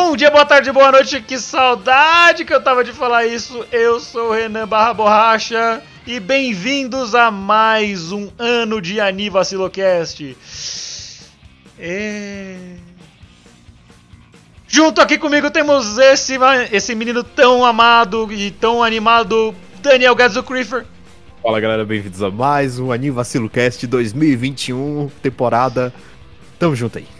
[0.00, 3.66] Bom dia, boa tarde, boa noite, que saudade que eu tava de falar isso.
[3.72, 10.36] Eu sou o Renan Barra Borracha e bem-vindos a mais um ano de Anivacilocast.
[11.76, 12.76] É...
[14.68, 16.38] Junto aqui comigo temos esse,
[16.70, 20.86] esse menino tão amado e tão animado, Daniel Gadzo Creeper.
[21.42, 25.92] Fala galera, bem-vindos a mais um Anivacilo Cast 2021, temporada.
[26.56, 27.17] Tamo junto aí.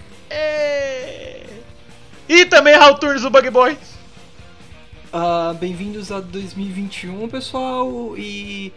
[2.29, 3.79] E também Raul Turns, o Bug Boy.
[5.13, 8.71] Uh, Bem-vindos a 2021, pessoal, e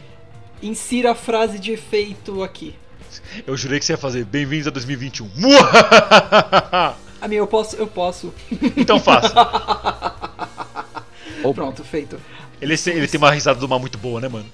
[0.64, 2.74] insira a frase de efeito aqui.
[3.46, 5.30] Eu jurei que você ia fazer bem-vindos a 2021.
[7.22, 8.34] A minha, eu posso, eu posso.
[8.78, 9.34] então faça.
[11.54, 12.18] Pronto, feito.
[12.62, 14.46] Ele, ele tem uma risada do mar muito boa, né, mano?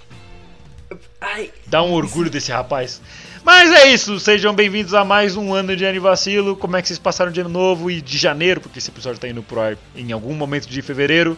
[1.21, 2.99] Ai, Dá um orgulho desse rapaz.
[3.47, 6.53] Mas é isso, sejam bem-vindos a mais um ano de Anivacilo.
[6.53, 8.59] Como é que vocês passaram de ano novo e de janeiro?
[8.59, 11.37] Porque esse episódio tá indo pro ar em algum momento de fevereiro.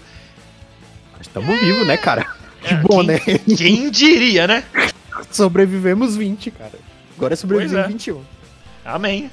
[1.21, 2.25] Estamos vivos, né, cara?
[2.63, 3.19] Que É, bom, quem- né?
[3.55, 4.63] Quem diria, né?
[5.29, 6.71] Sobrevivemos 20, cara.
[7.15, 7.87] Agora é sobreviver é.
[7.87, 8.23] 21.
[8.83, 9.29] Amém.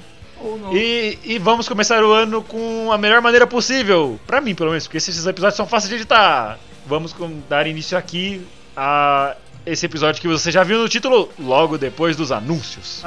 [0.75, 4.21] E, e vamos começar o ano com a melhor maneira possível.
[4.27, 6.59] Pra mim, pelo menos, porque esses episódios são fáceis de editar.
[6.87, 9.35] Vamos com- dar início aqui a
[9.67, 13.03] esse episódio que você já viu no título, logo depois dos anúncios.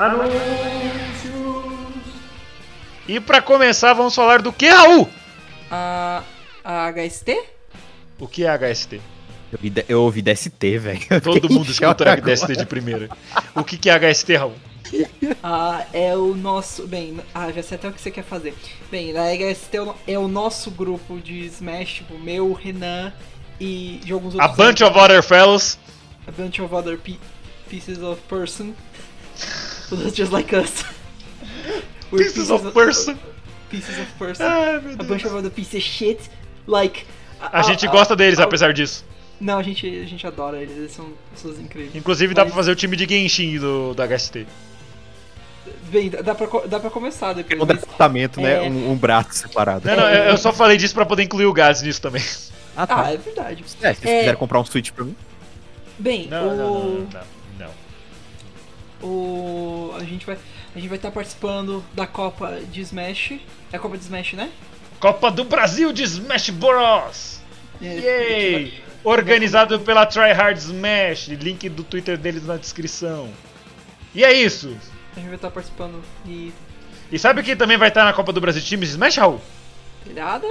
[3.08, 5.10] E pra começar, vamos falar do que, Raul?
[5.72, 6.22] A,
[6.64, 7.42] a HST?
[8.20, 9.02] O que é HST?
[9.52, 11.00] Eu eu ouvi DST, velho.
[11.24, 12.36] Todo mundo escuta agora.
[12.36, 13.10] HST de primeira.
[13.56, 14.54] O que, que é HST, Raul?
[15.42, 16.86] Ah, é o nosso.
[16.88, 18.54] Bem, ah, já sei até o que você quer fazer.
[18.92, 23.12] Bem, a HST é o, é o nosso grupo de Smash, tipo, meu, Renan
[23.60, 24.66] e de alguns A outros.
[24.68, 25.78] bunch of other fellows.
[26.30, 27.20] A bunch of other pe-
[27.70, 28.76] pieces of person.
[30.14, 30.84] just like us.
[32.12, 33.18] We're Pieces of person.
[33.70, 34.46] Pieces of person.
[34.46, 36.20] Ai, a bunch of other pieces of shit.
[36.68, 37.06] Like.
[37.42, 39.06] A gente gosta deles, apesar disso.
[39.40, 41.96] Não, a gente, a gente adora eles, eles são pessoas incríveis.
[41.96, 44.46] Inclusive, dá pra Mas- fazer o time de Genshin do, do HST.
[45.92, 47.60] Bem, dá pra, dá pra começar depois.
[47.62, 48.66] Um mas- departamento, né?
[48.66, 48.70] É.
[48.70, 49.88] Um, um braço separado.
[49.88, 52.24] Não, não, eu eu só falei disso pra poder incluir o Gads nisso também.
[52.76, 53.04] Ah, tá.
[53.06, 53.64] Ah, é verdade.
[53.82, 55.16] É, se vocês é- quiserem comprar um Switch pra mim.
[56.00, 57.08] Bem, Não, o, não, não,
[57.60, 57.70] não,
[59.02, 59.08] não.
[59.08, 60.38] o a gente vai
[60.76, 63.34] a gente vai estar participando da Copa de Smash.
[63.72, 64.50] É a Copa de Smash, né?
[65.00, 67.42] Copa do Brasil de Smash Bros!
[67.82, 68.84] É, Yay!
[69.04, 71.28] Organizado pela Tryhard Smash.
[71.30, 73.30] Link do Twitter deles na descrição.
[74.14, 74.76] E é isso.
[75.16, 76.52] A gente vai estar participando e
[77.12, 79.42] E sabe quem também vai estar na Copa do Brasil de Smash, Raul?
[80.06, 80.48] telhada.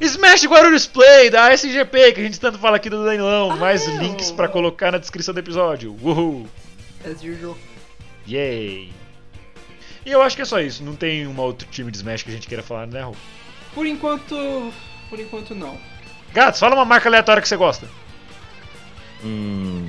[0.00, 3.50] Smash Guarulhos Play, da SGP, que a gente tanto fala aqui do Danilão.
[3.52, 5.96] Ah, Mais é, links pra colocar na descrição do episódio.
[6.02, 6.46] Uhul!
[7.04, 7.56] As usual.
[8.28, 8.92] Yay!
[10.06, 10.82] E eu acho que é só isso.
[10.84, 13.16] Não tem um outro time de Smash que a gente queira falar, né, Raul?
[13.74, 14.72] Por enquanto.
[15.10, 15.76] Por enquanto não.
[16.32, 17.88] Gatos, fala uma marca aleatória que você gosta.
[19.24, 19.88] Hum.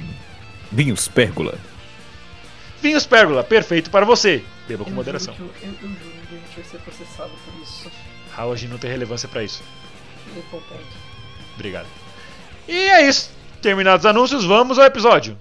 [0.71, 1.57] Vinhos Pérgola.
[2.81, 4.43] Vinhos Pérgola, perfeito para você.
[4.67, 5.33] Beba com Eu moderação.
[5.35, 5.99] juro que eu, eu, eu juro
[6.29, 7.91] que a gente vai ser processado por isso.
[8.31, 9.61] Raul, a gente não tem relevância pra isso.
[11.55, 11.87] Obrigado.
[12.67, 13.31] E é isso.
[13.61, 15.37] Terminados os anúncios, vamos ao episódio.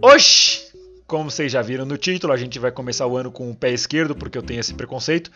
[0.00, 0.72] Oxi!
[1.06, 3.70] Como vocês já viram no título, a gente vai começar o ano com o pé
[3.70, 5.30] esquerdo, porque eu tenho esse preconceito.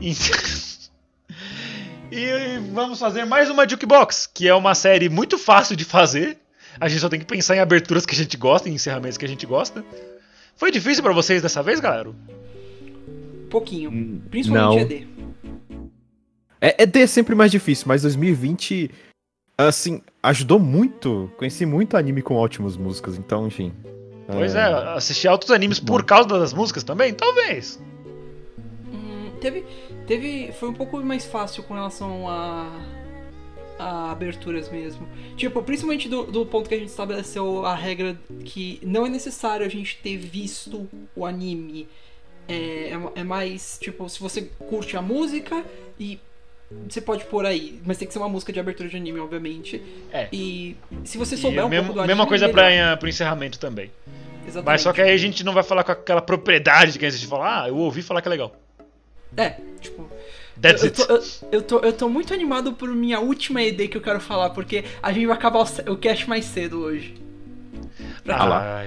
[0.00, 0.12] E,
[2.12, 6.41] e vamos fazer mais uma Jukebox, que é uma série muito fácil de fazer.
[6.80, 9.24] A gente só tem que pensar em aberturas que a gente gosta, em encerramentos que
[9.24, 9.84] a gente gosta.
[10.56, 12.10] Foi difícil pra vocês dessa vez, galera?
[13.50, 13.90] Pouquinho.
[13.90, 14.78] Hum, Principalmente não.
[14.78, 15.06] ED.
[16.60, 18.90] É, ED é sempre mais difícil, mas 2020,
[19.58, 21.30] assim, ajudou muito.
[21.36, 23.72] Conheci muito anime com ótimas músicas, então, enfim.
[24.26, 24.62] Pois é,
[24.94, 27.12] assistir altos animes por causa das músicas também?
[27.12, 27.80] Talvez.
[28.92, 29.64] Hum, teve,
[30.06, 30.52] teve.
[30.52, 32.70] Foi um pouco mais fácil com relação a.
[33.78, 35.08] a aberturas mesmo.
[35.36, 39.64] Tipo, principalmente do, do ponto que a gente estabeleceu a regra que não é necessário
[39.66, 41.88] a gente ter visto o anime.
[42.48, 45.64] É, é, é mais, tipo, se você curte a música
[45.98, 46.18] e
[46.88, 49.80] você pode pôr aí, mas tem que ser uma música de abertura de anime, obviamente.
[50.12, 50.28] É.
[50.32, 52.70] E se você E souber um mesmo- pouco do anime, mesma coisa melhor.
[52.88, 53.90] pra, pro encerramento também.
[54.44, 54.66] Exatamente.
[54.66, 57.26] Mas só que aí a gente não vai falar com aquela propriedade que a gente
[57.26, 58.56] fala, ah, eu ouvi falar que é legal.
[59.36, 60.08] É, tipo.
[60.62, 61.00] That's eu, it.
[61.00, 64.00] eu tô, eu, eu tô, eu tô muito animado por minha última ED que eu
[64.00, 67.14] quero falar, porque a gente vai acabar o, o cast mais cedo hoje.
[68.22, 68.86] Pra, Ah lá.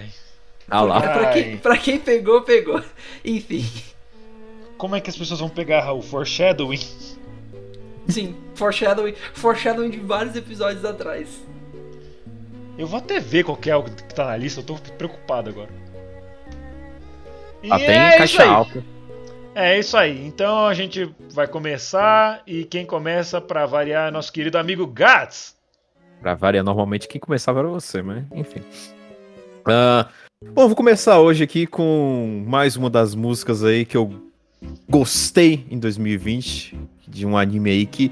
[0.70, 1.02] Ah lá.
[1.02, 2.82] pra, quem, pra quem pegou, pegou.
[3.24, 3.66] Enfim.
[4.78, 6.80] como é que as pessoas vão pegar o foreshadowing?
[8.08, 11.28] Sim, foreshadowing, foreshadowing de vários episódios atrás.
[12.78, 15.50] Eu vou até ver qual que é o que tá na lista, eu tô preocupado
[15.50, 15.70] agora.
[17.62, 18.50] E tem é isso caixa aí.
[18.50, 18.95] alta.
[19.56, 20.28] É isso aí.
[20.28, 25.56] Então a gente vai começar e quem começa pra variar é nosso querido amigo Gats.
[26.20, 28.62] Pra variar, normalmente quem começava era você, mas enfim.
[29.66, 30.10] Ah,
[30.54, 34.14] bom, vou começar hoje aqui com mais uma das músicas aí que eu
[34.90, 38.12] gostei em 2020, de um anime aí que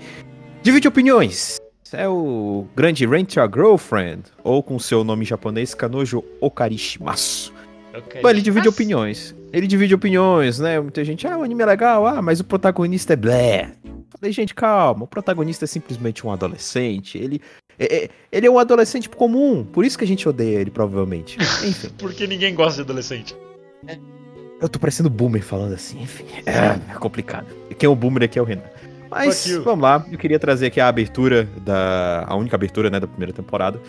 [0.61, 1.57] divide opiniões.
[1.91, 7.52] É o grande Rent Your Girlfriend, ou com seu nome japonês, Kanojo Okarishimasu.
[7.93, 8.21] Ok.
[8.21, 9.35] Bom, ele divide opiniões.
[9.51, 10.79] Ele divide opiniões, né?
[10.79, 13.71] Muita gente, ah, o anime é legal, ah, mas o protagonista é blé.
[14.17, 17.17] Falei, gente, calma, o protagonista é simplesmente um adolescente.
[17.17, 17.41] Ele
[17.77, 21.37] é, é- ele é um adolescente comum, por isso que a gente odeia ele, provavelmente.
[21.65, 23.35] Enfim, Porque ninguém gosta de adolescente.
[24.61, 26.25] eu tô parecendo boomer falando assim, enfim.
[26.45, 27.47] É complicado.
[27.69, 28.63] E quem é o boomer aqui é o Renan.
[29.09, 32.25] Mas, vamos lá, eu queria trazer aqui a abertura da.
[32.27, 33.79] A única abertura, né, da primeira temporada,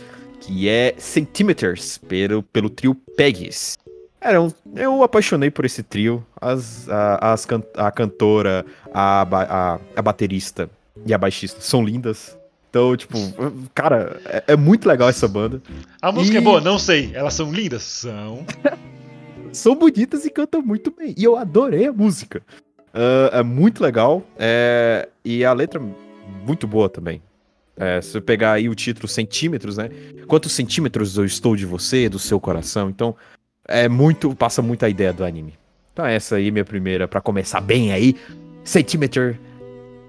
[0.41, 3.79] que é Centimeters, pelo, pelo trio Peggies.
[4.25, 6.25] Era um, eu apaixonei por esse trio.
[6.41, 10.71] As, a, as can- a cantora, a, a, a baterista
[11.05, 12.37] e a baixista são lindas.
[12.71, 13.17] Então, tipo,
[13.75, 15.63] cara, é, é muito legal essa banda.
[16.03, 16.61] A música E- é boa?
[16.61, 17.11] Não sei.
[17.15, 17.83] Elas são lindas?
[17.83, 18.45] São.
[19.53, 21.15] São bonitas e cantam muito bem.
[21.17, 22.43] E eu adorei a música.
[22.93, 24.23] Ah, é muito legal.
[24.37, 25.81] é, e a letra
[26.45, 27.23] muito boa também.
[27.77, 29.91] É, se eu pegar aí o título centímetros, né?
[30.27, 32.89] Quantos centímetros eu estou de você, do seu coração?
[32.91, 33.15] Então,
[33.69, 34.35] é muito.
[34.35, 35.55] Passa muito a ideia do anime.
[35.93, 38.17] Então, essa aí, minha primeira, pra começar bem aí.
[38.65, 39.39] Centimeter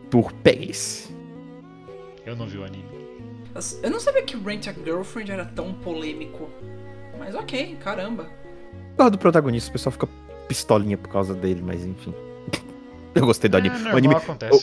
[0.10, 1.12] por Peggies.
[2.26, 2.86] Eu não vi o anime.
[3.84, 6.50] Eu não sabia que Rent a Girlfriend era tão polêmico.
[7.18, 8.24] Mas ok, caramba.
[8.92, 10.08] Por causa do protagonista, o pessoal fica
[10.48, 12.14] pistolinha por causa dele, mas enfim.
[13.16, 13.76] Eu gostei do É, anime.
[13.76, 14.16] normal, o, anime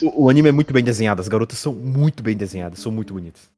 [0.02, 3.14] o, o anime é muito bem desenhado, as garotas são muito bem desenhadas, são muito
[3.14, 3.50] bonitas.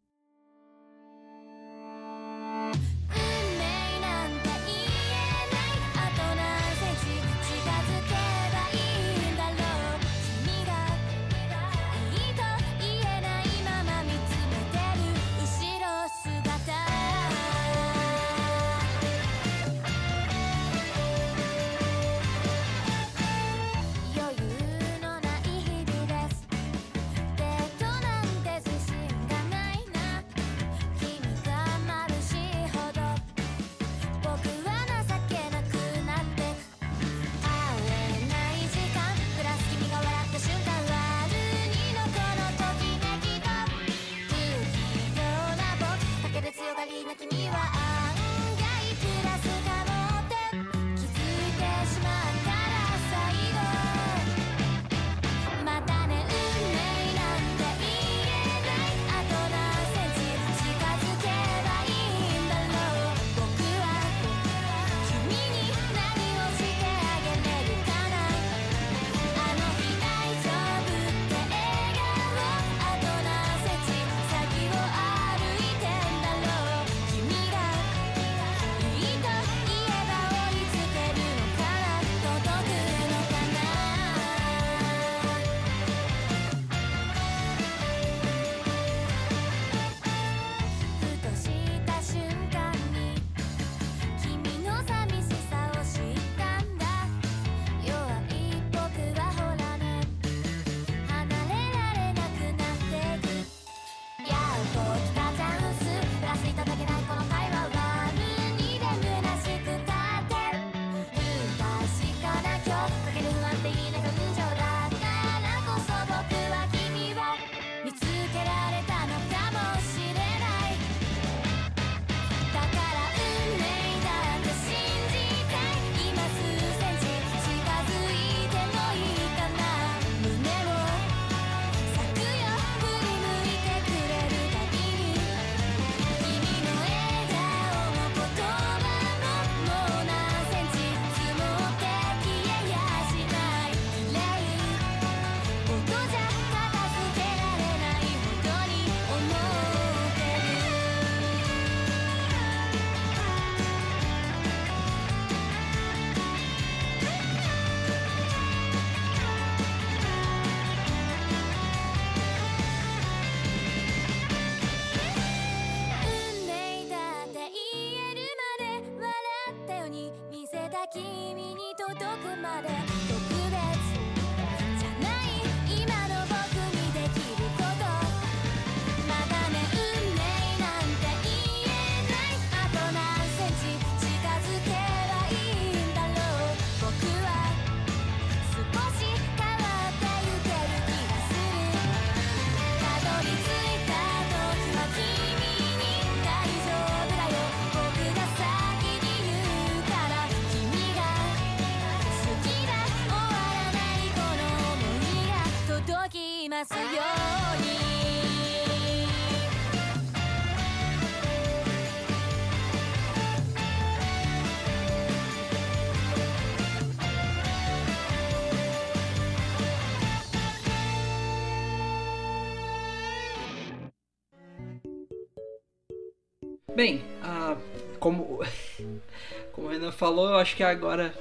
[230.14, 231.12] Falou, eu acho que agora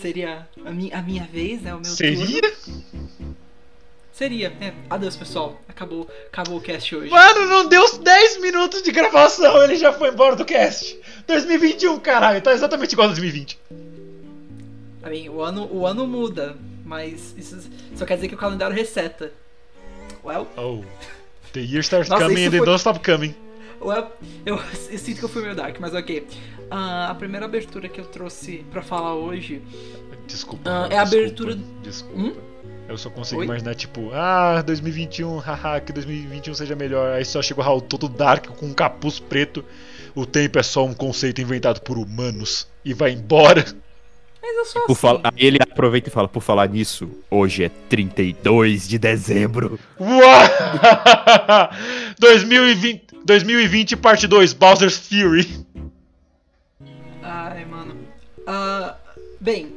[0.00, 1.74] seria a minha, a minha vez, né?
[1.74, 2.40] O meu Seria?
[2.40, 3.36] turno.
[4.12, 4.72] Seria, é.
[4.88, 5.60] Adeus, pessoal.
[5.68, 7.10] Acabou, acabou o cast hoje.
[7.10, 10.96] Mano, não deu os 10 minutos de gravação, ele já foi embora do cast.
[11.26, 13.58] 2021, caralho, tá exatamente igual a 2020.
[15.06, 18.74] I mean, o ano, o ano muda, mas isso só quer dizer que o calendário
[18.74, 19.32] reseta.
[20.24, 20.82] Well, Oh.
[21.52, 23.34] The year starts Nossa, coming and they foi- don't stop coming.
[23.80, 24.10] well
[24.46, 24.58] eu,
[24.90, 26.26] eu sinto que eu fui meio dark, mas ok.
[26.70, 29.62] Ah, a primeira abertura que eu trouxe pra falar hoje
[30.26, 30.70] Desculpa.
[30.70, 32.18] Mano, é a desculpa, abertura- Desculpa.
[32.18, 32.34] Hum?
[32.88, 33.46] Eu só consigo Oi?
[33.46, 37.12] imaginar, tipo, ah, 2021, haha, que 2021 seja melhor.
[37.14, 39.64] Aí só chega o Raul todo dark com um capuz preto.
[40.14, 42.66] O tempo é só um conceito inventado por humanos.
[42.84, 43.64] E vai embora.
[44.42, 45.00] Mas eu sou Por assim.
[45.00, 49.78] fala- Aí ele aproveita e fala, por falar nisso, hoje é 32 de dezembro.
[49.98, 50.20] Uau!
[52.18, 55.48] 2020, 2020 parte 2, Bowser's Fury.
[57.24, 57.96] Ai, mano.
[58.46, 58.96] Ah,
[59.40, 59.72] bem.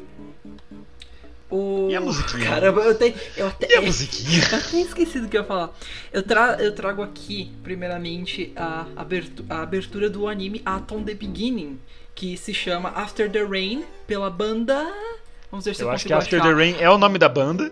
[1.49, 1.87] O...
[1.89, 2.49] E a musiquinha?
[2.49, 3.15] Caramba, eu tenho.
[3.37, 4.41] Eu até, E a musiquinha?
[4.51, 5.73] eu até esqueci do que eu ia falar.
[6.11, 11.79] Eu, tra eu trago aqui, primeiramente, a, abertu a abertura do anime Atom The Beginning,
[12.13, 14.93] que se chama After the Rain, pela banda.
[15.49, 16.49] Vamos ver se eu, Eu acho que After achar.
[16.49, 17.71] the Rain é o nome da banda.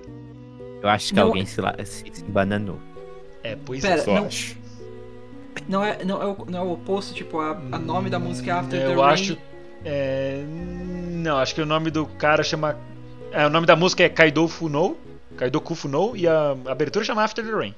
[0.82, 2.80] Eu acho que Não- alguém se, lá, se, bananou.
[3.44, 3.98] É, pois Pera, é.
[3.98, 4.56] Só não- acho.
[5.68, 8.52] Não é, não, é o, não é o oposto, tipo, a, a nome da música
[8.52, 9.14] é After the Eu Rain.
[9.14, 9.38] acho.
[9.86, 10.44] É,
[11.12, 12.76] não, acho que o nome do cara chama.
[13.32, 14.98] É, o nome da música é Kaido Funo.
[15.38, 17.76] Kaido Kufuno e a abertura chama After the Rain.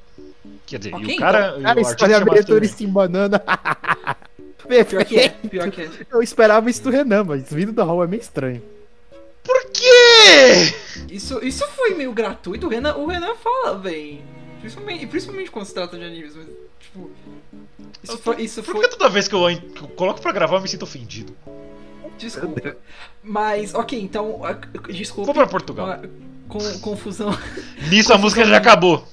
[0.65, 1.39] Quer dizer, e Ok, o cara.
[1.39, 3.43] Cara, o artista escolhe a chama abertura the em banana.
[4.67, 5.89] Pior que é, pior que é.
[6.11, 8.61] Eu esperava isso do Renan, mas vindo da Hall é meio estranho.
[9.41, 10.73] Por quê?
[11.09, 14.21] Isso, isso foi meio gratuito, o Renan, o Renan fala, bem.
[14.59, 16.47] Principalmente, principalmente quando se trata de animes, mas,
[16.81, 17.09] tipo.
[18.03, 18.41] Isso foi.
[18.41, 20.67] Isso Por foi que toda vez que eu, que eu coloco pra gravar eu me
[20.67, 21.33] sinto ofendido?
[22.17, 22.75] Desculpa.
[23.23, 24.41] Mas, ok, então.
[24.89, 25.25] Desculpa.
[25.27, 25.99] Vou pra Portugal.
[26.47, 27.37] Com, confusão.
[27.89, 29.05] Nisso a música já acabou.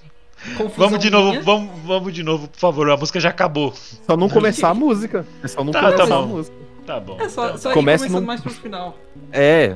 [0.56, 1.42] confusão Vamos de novo, minha.
[1.42, 2.90] vamos, vamos de novo, por favor.
[2.90, 3.72] A música já acabou.
[4.06, 5.26] Só não começar a música.
[5.42, 6.56] É só não Tá, começar tá a música.
[6.86, 7.18] Tá bom.
[7.20, 7.58] É só, então.
[7.58, 8.96] só ir Começa começando no- mais pro final.
[9.32, 9.74] É,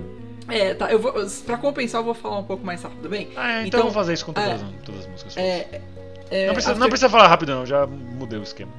[0.49, 1.13] É, tá, eu vou.
[1.47, 3.29] Pra compensar, eu vou falar um pouco mais rápido, bem?
[3.37, 5.37] Ah, então, Então, eu vou fazer isso com todas, é, as- todas as músicas.
[5.37, 5.81] É.
[6.31, 7.67] é não, precisa, After- não precisa falar rápido, não.
[7.67, 8.73] Já mudei o esquema.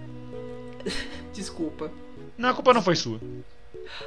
[1.33, 1.91] Desculpa.
[2.37, 3.19] Não, a culpa não foi sua.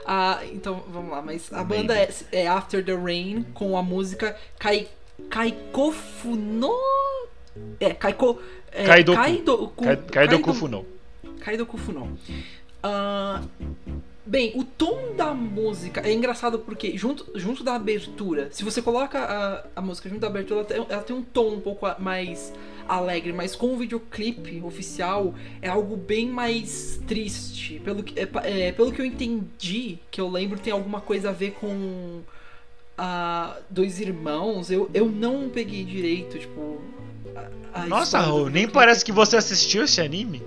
[0.07, 4.37] Ah, então vamos lá, mas a banda é, é After the Rain com a música
[4.59, 4.89] Kai,
[5.31, 6.73] Kaikofu no.
[7.81, 8.41] É, Kaiko.
[8.71, 9.19] É, Kaidoku.
[9.21, 9.85] Kaidoku.
[9.85, 10.87] Kai- Kaido Funo.
[11.41, 12.19] Kaidoku Funo.
[12.83, 13.43] Ah,
[14.25, 19.19] bem, o tom da música é engraçado porque, junto, junto da abertura, se você coloca
[19.19, 21.97] a, a música junto da abertura, ela tem, ela tem um tom um pouco a-
[21.99, 22.53] mais
[22.89, 27.81] alegre, mas com o videoclipe oficial é algo bem mais triste.
[27.85, 28.29] Pelo que, é,
[28.69, 32.21] é, pelo que eu entendi, que eu lembro, tem alguma coisa a ver com.
[32.97, 36.81] ah, dois irmãos, eu, eu não peguei direito, tipo.
[37.75, 40.43] a- a Nossa, Raul, nem parece que você assistiu esse anime.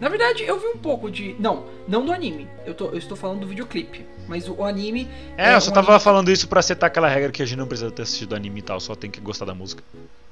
[0.00, 1.34] Na verdade, eu vi um pouco de.
[1.38, 2.46] Não, não do anime.
[2.64, 4.04] Eu, tô, eu estou falando do videoclipe.
[4.28, 5.08] Mas o, o anime.
[5.36, 7.58] É, eu só um tava anime- falando isso pra setar aquela regra que a gente
[7.58, 9.82] não precisa ter assistido anime e tal, só tem que gostar da música.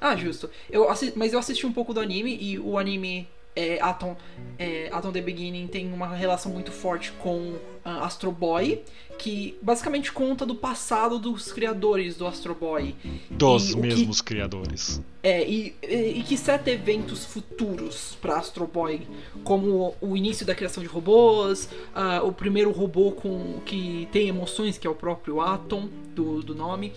[0.00, 0.48] Ah, justo.
[0.70, 0.86] Eu.
[1.16, 4.14] Mas eu assisti um pouco do anime e o anime é, Atom,
[4.58, 8.82] é, Atom The Beginning tem uma relação muito forte com ah, Astro Boy,
[9.18, 12.94] que basicamente conta do passado dos criadores do Astro Boy.
[13.30, 15.00] Dos E o que- mesmos criadores.
[15.22, 19.00] É, e, e, e que sete eventos futuros para Astro Boy,
[19.42, 24.76] como o início da criação de robôs, ah, o primeiro robô com que tem emoções,
[24.76, 26.92] que é o próprio Atom do, do nome,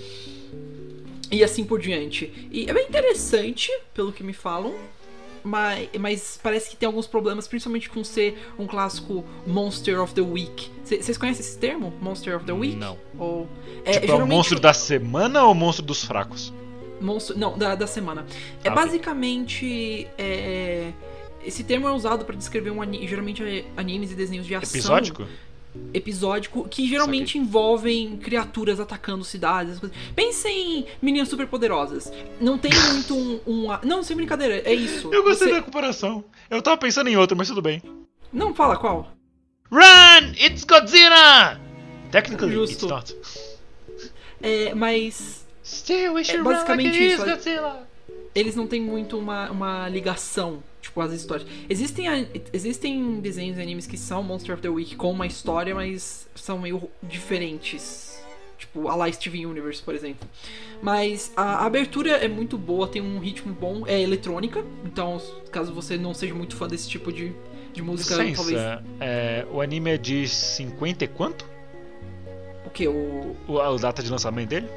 [1.31, 2.49] e assim por diante.
[2.51, 4.73] E é bem interessante, pelo que me falam.
[5.43, 10.21] Mas, mas parece que tem alguns problemas, principalmente com ser um clássico Monster of the
[10.21, 10.69] Week.
[10.83, 11.93] Vocês conhecem esse termo?
[12.01, 12.75] Monster of the Week?
[12.75, 12.97] Não.
[13.17, 13.47] Ou,
[13.85, 16.53] é, tipo, é o geralmente- monstro da semana ou o monstro dos fracos?
[17.01, 18.25] Monstro, não, da, da semana.
[18.63, 20.07] É Ah, basicamente.
[20.17, 20.91] é,
[21.45, 25.25] esse termo é usado pra descrever um geralmente é animes e desenhos de ação Episódico?
[25.93, 29.69] Episódico que geralmente envolvem criaturas atacando cidades.
[29.71, 29.97] essas coisas.
[30.15, 32.11] Pensem em meninas superpoderosas.
[32.39, 35.11] Não tem muito um, um Não, sem brincadeira, é isso.
[35.13, 36.23] Eu gostei Você- da comparação.
[36.49, 37.81] Eu tava pensando em outro, mas tudo bem.
[38.31, 39.11] Não, fala qual.
[39.71, 40.31] Run!
[40.39, 41.59] It's Godzilla!
[42.11, 42.85] Technically, Justo.
[42.85, 43.15] it's not.
[44.41, 47.87] É, mas Still, we should basicamente run like it isso, is é- Godzilla!
[48.33, 51.47] eles não têm muito uma, uma ligação, tipo, as histórias.
[51.69, 56.27] Existem, existem desenhos e animes que são Monster of the Week com uma história, mas
[56.35, 58.19] são meio diferentes.
[58.57, 60.27] Tipo, a lá Steven Universe, por exemplo.
[60.81, 65.97] Mas a abertura é muito boa, tem um ritmo bom, é eletrônica, então caso você
[65.97, 67.31] não seja muito fã desse tipo de,
[67.71, 68.37] de música, talvez.
[68.37, 71.45] Licença, é, o anime é de 50 e quanto?
[72.65, 72.87] O que?
[72.87, 74.67] O O, a data de lançamento dele?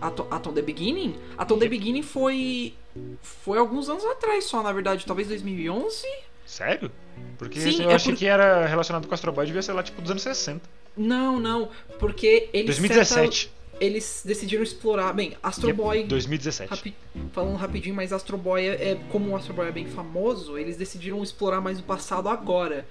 [0.00, 1.14] Atom, Atom The Beginning?
[1.38, 2.74] Atom The Beginning foi.
[3.22, 6.06] Foi alguns anos atrás só, na verdade, talvez 2011?
[6.46, 6.90] Sério?
[7.38, 9.82] Porque Sim, eu é achei por- que era relacionado com Astro Boy, devia ser lá
[9.82, 10.68] tipo dos anos 60.
[10.96, 12.66] Não, não, porque eles.
[12.78, 13.44] 2017.
[13.48, 15.12] seta- eles decidiram explorar.
[15.12, 16.04] Bem, Astro Boy.
[16.04, 16.70] 2017.
[16.70, 16.94] rapi-
[17.32, 20.76] falando rapidinho, mas Astro Boy é, é- Como o Astro Boy é bem famoso, eles
[20.76, 22.86] decidiram explorar mais o passado agora.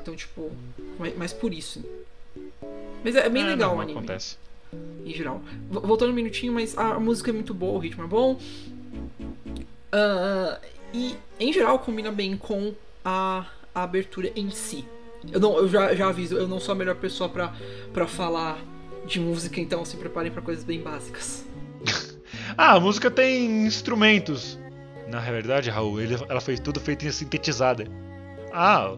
[0.00, 0.50] Então, tipo.
[1.16, 1.84] Mas, por isso.
[3.04, 3.98] Mas é bem É, legal não, o anime.
[3.98, 4.36] Acontece.
[5.04, 5.40] em geral.
[5.70, 8.38] Voltando um minutinho, mas a música é muito boa, o ritmo é bom.
[9.92, 10.58] Ah,
[10.92, 12.74] e em geral combina bem com
[13.04, 14.84] a, a abertura em si.
[15.32, 17.52] Eu, não, eu já, já aviso, eu não sou a melhor pessoa pra,
[17.92, 18.58] pra falar
[19.06, 21.44] de música, então se preparem pra coisas bem básicas.
[22.58, 24.58] Ah, a música tem instrumentos.
[25.08, 27.86] Na verdade, Raul, ele- ela foi tudo feita em sintetizada.
[28.52, 28.94] Ah,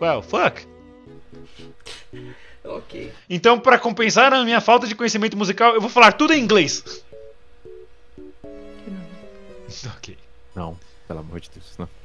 [0.00, 0.66] well, fuck.
[2.64, 3.12] Ok.
[3.28, 7.04] Então, pra compensar a minha falta de conhecimento musical, eu vou falar tudo em inglês.
[9.96, 10.18] ok.
[10.54, 12.02] Não, pelo amor de Deus, não.「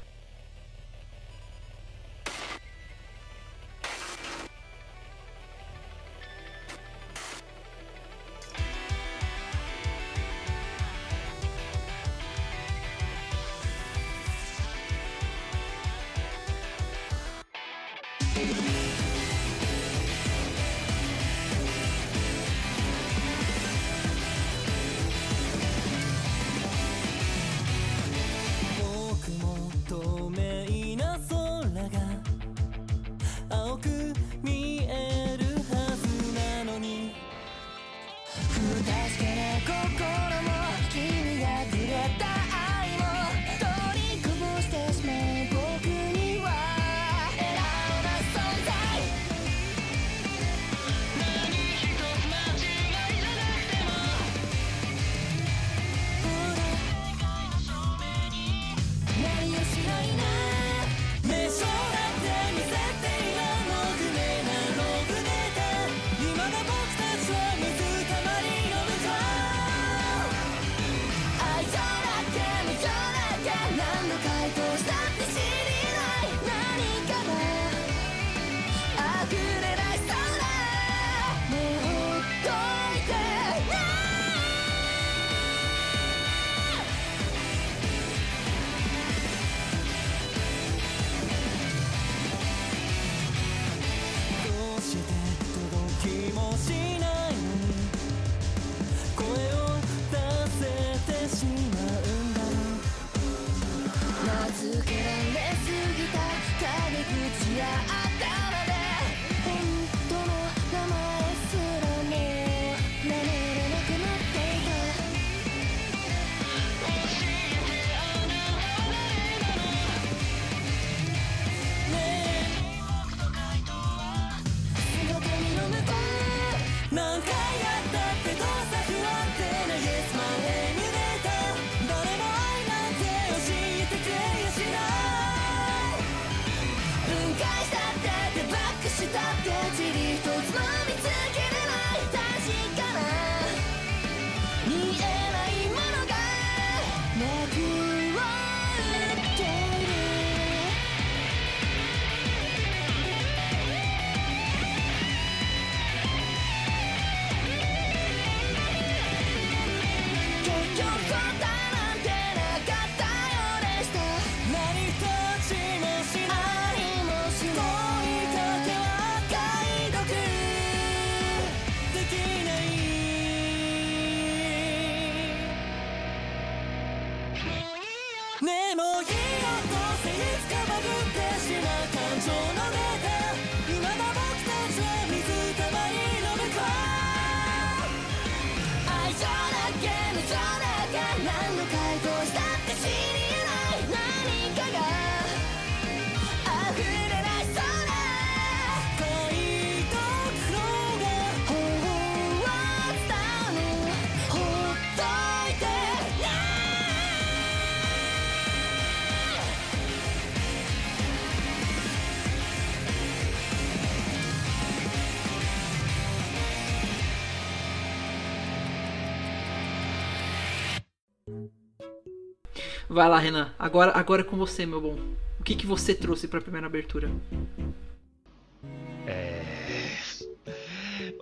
[222.97, 223.51] Vai lá, Renan.
[223.59, 224.97] Agora, agora é com você, meu bom.
[225.39, 227.11] O que, que você trouxe pra primeira abertura?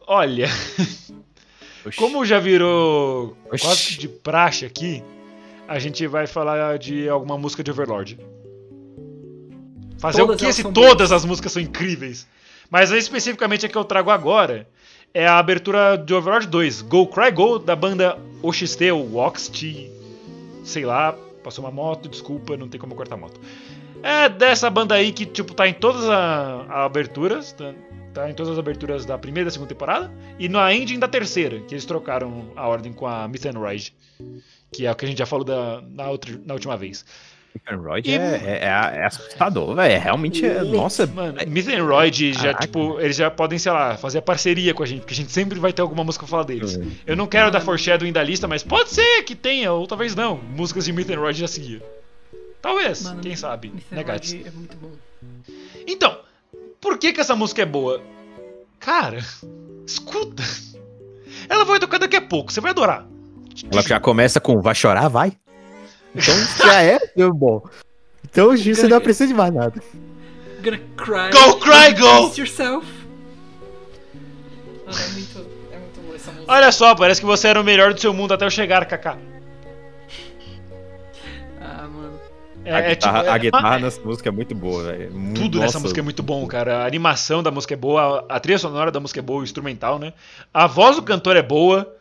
[0.08, 0.48] Olha,
[1.86, 1.98] Oxi.
[1.98, 3.66] como já virou Oxi.
[3.66, 5.04] quase que de praxe aqui,
[5.68, 8.18] a gente vai falar de alguma música de Overlord.
[9.98, 12.26] Fazer Todas o que se todas as músicas são incríveis.
[12.72, 14.66] Mas aí, especificamente a que eu trago agora
[15.14, 19.92] é a abertura de Overlord 2, Go Cry Go, da banda OXT, ou OXT,
[20.64, 23.40] sei lá, passou uma moto, desculpa, não tem como cortar a moto.
[24.02, 27.74] É dessa banda aí que, tipo, tá em todas as aberturas, tá,
[28.14, 31.08] tá em todas as aberturas da primeira e da segunda temporada, e na ending da
[31.08, 33.94] terceira, que eles trocaram a ordem com a and Ride,
[34.72, 37.06] que é o que a gente já falou da, na, outra, na última vez.
[37.76, 39.94] Royd E- é, é, é- é assustador, velho.
[39.94, 40.62] É, Realmente é.
[40.64, 42.62] Nossa, Mano, Ride já, Caraca.
[42.68, 45.60] tipo, eles já podem, sei lá, fazer parceria com a gente, porque a gente sempre
[45.60, 46.76] vai ter alguma música pra falar deles.
[46.76, 46.92] Uhum.
[47.06, 50.38] Eu não quero dar foreshadowing da lista, mas pode ser que tenha, ou talvez não.
[50.38, 51.82] Músicas de Ride já seguia.
[52.62, 53.72] Talvez, Mano, quem sabe.
[53.92, 54.04] Né?
[54.08, 54.92] Ride é muito bom.
[55.88, 56.18] Então,
[56.82, 58.02] por que que essa música é boa?
[58.80, 59.20] Cara,
[59.86, 60.44] escuta.
[61.50, 63.06] Ela vai tocar daqui a pouco, você vai adorar.
[63.72, 65.34] ela já começa com vai chorar, vai.
[66.16, 66.34] Então
[66.66, 67.62] já é meu bom.
[68.24, 69.82] Então você não precisa de mais nada.
[70.64, 71.30] Gonna cry.
[71.32, 72.34] Go, cry, go!
[72.36, 72.88] Yourself.
[74.86, 75.40] Mano, é muito,
[75.72, 76.52] é muito boa essa música.
[76.52, 79.18] Olha só, parece que você era o melhor do seu mundo até eu chegar, Kaká.
[81.62, 82.20] Ah, mano.
[82.64, 85.12] É, a é guitarra, tipo, é- a guitarra nessa música é muito boa, velho.
[85.36, 86.80] Tudo nessa música é muito bom, cara.
[86.84, 90.00] A animação da música é boa, a trilha sonora da música é boa, o instrumental,
[90.00, 90.14] né?
[90.54, 91.96] A voz do cantor é boa.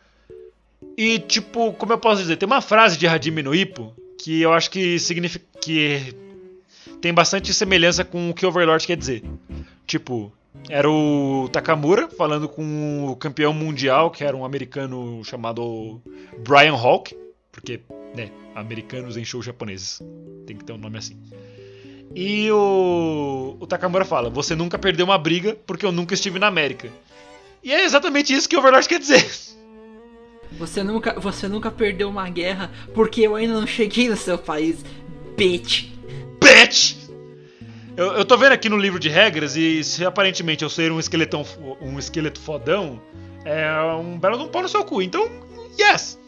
[0.97, 4.53] E, tipo, como eu posso dizer, tem uma frase de Hajime no Ippo que eu
[4.53, 5.45] acho que significa.
[5.61, 6.15] que
[7.01, 9.23] tem bastante semelhança com o que Overlord quer dizer.
[9.85, 10.31] Tipo,
[10.69, 16.01] era o Takamura falando com o campeão mundial, que era um americano chamado
[16.39, 17.15] Brian Hawk,
[17.51, 17.81] porque,
[18.15, 20.01] né, americanos em shows japoneses.
[20.47, 21.17] Tem que ter um nome assim.
[22.15, 26.47] E o, o Takamura fala: Você nunca perdeu uma briga porque eu nunca estive na
[26.47, 26.89] América.
[27.63, 29.25] E é exatamente isso que Overlord quer dizer.
[30.57, 34.83] Você nunca, você nunca perdeu uma guerra porque eu ainda não cheguei no seu país,
[35.35, 35.85] bitch.
[36.39, 36.95] Bitch!
[37.97, 40.99] Eu, eu tô vendo aqui no livro de regras e se aparentemente eu ser um
[40.99, 41.45] esqueletão,
[41.81, 43.01] um esqueleto fodão,
[43.45, 45.01] é um belo de um pau no seu cu.
[45.01, 45.29] Então,
[45.79, 46.19] yes!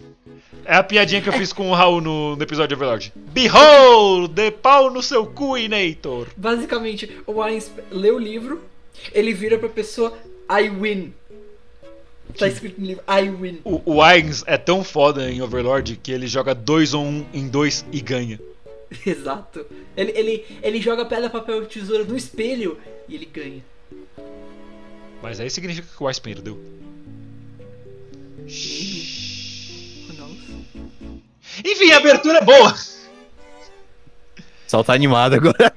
[0.64, 3.14] É a piadinha que eu fiz com o Raul no, no episódio de Overlord.
[3.16, 6.28] Behold, de pau no seu cu, Inator.
[6.36, 8.62] Basicamente, o Ainz lê o livro,
[9.14, 10.18] ele vira pra pessoa,
[10.50, 11.14] I win.
[12.38, 13.62] Tá escrito no livro, I win.
[13.64, 17.26] O, o Ains é tão foda em Overlord que ele joga 2 ou 1 um
[17.34, 18.40] em 2 e ganha.
[19.06, 19.66] Exato.
[19.96, 23.64] Ele, ele, ele joga pedra, papel e tesoura no espelho e ele ganha.
[25.22, 26.60] Mas aí significa que o Ice perdeu.
[31.66, 32.76] Enfim, a abertura é boa.
[34.68, 35.74] Só tá animado agora.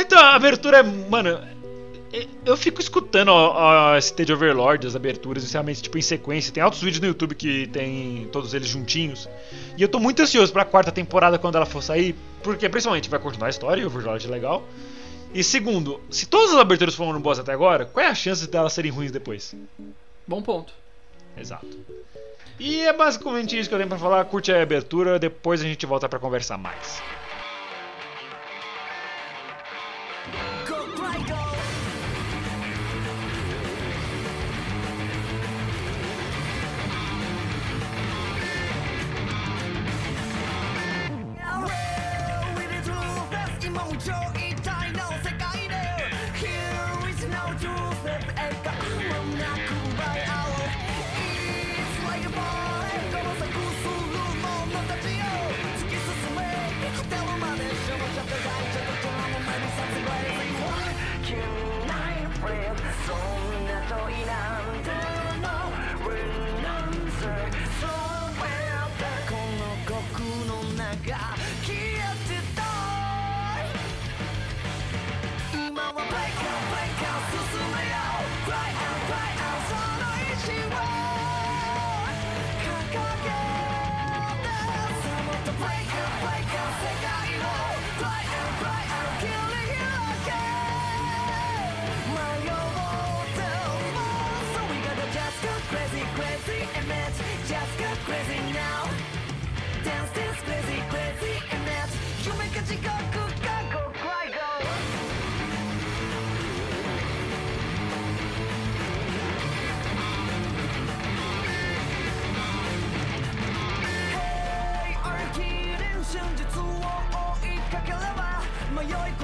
[0.00, 0.82] Então, a abertura é.
[0.82, 1.49] Mano, é-
[2.44, 6.52] eu fico escutando a, a ST de Overlord, as aberturas, inicialmente, tipo, em sequência.
[6.52, 9.28] Tem altos vídeos no YouTube que tem todos eles juntinhos.
[9.76, 13.20] E eu tô muito ansioso pra quarta temporada quando ela for sair, porque principalmente vai
[13.20, 14.64] continuar a história, e Overlord é legal.
[15.32, 18.72] E segundo, se todas as aberturas foram boas até agora, qual é a chance delas
[18.72, 19.54] serem ruins depois?
[20.26, 20.72] Bom ponto.
[21.36, 21.68] Exato.
[22.58, 24.24] E é basicamente isso que eu tenho pra falar.
[24.24, 27.00] Curte a abertura, depois a gente volta pra conversar mais.
[43.80, 43.88] 一
[44.62, 45.74] 体の世界で
[46.36, 49.56] Here is no truth that I got Will not
[49.96, 50.52] by our
[51.80, 54.04] It's like a boy この先する
[54.36, 55.24] 者たちよ
[55.78, 56.44] 突き進め
[56.92, 60.12] 果てるまで少女と大女と虎の目に殺害
[61.24, 61.40] Can
[61.88, 64.92] I breathe そんな問いなんて
[65.40, 65.48] No
[66.04, 66.28] will
[66.68, 67.48] answer
[67.80, 67.88] So
[68.36, 68.92] well
[69.26, 71.39] この国の中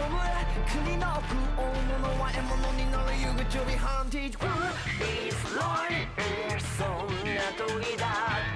[0.06, 1.64] 国の不大
[2.00, 4.48] 物は獲物になる You got to be hunted Who
[5.28, 6.08] is lying
[6.78, 8.06] そんな時だ
[8.54, 8.55] って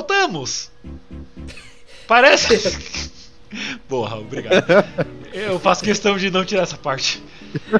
[0.00, 0.70] Voltamos!
[2.08, 3.10] Parece.
[3.86, 4.64] Boa, Raul, obrigado.
[5.30, 7.22] Eu faço questão de não tirar essa parte.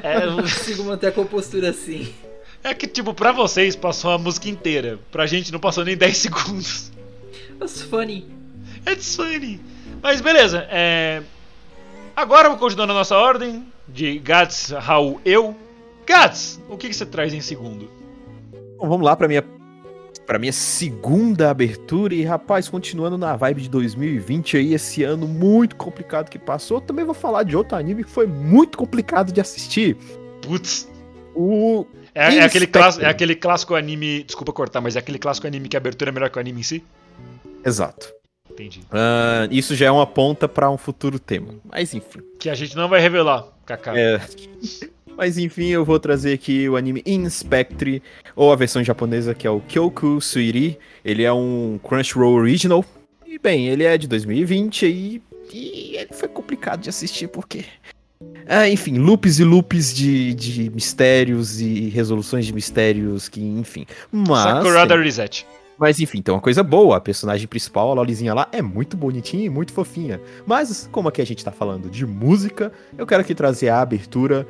[0.03, 2.13] É, Consigo manter a compostura assim.
[2.63, 4.99] é que, tipo, pra vocês passou a música inteira.
[5.11, 6.93] Pra gente não passou nem 10 segundos.
[7.59, 8.27] That's funny.
[8.87, 9.59] It's funny.
[10.03, 11.23] Mas beleza, é.
[12.15, 15.57] Agora vou continuando a nossa ordem de Gats, Raul, eu.
[16.07, 17.91] Gats, o que, que você traz em segundo?
[18.77, 19.43] Bom, vamos lá pra minha
[20.31, 25.75] para minha segunda abertura e rapaz, continuando na vibe de 2020 aí, esse ano muito
[25.75, 29.97] complicado que passou, também vou falar de outro anime que foi muito complicado de assistir.
[30.41, 30.89] Putz.
[31.35, 34.23] O É, é aquele clássico, é aquele clássico anime.
[34.23, 36.61] Desculpa cortar, mas é aquele clássico anime que a abertura é melhor que o anime
[36.61, 36.85] em si?
[37.67, 38.13] Exato.
[38.49, 38.83] Entendi.
[38.93, 41.57] Ah, isso já é uma ponta pra um futuro tema.
[41.65, 42.21] Mas enfim.
[42.39, 43.99] Que a gente não vai revelar, Kaká.
[43.99, 44.21] É.
[45.21, 48.03] Mas enfim, eu vou trazer aqui o anime Inspectre,
[48.35, 50.79] ou a versão japonesa que é o Kyoku Suiri.
[51.05, 52.83] Ele é um Crunchyroll Original.
[53.27, 57.67] E bem, ele é de 2020 e, e ele foi complicado de assistir porque.
[58.47, 63.85] Ah, enfim, loops e loops de, de mistérios e resoluções de mistérios que, enfim.
[64.11, 64.43] Mas.
[64.43, 65.47] Sakura da Reset.
[65.81, 66.99] Mas enfim, tem uma coisa boa.
[66.99, 70.21] A personagem principal, a Lolizinha lá, é muito bonitinha e muito fofinha.
[70.47, 74.47] Mas, como aqui a gente tá falando de música, eu quero aqui trazer a abertura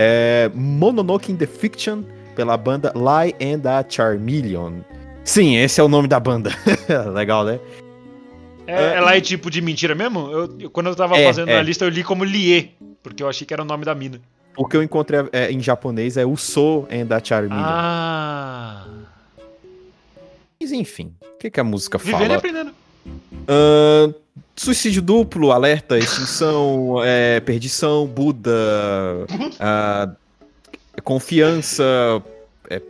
[0.00, 2.04] é, Mononoke in the Fiction,
[2.36, 4.74] pela banda Lie and a Charmeleon.
[5.24, 6.50] Sim, esse é o nome da banda.
[7.12, 7.58] Legal, né?
[8.64, 10.30] É, É, ela é tipo de mentira mesmo?
[10.30, 11.58] Eu, eu- quando eu tava É, fazendo é.
[11.58, 12.70] a lista, eu li como Lie,
[13.02, 14.20] porque eu achei que era o nome da mina.
[14.56, 17.60] O que eu encontrei é, em japonês é o So and a Charmeleon.
[17.64, 18.86] Ah.
[20.60, 22.36] Mas enfim, o que, que a música Vivendo e fala?
[22.36, 22.70] aprendendo.
[23.48, 24.12] Ahn,
[24.60, 28.52] suicídio duplo, alerta, extinção, é, perdição, Buda,
[29.58, 30.10] ah,
[31.02, 31.84] confiança,
[32.68, 32.82] é,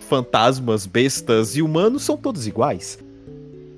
[0.00, 2.98] fantasmas, bestas e humanos são todos iguais.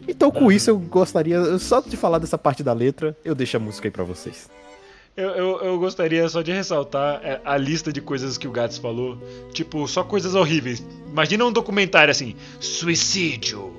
[0.07, 3.17] Então, com isso, eu gostaria só de falar dessa parte da letra.
[3.25, 4.49] Eu deixo a música aí pra vocês.
[5.17, 8.79] Eu, eu, eu gostaria só de ressaltar é, a lista de coisas que o Gats
[8.79, 9.19] falou.
[9.53, 10.83] Tipo, só coisas horríveis.
[11.07, 13.73] Imagina um documentário assim: suicídio,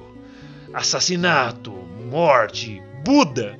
[0.73, 1.71] assassinato,
[2.09, 3.57] morte, Buda.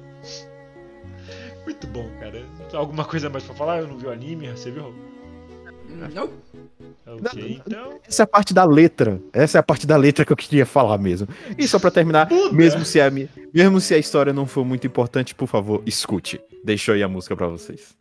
[1.65, 2.43] Muito bom, cara.
[2.74, 3.80] Alguma coisa mais pra falar?
[3.80, 4.93] Eu não vi o anime, você viu?
[6.13, 6.30] Não.
[7.06, 8.00] Ok, então.
[8.08, 9.21] Essa é a parte da letra.
[9.34, 11.28] Essa é a parte da letra que eu queria falar mesmo.
[11.58, 12.54] E só pra terminar, Buda.
[12.54, 13.12] mesmo se, a,
[13.54, 16.39] mesmo se a história não for muito importante, por favor, escute.
[16.63, 17.95] Deixou aí a música pra vocês.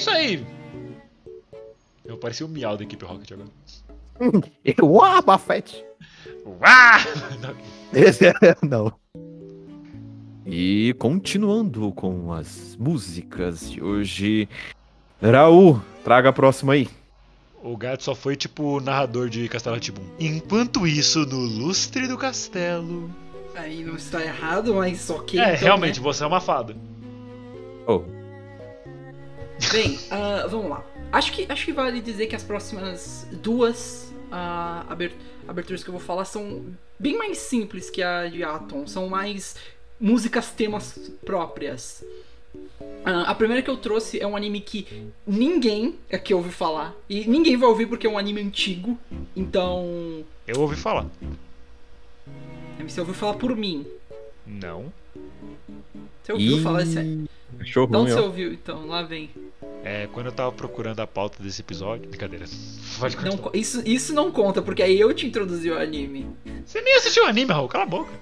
[0.00, 0.46] Isso aí!
[2.04, 3.48] Eu pareci o miau da equipe Rocket agora.
[4.82, 5.84] Uau, Bafete!
[6.44, 6.98] Uá!
[7.92, 8.54] É...
[8.64, 8.92] Não.
[10.46, 14.48] E continuando com as músicas de hoje.
[15.20, 16.88] Raul, traga a próxima aí.
[17.64, 20.04] O gato só foi tipo narrador de Castelo Tibum.
[20.20, 23.10] Enquanto isso, no lustre do castelo.
[23.56, 25.40] Aí não está errado, mas ok.
[25.40, 26.04] é, então, realmente, né?
[26.04, 26.76] você é uma fada.
[27.88, 28.04] Oh,
[29.72, 30.84] Bem, ah, vamos lá.
[31.12, 35.12] Acho que, acho que vale dizer que as próximas duas ah, aber-
[35.46, 36.64] aberturas que eu vou falar são
[36.98, 38.86] bem mais simples que a de Atom.
[38.86, 39.56] São mais
[40.00, 42.04] músicas temas próprias.
[43.04, 46.94] Ah, a primeira que eu trouxe é um anime que ninguém aqui ouviu falar.
[47.08, 48.98] E ninguém vai ouvir porque é um anime antigo.
[49.36, 50.24] Então.
[50.46, 51.06] Eu ouvi falar.
[52.86, 53.86] Você ouviu falar por mim.
[54.46, 54.92] Não.
[56.22, 57.28] Você ouviu Ih, falar esse anime?
[57.58, 58.22] Achou Então ruim, você ó.
[58.24, 59.30] ouviu, então, lá vem.
[59.84, 62.08] É, quando eu tava procurando a pauta desse episódio.
[62.08, 62.44] Brincadeira.
[62.98, 63.50] Pode Não, continuar.
[63.56, 66.26] isso, isso não conta, porque aí eu te introduzi o anime.
[66.64, 68.12] Você nem assistiu o anime, Raul, cala a boca.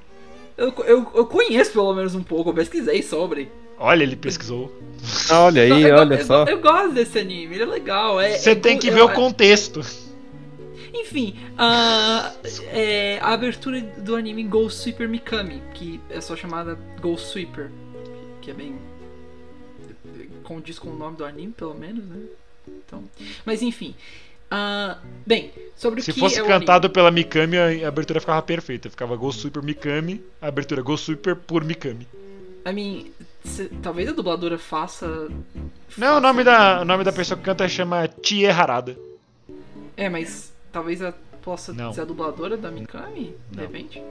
[0.57, 3.49] Eu, eu, eu conheço pelo menos um pouco, eu pesquisei sobre.
[3.79, 4.73] Olha, ele pesquisou.
[5.31, 6.45] Olha aí, eu, olha eu, só.
[6.45, 8.21] Eu, gosto desse anime, ele é legal.
[8.21, 9.81] é- Você é tem que ver o contexto.
[10.93, 12.33] Enfim, a,
[12.73, 17.71] é, a abertura do anime Ghost Sweeper Mikami, que é só chamada Ghost Sweeper,
[18.41, 18.77] que é bem.
[20.49, 22.23] Condiz com o nome do anime, pelo menos, né?
[22.67, 23.05] Então,
[23.45, 23.95] mas enfim.
[24.51, 28.41] ah, bem, sobre o Se que fosse é o cantado pela Mikami, a abertura ficava
[28.43, 28.89] perfeita.
[28.91, 32.07] Ficava Ghost Super Mikami, a abertura Ghost Super por Mikami.
[32.65, 32.67] anime.
[32.67, 33.13] I mean,
[33.45, 35.29] se- talvez a dubladora faça.
[35.97, 38.97] Não, o nome da, o nome da pessoa que canta chama Chie Harada.
[39.97, 41.93] É, mas talvez ela possa Não.
[41.93, 44.03] ser a dubladora da Mikami, de repente.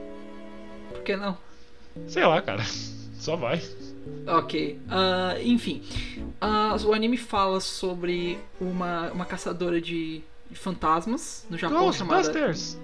[0.90, 1.36] Por que não?
[2.08, 2.64] Sei lá, cara.
[3.18, 3.60] Só vai.
[4.26, 4.78] Ok.
[4.90, 5.82] ah, enfim.
[6.40, 12.22] Ah, o anime fala sobre uma, uma caçadora de, de fantasmas no Japão chamada.
[12.22, 12.78] Ghostbusters!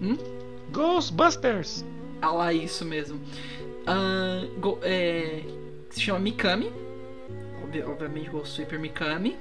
[0.00, 0.16] Hum?
[0.72, 1.84] Ghostbusters!
[2.20, 3.20] Ah lá, isso mesmo.
[3.86, 5.42] Ah, go- é,
[5.90, 6.70] se chama Mikami.
[7.64, 9.36] Obvi- obviamente, Ghost Sweeper Mikami.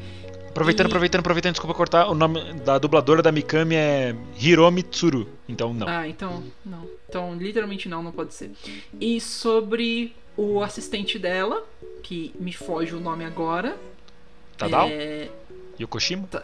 [0.49, 5.27] Aproveitando, E- aproveitando, aproveitando, desculpa cortar, o nome da dubladora da Mikami é Hiromi Tsuru.
[5.47, 5.87] Então não.
[5.87, 6.87] Ah, então, não.
[7.07, 8.51] Então, literalmente não, não pode ser.
[8.99, 11.65] E sobre o assistente dela,
[12.03, 13.75] que me foge o nome agora.
[14.57, 14.87] Tadal?
[14.89, 15.29] É,
[15.79, 16.27] Yokoshima?
[16.29, 16.41] Ta-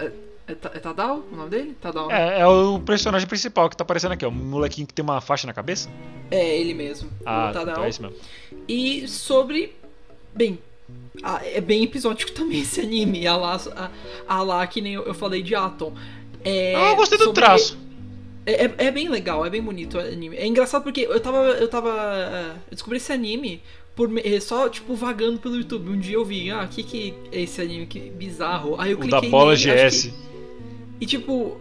[0.48, 1.76] é, Ta- é Tadal o nome dele?
[1.80, 2.12] Tadal.
[2.12, 4.30] É, é o personagem principal que tá aparecendo aqui, ó.
[4.30, 5.90] Um molequinho que tem uma faixa na cabeça.
[6.30, 7.10] É ele mesmo.
[7.26, 7.72] Ah, o Tadal.
[7.74, 8.18] então é isso mesmo.
[8.68, 9.74] E sobre.
[10.36, 10.60] Bem,
[11.44, 13.26] é bem episódico também esse anime.
[13.28, 13.92] A lá, a,
[14.28, 15.94] a lá que nem eu, eu falei de Atom.
[16.44, 17.78] É, Ah, eu gostei do sobre- traço.
[18.46, 20.36] É, é- é bem legal, é bem bonito o anime.
[20.36, 21.38] É engraçado porque eu tava.
[21.52, 21.90] Eu tava.
[21.90, 23.62] é, Eu descobri esse anime
[23.96, 25.90] por é, só, tipo, vagando pelo YouTube.
[25.90, 27.86] Um dia eu vi, ah, o que, que é esse anime?
[27.86, 28.76] Que bizarro.
[28.80, 30.08] Aí eu O cliquei da bola nele, GS.
[30.08, 30.14] que-
[31.02, 31.58] E tipo,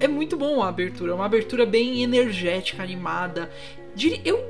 [0.00, 1.12] é muito bom a abertura.
[1.12, 3.50] É uma abertura bem energética, animada.
[4.24, 4.44] Eu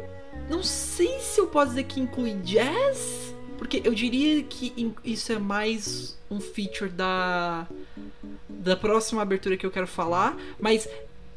[0.49, 3.35] não sei se eu posso dizer que inclui jazz.
[3.59, 7.67] Porque eu diria que isso é mais um feature da.
[8.49, 10.37] Da próxima abertura que eu quero falar.
[10.61, 10.87] Mas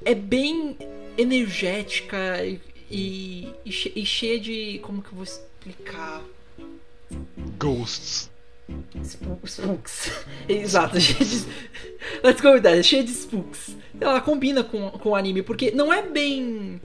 [0.03, 0.77] é bem
[1.17, 2.59] energética e,
[3.65, 4.79] e, e cheia de.
[4.83, 5.25] Como que eu vou
[5.59, 6.23] explicar?
[7.57, 8.29] Ghosts.
[9.03, 10.11] Spook- Spooks.
[10.47, 11.45] Exato, cheia de.
[12.23, 13.75] Let's go with that, cheia de spooks.
[13.99, 16.79] Ela combina com, com o anime, porque não é bem.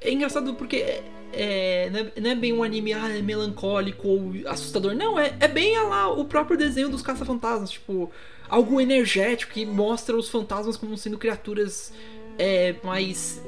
[0.00, 1.00] É engraçado porque
[1.32, 4.94] é, não, é, não é bem um anime ah, é melancólico ou assustador.
[4.94, 7.70] Não, é, é bem lá, o próprio desenho dos caça-fantasmas.
[7.70, 8.10] Tipo,
[8.48, 11.92] algo energético que mostra os fantasmas como sendo criaturas
[12.38, 13.40] é, mais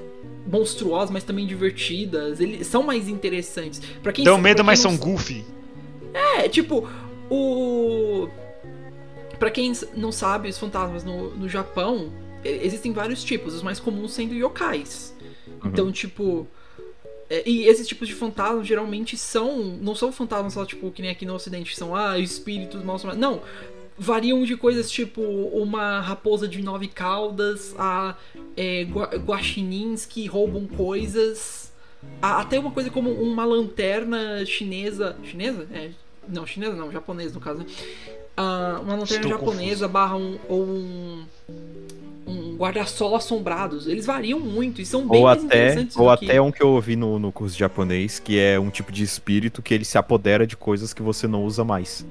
[0.47, 2.41] monstruosas, mas também divertidas.
[2.41, 3.81] Eles são mais interessantes.
[4.03, 5.45] Pra quem Dão medo, quem mas não são goofy.
[6.14, 6.89] é, tipo,
[7.31, 8.29] o.
[9.39, 12.12] Pra quem não sabe, os fantasmas no, no Japão,
[12.45, 15.14] existem vários tipos, os mais comuns sendo yokais.
[15.64, 16.47] Então, tipo.
[17.29, 19.59] é, E esses tipos de fantasmas geralmente são.
[19.81, 22.99] Não são fantasmas só, tipo, que nem aqui no ocidente, que são, ah, espíritos mal.
[23.16, 23.41] Não.
[24.03, 28.16] Variam de coisas tipo uma raposa de nove caudas, a
[28.57, 31.70] é, gua- guaxinins que roubam coisas,
[32.22, 35.16] a- até uma coisa como uma lanterna chinesa.
[35.22, 35.66] Chinesa?
[35.74, 35.90] É,
[36.26, 37.59] não, chinesa não, japonesa no caso.
[37.59, 37.66] né?
[38.34, 41.24] Ah, uma lanterna Estou japonesa barra um, ou um,
[42.26, 43.86] um guarda-sol assombrados.
[43.86, 46.62] Eles variam muito e são bem Ou até, interessantes ou do que- até um que
[46.62, 49.84] eu ouvi no, no curso de japonês, que é um tipo de espírito que ele
[49.84, 52.07] se apodera de coisas que você não usa mais.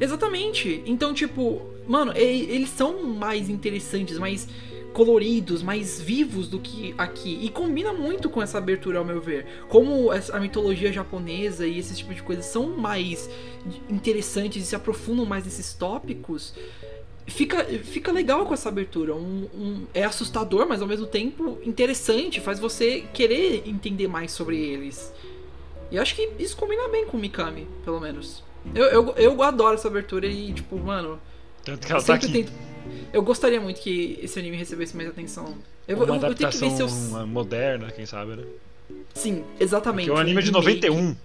[0.00, 0.82] Exatamente.
[0.86, 4.48] Então, tipo, mano, eles são mais interessantes, mais
[4.92, 7.38] coloridos, mais vivos do que aqui.
[7.42, 9.46] E combina muito com essa abertura, ao meu ver.
[9.68, 13.30] Como a mitologia japonesa e esse tipo de coisas são mais
[13.88, 16.54] interessantes e se aprofundam mais nesses tópicos.
[17.26, 19.14] Fica, fica legal com essa abertura.
[19.14, 22.40] Um- um- é assustador, mas ao mesmo tempo interessante.
[22.40, 25.12] Faz você querer entender mais sobre eles.
[25.92, 28.42] E acho que isso combina bem com o Mikami, pelo menos.
[28.74, 31.18] Eu, eu, eu adoro essa abertura e, tipo, mano.
[31.64, 32.30] Tanto que Eu ela tá aqui.
[32.32, 32.52] tento.
[33.12, 35.54] Eu gostaria muito que esse anime recebesse mais atenção.
[35.86, 37.26] Eu, vou- Uma eu, eu tenho que ver adaptação se eu.
[37.26, 38.44] moderna, quem sabe, né?
[39.14, 40.06] Sim, exatamente.
[40.08, 40.88] Porque o anime é de remake.
[40.88, 41.16] 91.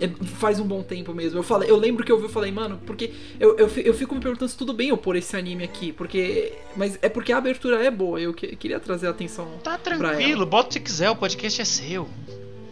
[0.00, 1.38] É, faz um bom tempo mesmo.
[1.38, 4.14] Eu falei, eu lembro que eu vi, eu falei, mano, porque eu, eu, eu fico
[4.14, 7.38] me perguntando se tudo bem eu pôr esse anime aqui, porque mas é porque a
[7.38, 8.20] abertura é boa.
[8.20, 9.48] Eu que- queria trazer a atenção.
[9.62, 12.08] Tá tranquilo, bota o que quiser, o podcast é seu.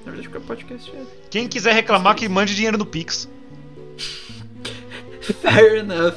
[0.04, 3.28] Na verdade, o podcast é Quem quiser reclamar que mande dinheiro no Pix.
[5.40, 6.14] fair enough.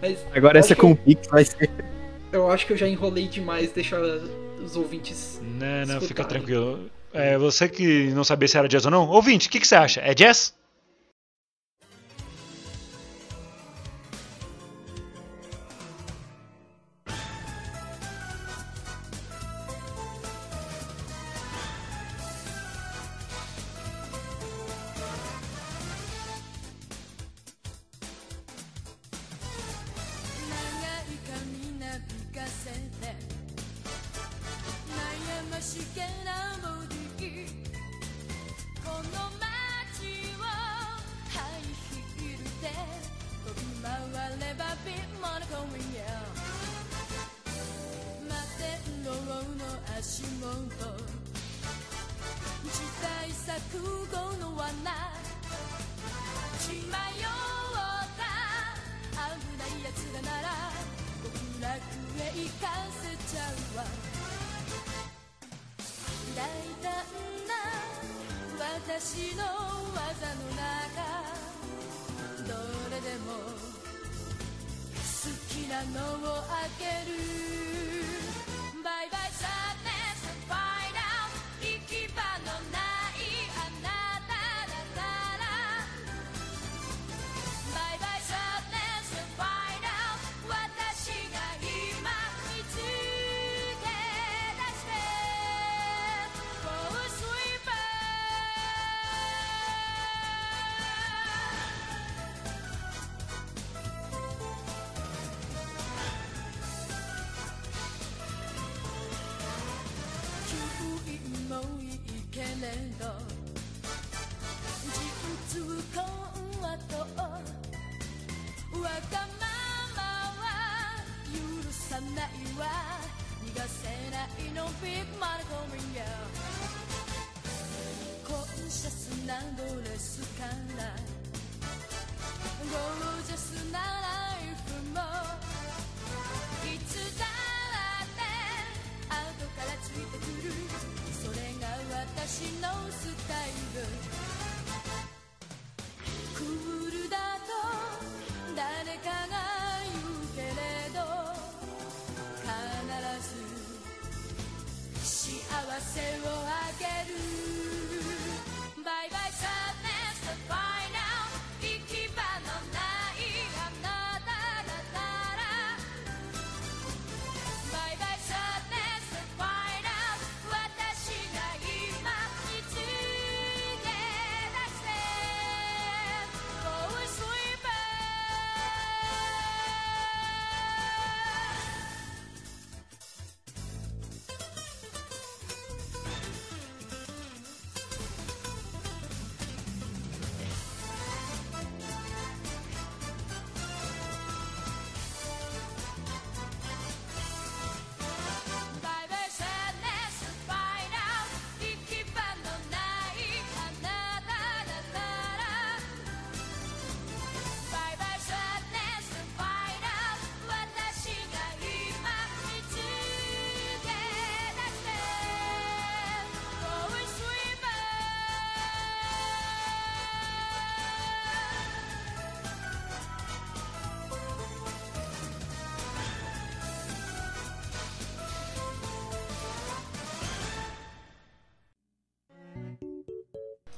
[0.00, 1.70] Mas Agora eu essa acho com o que Pix vai ser.
[2.32, 5.40] eu, acho que eu já enrolei demais deixar os ouvintes.
[5.42, 6.28] Não, não, fica Escutarem.
[6.28, 6.90] tranquilo.
[7.12, 9.74] É, você que não sabia se era jazz ou não, ouvinte, o que, que você
[9.74, 10.00] acha?
[10.00, 10.54] É jazz?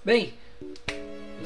[0.05, 0.33] Bem,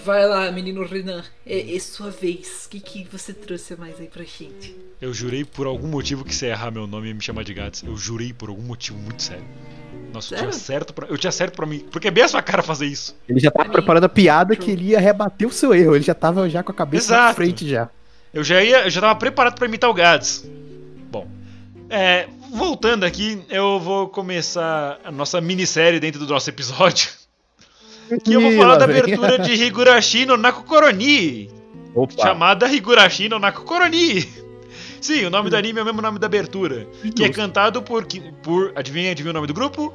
[0.04, 1.24] vai lá, menino Renan.
[1.44, 2.66] É, é sua vez.
[2.66, 4.76] O que, que você trouxe mais aí pra gente?
[5.00, 7.52] Eu jurei por algum motivo que você ia errar meu nome e me chamar de
[7.52, 7.82] Gats.
[7.82, 9.44] Eu jurei por algum motivo muito sério.
[10.12, 11.80] Nossa, eu tinha certo pra, eu tinha certo pra mim.
[11.90, 13.16] Porque é bem a sua cara fazer isso.
[13.28, 15.96] Ele já tava Pra mim, preparando a piada que ele ia rebater o seu erro.
[15.96, 17.90] Ele já tava já com a cabeça na frente já.
[18.32, 20.44] Eu já ia, eu já tava preparado pra imitar o Gads.
[21.10, 21.28] Bom,
[21.90, 27.10] é, voltando aqui, eu vou começar a nossa minissérie dentro do nosso episódio.
[28.22, 31.50] Que eu vou falar da abertura de Higurashi no Nakokoroni.
[31.94, 32.22] Opa.
[32.22, 34.28] chamada Higurashi no Nakokoroni.
[35.00, 36.88] Sim, o nome do anime é o mesmo nome da abertura.
[37.14, 38.06] Que é cantado por.
[38.42, 39.92] por adivinha, adivinha o nome do grupo?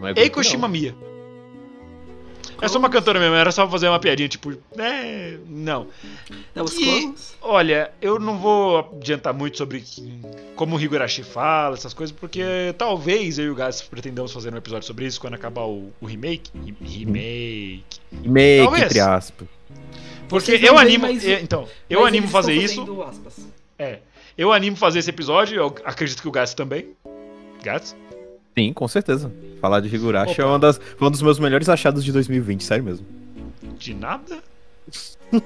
[0.00, 0.42] Não é Eiko.
[0.42, 0.94] Shimamiya.
[2.60, 4.52] É só uma cantora mesmo, era só fazer uma piadinha, tipo.
[4.76, 5.36] É.
[5.46, 5.86] Não.
[6.54, 7.36] Dá os E, clones?
[7.40, 9.84] olha, eu não vou adiantar muito sobre
[10.56, 12.42] como o Higurashi fala, essas coisas, porque
[12.76, 16.06] talvez eu e o Gats pretendamos fazer um episódio sobre isso quando acabar o, o
[16.06, 16.50] remake.
[16.64, 17.84] Re- Remake.
[18.24, 18.82] Make, Talvez.
[18.84, 19.48] entre aspas.
[20.28, 21.06] Porque Vocês eu animo.
[21.06, 22.84] é, então, eu Mas animo fazer isso.
[23.78, 24.00] É.
[24.36, 26.88] Eu animo fazer esse episódio, eu acredito que o Gats também.
[27.62, 27.96] Gats?
[28.58, 29.30] Sim, com certeza.
[29.60, 33.06] Falar de Higurashi é uma das, um dos meus melhores achados de 2020, sério mesmo.
[33.78, 34.38] De nada?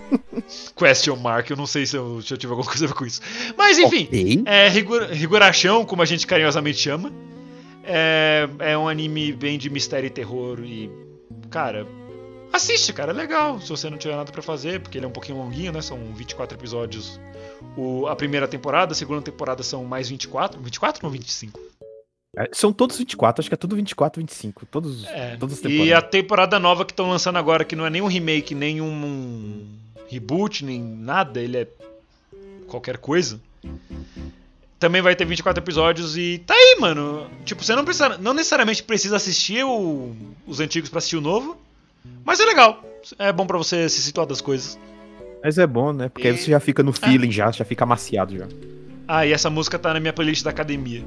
[0.77, 3.05] Question mark, eu não sei se eu, se eu tive alguma coisa a ver com
[3.05, 3.21] isso.
[3.57, 4.43] Mas enfim, Ok.
[4.47, 7.13] é Higur- Higurashão, como a gente carinhosamente chama.
[7.85, 10.89] É, é um anime bem de mistério e terror e.
[11.51, 11.87] Cara,
[12.53, 13.61] assiste, cara, é legal.
[13.61, 15.83] Se você não tiver nada pra fazer, porque ele é um pouquinho longuinho, né?
[15.83, 17.21] São 24 episódios
[17.77, 20.61] o, a primeira temporada, a segunda temporada são mais 24.
[20.63, 21.61] 24 ou 25?
[22.37, 24.65] É, São todos 24, acho que é tudo 24, 25.
[24.67, 25.37] Todos, É.
[25.37, 28.07] todas as E a temporada nova que estão lançando agora, que não é nem um
[28.07, 29.67] remake, nem um
[30.11, 31.69] reboot, nem nada, ele é
[32.69, 33.39] qualquer coisa.
[34.79, 37.31] Também vai ter 24 episódios e tá aí, mano.
[37.45, 40.17] Tipo, você não precisa, não necessariamente precisa assistir o-
[40.47, 41.57] os antigos pra assistir o novo,
[42.25, 42.83] mas é legal.
[43.19, 44.79] É bom pra você se situar das coisas.
[45.45, 46.09] Mas é bom, né?
[46.09, 48.49] Porque aí você já fica no feeling já, já fica amaciado já.
[49.07, 51.05] Ah, e essa música tá na minha playlist da academia.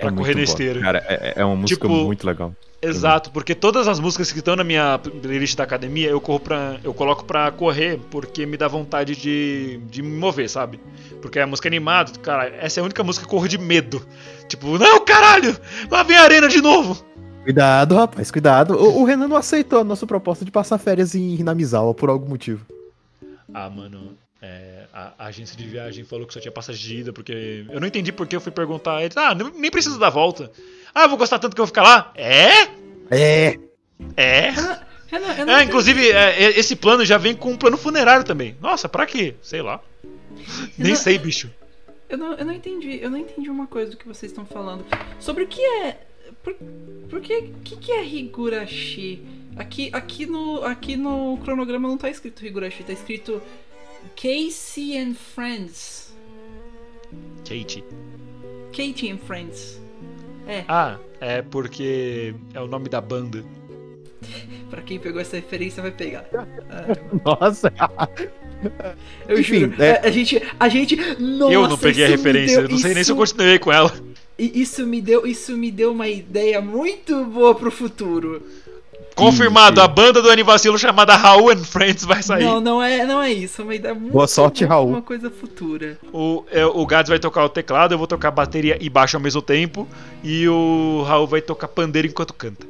[0.00, 0.80] É Pra muito correr na esteira.
[0.80, 2.54] Cara, é, é uma música Tipo, muito legal.
[2.82, 6.80] Exato, porque todas as músicas que estão na minha playlist da academia eu corro pra,
[6.82, 10.80] eu coloco pra correr porque me dá vontade de, de me mover, sabe?
[11.20, 13.58] Porque a música é animada, cara, essa é a única música que eu corro de
[13.58, 14.02] medo.
[14.48, 15.54] Tipo, não, caralho!
[15.90, 17.04] Lá vem a arena de novo!
[17.42, 18.74] Cuidado, rapaz, cuidado.
[18.74, 22.28] O, o Renan não aceitou a nossa proposta de passar férias em Hinamizawa por algum
[22.28, 22.64] motivo.
[23.52, 24.69] Ah, mano, é,
[25.18, 27.64] a, a agência de viagem falou que só tinha passagem de ida, porque.
[27.70, 29.02] Eu não entendi porque eu fui perguntar.
[29.02, 30.50] Eles, ah, nem nem precisa dar volta.
[30.94, 32.12] Ah, eu vou gostar tanto que eu vou ficar lá?
[32.14, 32.68] É?
[33.10, 33.58] É!
[35.08, 35.40] Renan, É?
[35.40, 38.56] eu não É, inclusive, é, é, esse plano já vem com um plano funerário também.
[38.60, 39.34] Nossa, pra quê?
[39.42, 39.80] Sei lá.
[40.78, 41.50] Nem não- sei, bicho.
[42.08, 44.84] Eu não, eu não entendi, eu não entendi uma coisa do que vocês estão falando.
[45.20, 45.96] Sobre o que é.
[46.42, 46.54] Por,
[47.08, 49.22] por que, que, que é Higurashi?
[49.56, 53.40] Aqui, aqui, no, aqui no cronograma não tá escrito Higurashi, tá escrito
[54.16, 56.12] Casey and Friends.
[57.44, 57.84] Kate.
[58.72, 59.80] Katie and Friends.
[60.46, 63.44] É, Ah, é porque é o nome da banda.
[64.70, 66.26] pra quem pegou essa referência vai pegar.
[67.24, 67.72] Nossa.
[69.28, 69.82] Eu Enfim, juro.
[69.82, 70.42] é- A, a gente.
[70.58, 70.96] A gente.
[71.18, 73.20] Nossa, eu não peguei a isso referência, deu- eu não sei nem se eu isso-
[73.34, 73.92] continuei com ela.
[74.38, 78.42] E Isso me deu, isso me deu uma ideia muito boa pro futuro.
[79.20, 82.44] Confirmado, a banda do Anivacilo chamada Raul and Friends vai sair.
[82.44, 84.88] Não, não é, não é isso, é uma ideia muito Boa sorte, Raul.
[84.88, 85.98] Uma coisa futura.
[86.12, 89.22] O, é, o Gads vai tocar o teclado, eu vou tocar bateria e baixo ao
[89.22, 89.86] mesmo tempo.
[90.24, 92.66] E o Raul vai tocar pandeiro enquanto canta.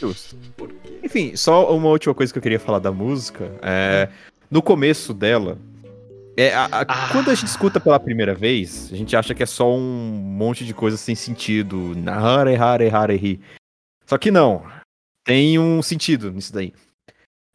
[0.00, 0.36] Justo.
[1.04, 3.50] Enfim, só uma última coisa que eu queria falar da música.
[3.62, 4.08] É,
[4.50, 5.58] no começo dela.
[6.36, 7.08] É, a- a- Ah.
[7.12, 10.64] Quando a gente escuta pela primeira vez, a gente acha que é só um monte
[10.64, 11.92] de coisa sem sentido.
[12.06, 13.40] Hare, hare, hare, hi.
[14.06, 14.64] Só que não.
[15.24, 16.72] Tem um sentido nisso daí.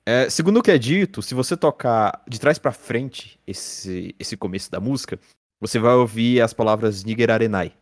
[0.06, 4.36] É, segundo o que é dito, se você tocar de trás pra frente esse, esse
[4.36, 5.20] começo da música,
[5.60, 7.74] você vai ouvir as palavras Niger Arenai.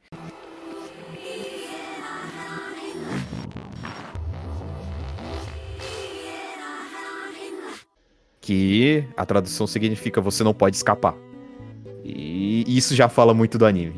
[8.41, 11.15] que a tradução significa você não pode escapar.
[12.03, 13.93] E isso já fala muito do anime.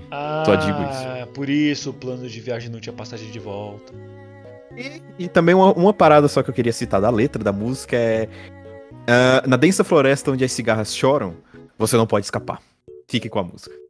[0.46, 1.06] Só digo isso.
[1.06, 3.94] Ah, por isso o plano de viagem não tinha passagem de volta.
[5.20, 8.28] E também uma, uma parada só que eu queria citar da letra da música é.
[9.08, 11.36] ah, na densa floresta onde as cigarras choram,
[11.78, 12.62] você não pode escapar.
[13.08, 13.81] Fique com a música.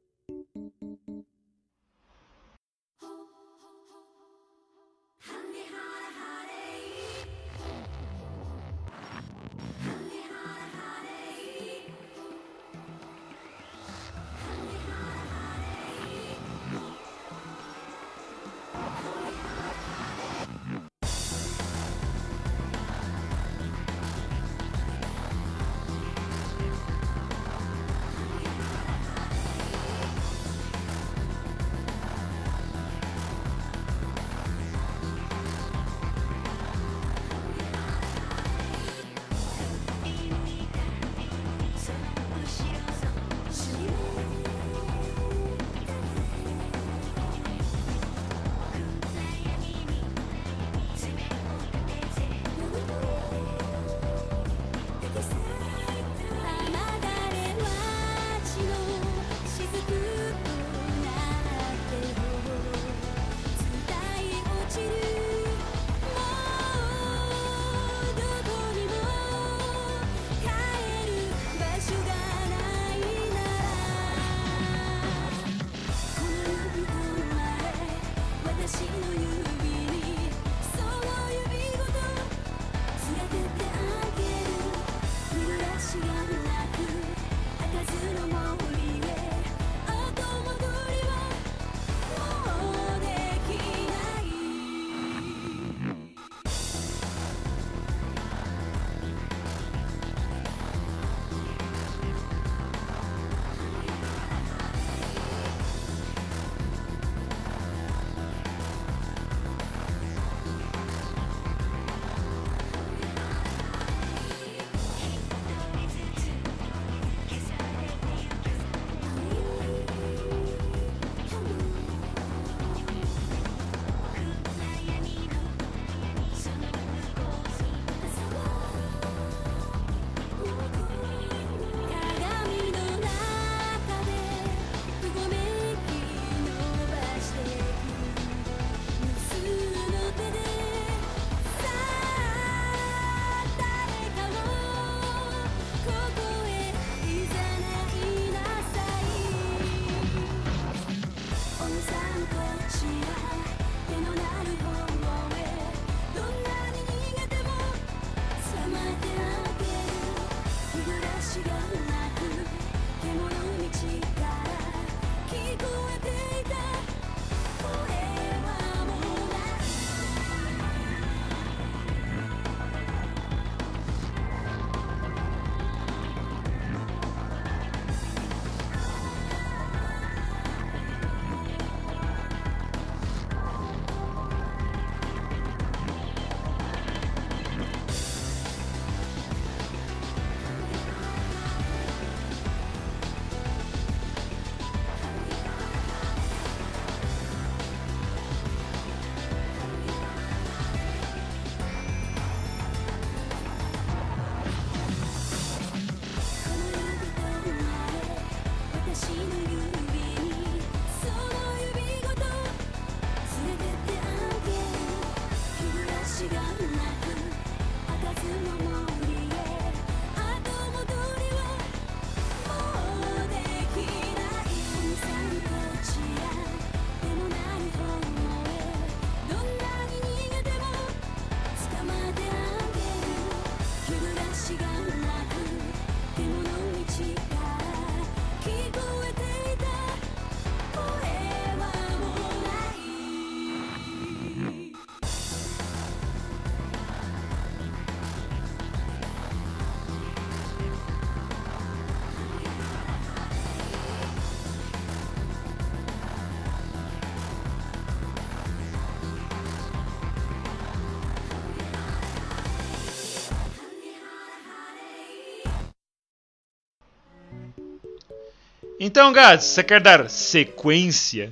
[268.83, 271.31] Então, Gats, você quer dar sequência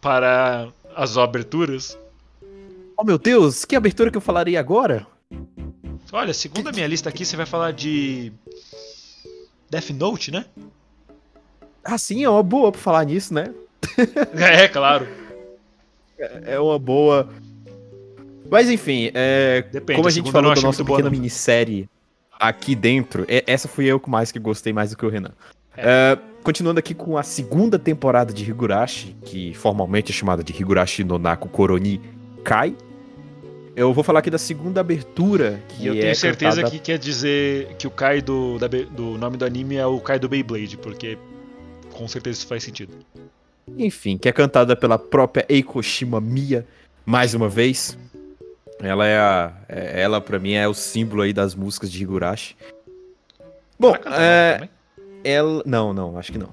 [0.00, 0.66] para
[0.96, 1.96] as aberturas?
[2.96, 5.06] Oh meu Deus, que abertura que eu falaria agora?
[6.12, 8.32] Olha, segundo a minha lista aqui, você vai falar de.
[9.70, 10.44] Death Note, né?
[11.84, 13.54] Ah, sim, é uma boa pra falar nisso, né?
[14.34, 15.06] É, claro.
[16.18, 17.28] É uma boa.
[18.50, 21.16] Mas enfim, é, Depende, como a gente falou da nossa boa, pequena não.
[21.16, 21.88] minissérie
[22.40, 25.30] aqui dentro, é- essa fui eu que mais que gostei mais do que o Renan.
[25.76, 31.04] É, continuando aqui com a segunda temporada de Higurashi, que formalmente é chamada de Higurashi
[31.04, 32.00] no Naku Koroni
[32.44, 32.74] Kai.
[33.74, 36.78] Eu vou falar aqui da segunda abertura, que E eu é tenho certeza cantada- que
[36.78, 40.28] quer dizer que o Kai do, da do nome do anime é o Kai do
[40.28, 41.16] Beyblade, porque
[41.92, 42.92] com certeza isso faz sentido.
[43.78, 46.66] Enfim, que é cantada pela própria Eiko Shimamiya,
[47.06, 47.96] mais uma vez.
[48.80, 49.52] Ela é a.
[49.68, 52.56] é- Ela, pra mim, é o símbolo aí das músicas de Higurashi.
[53.78, 54.70] Bom, é, também?
[55.24, 55.62] Ela.
[55.66, 56.48] Não, não, acho que não.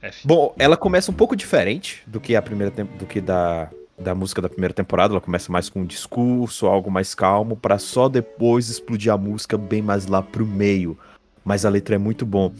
[0.00, 0.26] F.
[0.26, 3.68] Bom, ela começa um pouco diferente do que a primeira tem- do que da,
[3.98, 5.12] da música da primeira temporada.
[5.14, 9.56] Ela começa mais com um discurso, algo mais calmo, pra só depois explodir a música
[9.56, 10.98] bem mais lá pro meio.
[11.44, 12.52] Mas a letra é muito bom.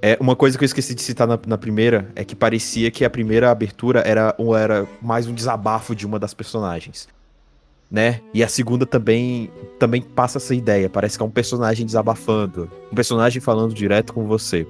[0.00, 3.04] É, uma coisa que eu esqueci de citar na, na primeira é que parecia que
[3.04, 7.08] a primeira abertura era, era mais um desabafo de uma das personagens.
[7.94, 8.20] Né?
[8.34, 10.90] E a segunda também também passa essa ideia.
[10.90, 12.68] Parece que é um personagem desabafando.
[12.90, 14.66] Um personagem falando direto com você.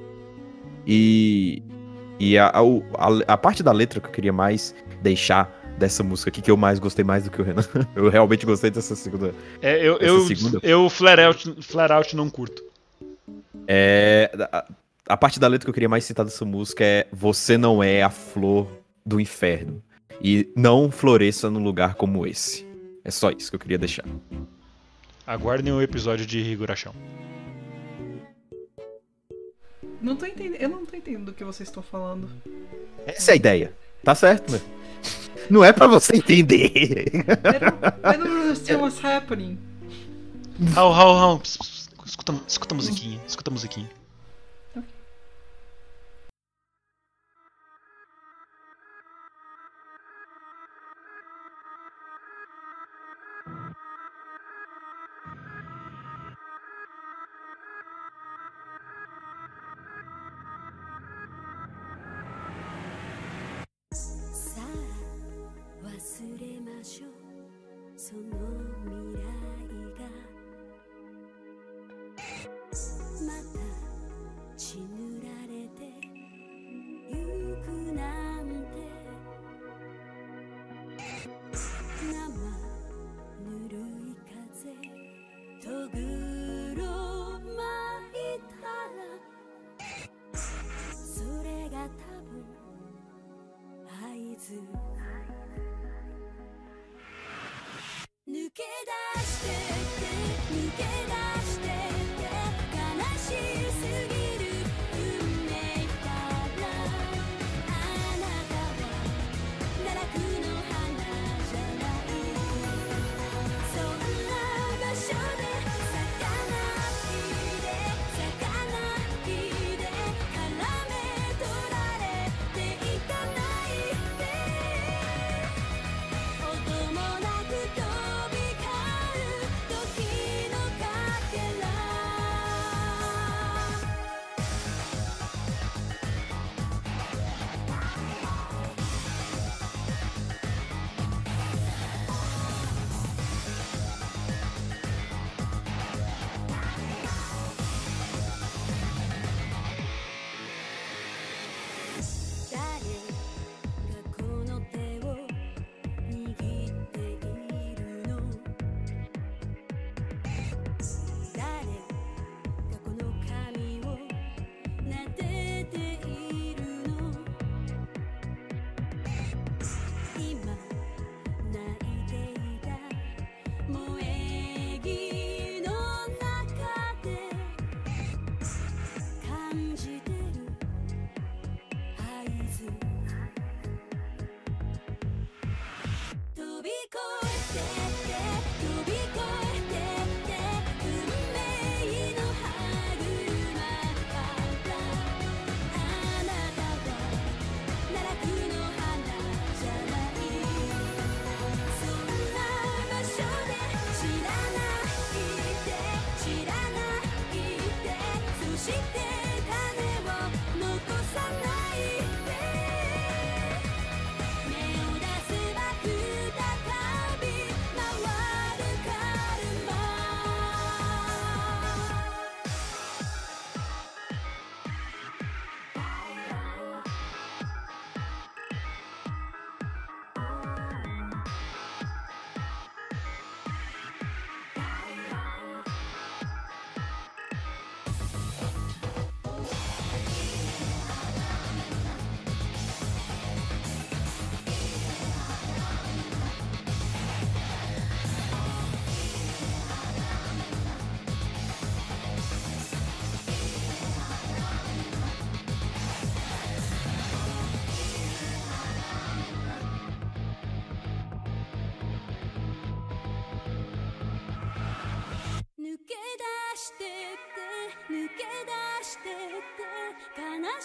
[0.87, 1.63] E,
[2.21, 6.43] e a, a, a- parte da letra que eu queria mais deixar dessa música aqui,
[6.43, 7.65] que eu mais gostei mais do que o Renan.
[7.97, 9.35] Eu realmente gostei dessa segunda.
[9.63, 10.61] É, eu, eu, segunda?
[10.63, 12.63] eu flare, out, flare out não curto.
[13.67, 14.67] É, a,
[15.09, 18.03] a parte da letra que eu queria mais citar dessa música é Você não é
[18.03, 18.69] a flor
[19.05, 19.83] do inferno.
[20.21, 22.74] E não floresça num lugar como esse.
[23.05, 24.05] É só isso que eu queria deixar.
[25.27, 26.95] Aguardem o episódio de Higurashão.
[30.01, 30.61] Não tô entendendo.
[30.61, 32.29] Eu não tô entendendo do que vocês estão falando.
[33.07, 33.75] Essa é a ideia.
[34.03, 34.61] Tá certo, né?
[35.51, 37.07] Não é pra você entender.
[37.07, 39.59] I don't, I don't understand what's happening.
[40.75, 41.39] Raul.
[41.41, 44.04] pss, pss, Escuta, escuta a musiquinha, escuta a musiquinha.「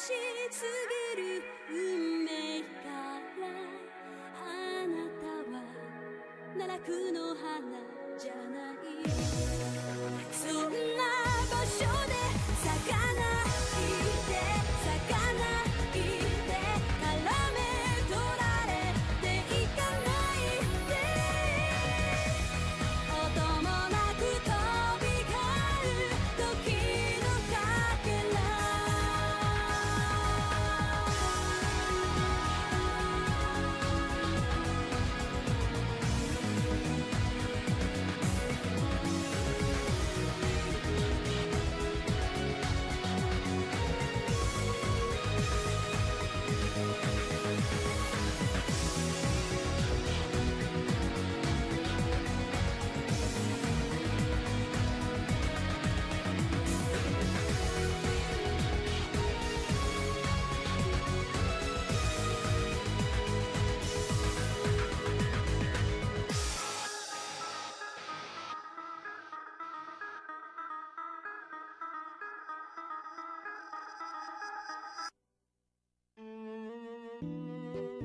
[0.09, 0.65] す
[1.13, 2.29] ぎる運命
[2.81, 2.89] か
[3.37, 3.45] ら
[4.33, 4.41] あ
[4.87, 5.61] なたは
[6.57, 7.45] 奈落の花
[8.17, 8.75] じゃない。
[10.31, 11.05] そんな
[11.51, 12.13] 場所で
[12.63, 12.89] 咲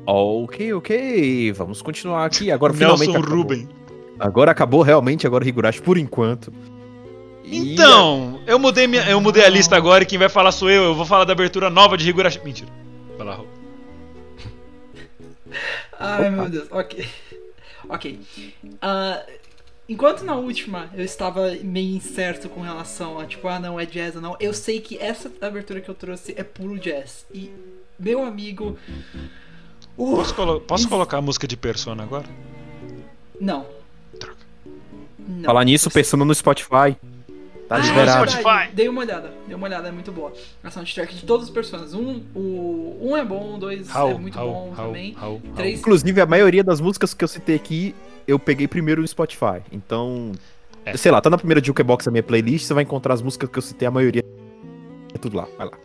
[0.06, 1.52] Ok, ok.
[1.52, 2.50] Vamos continuar aqui.
[2.50, 3.36] Agora Nelson finalmente acabou.
[3.42, 3.68] Ruben.
[4.18, 6.52] Agora acabou realmente, agora o Higurashi por enquanto.
[7.44, 10.70] E- Então, eu mudei, minha, eu mudei a lista agora e quem vai falar sou
[10.70, 10.84] eu.
[10.84, 12.40] Eu vou falar da abertura nova de Higurashi.
[12.44, 12.70] Mentira.
[13.16, 13.48] Vai lá, Raul.
[15.98, 17.06] Ai meu Deus, ok.
[17.88, 18.20] Ok.
[18.80, 19.22] Ah,
[19.88, 24.16] enquanto na última eu estava meio incerto com relação a tipo, ah não, é jazz
[24.16, 27.26] ou não, eu sei que essa abertura que eu trouxe é puro jazz.
[27.32, 27.50] E
[27.98, 28.76] meu amigo.
[29.96, 32.24] Uh, Posso, colo- posso colocar a música de Persona agora?
[33.40, 33.64] Não.
[34.18, 34.36] Droga.
[35.18, 35.44] Não.
[35.44, 36.96] Falar nisso, pensando no Spotify.
[37.68, 38.24] Tá Ah, liberado.
[38.24, 38.42] é Spotify.
[38.44, 38.72] verdade.
[38.74, 40.32] Dei uma olhada, dei uma olhada, é muito boa.
[40.62, 41.94] A soundtrack de todos os personagens.
[41.94, 45.16] Um, o, um é bom, dois é Raul, muito Raul, bom Raul, também.
[45.56, 45.80] Três.
[45.80, 47.94] Inclusive, a maioria das músicas que eu citei aqui,
[48.28, 49.62] eu peguei primeiro no Spotify.
[49.72, 50.32] Então,
[50.84, 50.94] É.
[50.96, 53.58] sei lá, tá na primeira Jukebox da minha playlist, você vai encontrar as músicas que
[53.58, 54.22] eu citei, a maioria
[55.14, 55.48] é tudo lá.
[55.56, 55.78] Vai lá.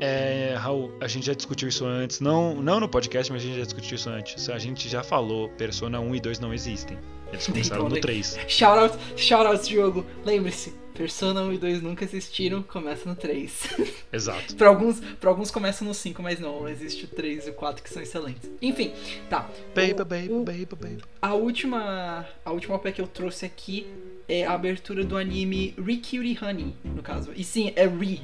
[0.00, 2.20] É, Raul, a gente já discutiu isso antes.
[2.20, 4.48] Não, não no podcast, mas a gente já discutiu isso antes.
[4.48, 6.98] A gente já falou, Persona 1 e 2 não existem.
[7.32, 8.38] Eles começaram no Então, 3.
[8.48, 10.06] Shoutout, shoutout, jogo.
[10.24, 13.68] Lembre-se, Persona 1 e 2 nunca existiram, começa no 3.
[14.12, 14.56] Exato.
[14.56, 17.82] pra, alguns, pra alguns começa no 5, mas não, existe o 3 e o 4
[17.82, 18.50] que são excelentes.
[18.62, 18.92] Enfim,
[19.28, 19.48] tá.
[19.74, 21.02] Baby, baby, baby, baby.
[21.20, 23.86] A última, a última OP que eu trouxe aqui
[24.28, 27.32] é a abertura do anime Rikyuri Honey, no caso.
[27.36, 28.20] E sim, é Ri,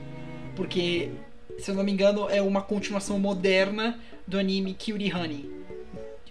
[0.56, 1.10] porque,
[1.58, 5.50] se eu não me engano, é uma continuação moderna do anime Kyuri Honey.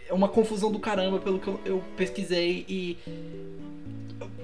[0.07, 2.97] É uma confusão do caramba pelo que eu, eu pesquisei e.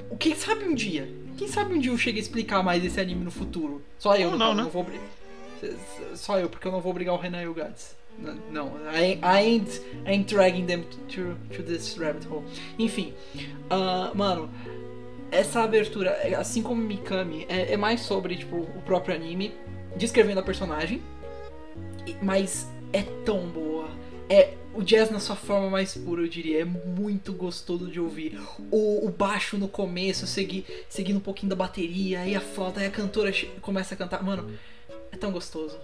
[0.09, 1.07] O Quem sabe um dia?
[1.37, 3.81] Quem sabe um dia eu chego a explicar mais esse anime no futuro?
[3.97, 4.69] Só eu, Ou no não, né?
[4.71, 4.99] vou bri-
[6.15, 7.95] Só eu, porque eu não vou brigar o Renan e o Gads.
[8.17, 12.43] N- Não, I, I, ain't, I ain't dragging them to, to this rabbit hole.
[12.77, 13.13] Enfim,
[13.69, 14.49] ah, mano,
[15.31, 19.53] essa abertura, assim como Mikami, é, é mais sobre tipo, o próprio anime,
[19.95, 21.01] descrevendo a personagem,
[22.21, 23.89] mas é tão boa.
[24.29, 26.61] É o jazz na sua forma mais pura, eu diria.
[26.61, 28.39] É muito gostoso de ouvir.
[28.71, 32.85] O, o baixo no começo, segui, seguindo um pouquinho da bateria, aí a flauta, aí
[32.85, 33.31] a cantora
[33.61, 34.23] começa a cantar.
[34.23, 34.51] Mano,
[35.11, 35.77] é tão gostoso.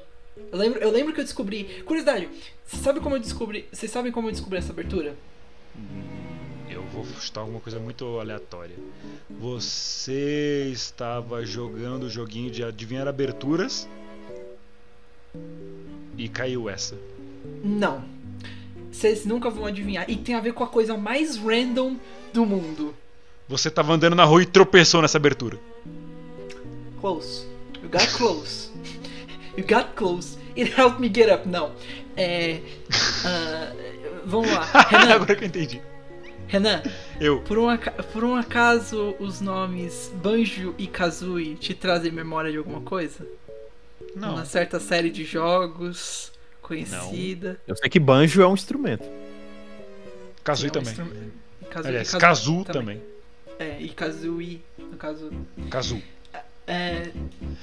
[0.51, 1.83] Eu lembro, eu lembro que eu descobri.
[1.85, 2.29] Curiosidade,
[2.65, 3.67] sabe como eu descobri.
[3.71, 5.15] Vocês sabem como eu descobri essa abertura?
[6.69, 8.75] Eu vou chutar alguma coisa muito aleatória.
[9.29, 13.87] Você estava jogando o joguinho de adivinhar aberturas
[16.17, 16.97] e caiu essa.
[17.63, 18.03] Não.
[18.91, 20.09] Vocês nunca vão adivinhar.
[20.09, 21.97] E tem a ver com a coisa mais random
[22.33, 22.95] do mundo.
[23.47, 25.59] Você estava andando na rua e tropeçou nessa abertura.
[26.99, 27.45] Close.
[27.83, 28.71] You got close.
[29.57, 30.37] You got close.
[30.57, 31.47] It helped me get up.
[31.47, 31.73] Não.
[32.17, 32.61] É.
[33.25, 33.73] ah,
[34.25, 34.63] vamos lá.
[34.89, 35.81] Renan, Agora que eu entendi.
[36.55, 36.81] Renan,
[37.19, 37.41] Eu.
[37.41, 37.65] por um,
[38.13, 43.27] por um acaso os nomes Banjo e Kazooie te trazem memória de alguma coisa?
[44.15, 44.35] Não.
[44.35, 46.31] Uma certa série de jogos
[46.61, 47.59] conhecida.
[47.67, 49.03] Eu sei que banjo é um instrumento.
[50.45, 50.91] Kazooie É um também.
[50.93, 51.31] instru-
[51.69, 52.21] Kazooie- Aliás, Kazooie
[52.63, 53.01] Kazu também.
[53.59, 55.31] É, e Kazooie, no caso.
[55.69, 56.01] Kazu.
[56.67, 57.11] É.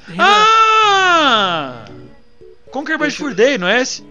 [0.06, 1.84] Renan, Ah!
[2.70, 4.04] Conquer Bad Day, não é esse?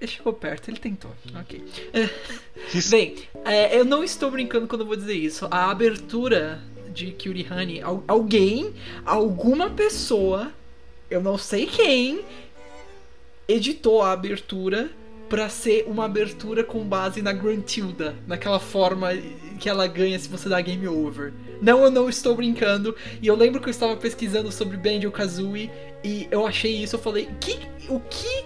[0.00, 1.10] Ele chegou perto, ele tentou.
[1.40, 1.62] Ok.
[2.74, 2.90] Isso.
[2.90, 5.46] Bem, é, eu não estou brincando quando eu vou dizer isso.
[5.50, 6.60] A abertura
[6.92, 8.72] de Kyuri Honey, al- alguém,
[9.06, 10.52] alguma pessoa,
[11.10, 12.20] eu não sei quem,
[13.46, 14.90] editou a abertura
[15.28, 19.08] pra ser uma abertura com base na Gruntilda, naquela forma
[19.60, 21.32] que ela ganha se você dá game over.
[21.60, 22.94] Não, eu não estou brincando.
[23.20, 25.70] E eu lembro que eu estava pesquisando sobre Banjo Kazooie
[26.02, 28.44] e eu achei isso, eu falei, que o que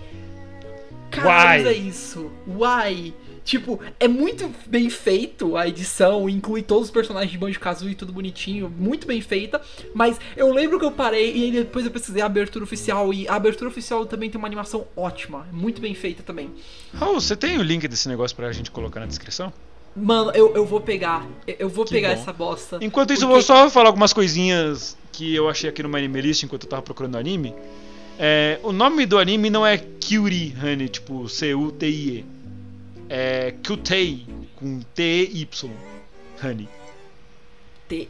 [1.13, 2.31] caralho é isso?
[2.47, 3.15] Why?
[3.45, 8.13] Tipo, é muito bem feito a edição, inclui todos os personagens de Banjo Kazooie, tudo
[8.13, 9.61] bonitinho, muito bem feita.
[9.93, 13.35] Mas eu lembro que eu parei e depois eu pesquisei a abertura oficial e a
[13.35, 16.51] abertura oficial também tem uma animação ótima, muito bem feita também.
[16.95, 19.53] Raul, você tem o link desse negócio pra gente colocar na descrição?
[19.95, 22.23] Mano, eu, eu vou pegar, eu- eu vou Que pegar bom.
[22.23, 22.79] essa bosta.
[22.81, 25.99] Enquanto isso, eu Porque- vou só falar algumas coisinhas que eu achei aqui no My
[25.99, 27.53] Anime List enquanto eu tava procurando o anime.
[28.19, 32.25] É, o nome do anime não é Kyuri Honey, tipo C-U-T-I-E.
[33.09, 35.71] É Kyutei, com T-Y.
[36.43, 36.69] Honey.
[37.89, 38.09] T-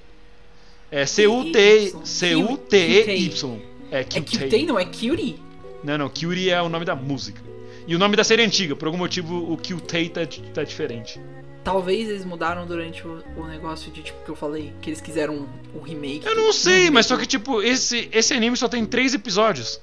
[0.91, 1.95] É C-U-T-.
[2.05, 3.59] C-U-T-E-Y.
[3.91, 4.39] É É Kyutei.
[4.39, 5.39] Kyutei, não é Kyuri?
[5.85, 7.41] Não, não, Kyuri é o nome da música.
[7.87, 10.21] E o nome da série é antiga, por algum motivo o Kyutei tá,
[10.55, 11.21] tá diferente.
[11.65, 15.49] Talvez eles mudaram durante o, o negócio de tipo que eu falei, que eles quiseram
[15.75, 16.25] o remake.
[16.27, 19.81] Eu não sei, Um mas só que tipo, esse, esse anime só tem três episódios.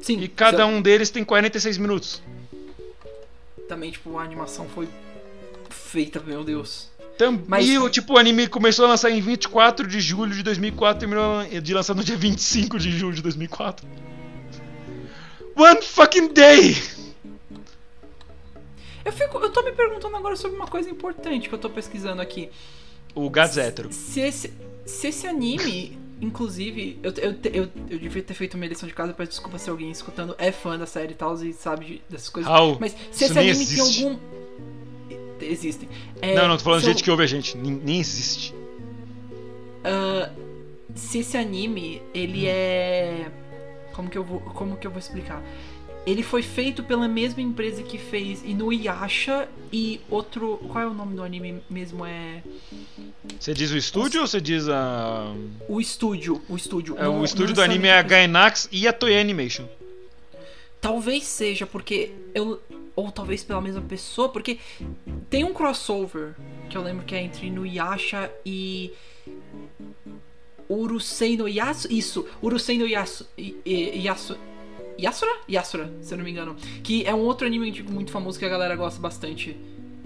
[0.00, 2.22] Sim, E cada um deles tem 46 minutos.
[3.68, 4.88] Também, tipo, a animação foi
[5.68, 6.88] feita, meu Deus.
[7.18, 10.42] Tam- Mas- E o tipo, o anime começou a lançar em 24 de julho de
[10.42, 13.86] 2004 e terminou de lançar no dia 25 de julho de 2004.
[15.56, 16.76] One fucking day!
[19.04, 22.20] Eu, fico, eu tô me perguntando agora sobre uma coisa importante que eu tô pesquisando
[22.22, 22.50] aqui.
[23.14, 23.92] O Gats hétero.
[23.92, 24.52] Se esse,
[24.86, 29.12] se esse anime, inclusive, eu, eu, eu, eu devia ter feito uma lição de casa,
[29.12, 32.28] peço desculpa se alguém escutando é fã da série e tal e sabe de- dessas
[32.28, 32.50] coisas.
[32.50, 34.00] Raul, Mas se esse anime existe.
[34.00, 34.18] tem algum.
[35.40, 35.88] Existem.
[36.20, 37.56] É, não, não, tô falando de são- gente que ouve a gente.
[37.56, 38.52] Nem, nem existe.
[39.84, 40.30] Ah,
[40.94, 43.30] se esse anime, ele é.
[43.92, 45.42] Como que eu vou, como que eu vou explicar?
[46.06, 50.56] Ele foi feito pela mesma empresa que fez Inuyasha e outro.
[50.68, 52.04] Qual é o nome do anime mesmo?
[52.06, 52.42] É.
[53.38, 55.34] Você diz o estúdio ou você diz a.
[55.68, 56.40] O estúdio.
[56.48, 56.96] O estúdio.
[56.98, 59.66] É, Não- o estúdio do anime é a Gainax e a Toei Animation.
[60.80, 62.60] Talvez seja porque eu.
[62.96, 64.58] Ou talvez pela mesma pessoa, porque
[65.30, 66.34] tem um crossover
[66.68, 68.92] que eu lembro que é entre Inuyasha e.
[70.68, 71.92] Urusei no Yasu.
[71.92, 73.26] Isso, Urusei no Yasu.
[73.66, 74.36] Yasu.
[75.00, 75.30] Yasura?
[75.48, 76.56] Yasura, se eu não me engano.
[76.82, 79.56] Que é um outro anime antigo muito famoso que a galera gosta bastante.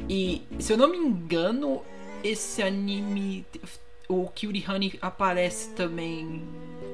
[0.09, 1.81] E, se eu não me engano,
[2.23, 3.47] esse anime.
[4.09, 6.43] O Kyuri Honey aparece também.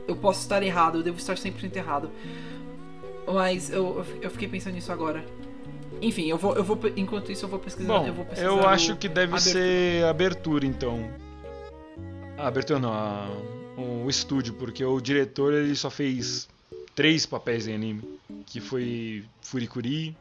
[0.06, 2.10] Eu posso estar errado, eu devo estar 100% errado.
[3.26, 5.24] Mas eu, eu fiquei pensando nisso agora.
[6.00, 6.78] Enfim, eu vou, eu vou.
[6.96, 7.88] Enquanto isso, eu vou pesquisar.
[7.98, 9.52] Bom, eu, vou pesquisar eu o- acho que deve abertura.
[9.52, 11.10] ser abertura, então.
[12.38, 13.28] A abertura não, a-
[13.76, 16.48] o estúdio, porque o diretor ele só fez
[16.98, 18.02] três papéis em anime,
[18.44, 20.16] que foi Furikuri,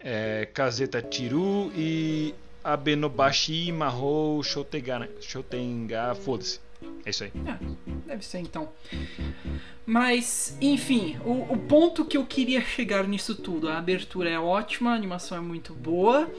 [0.00, 2.34] é, Kazeta Chiru e
[2.64, 6.58] Abenobashi Mahou Shotenga, Shotenga foda-se.
[7.04, 7.32] É isso aí.
[8.06, 8.70] Deve ser então.
[9.84, 14.92] Mas, enfim, o, o ponto que eu queria chegar nisso tudo: a abertura é ótima,
[14.92, 16.30] a animação é muito boa,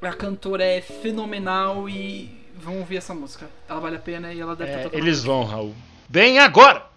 [0.00, 3.50] a cantora é fenomenal e vamos ouvir essa música.
[3.68, 5.04] Ela vale a pena e ela deve É, estar tocando.
[5.04, 5.74] eles vão, Raul.
[6.08, 6.95] Bem agora!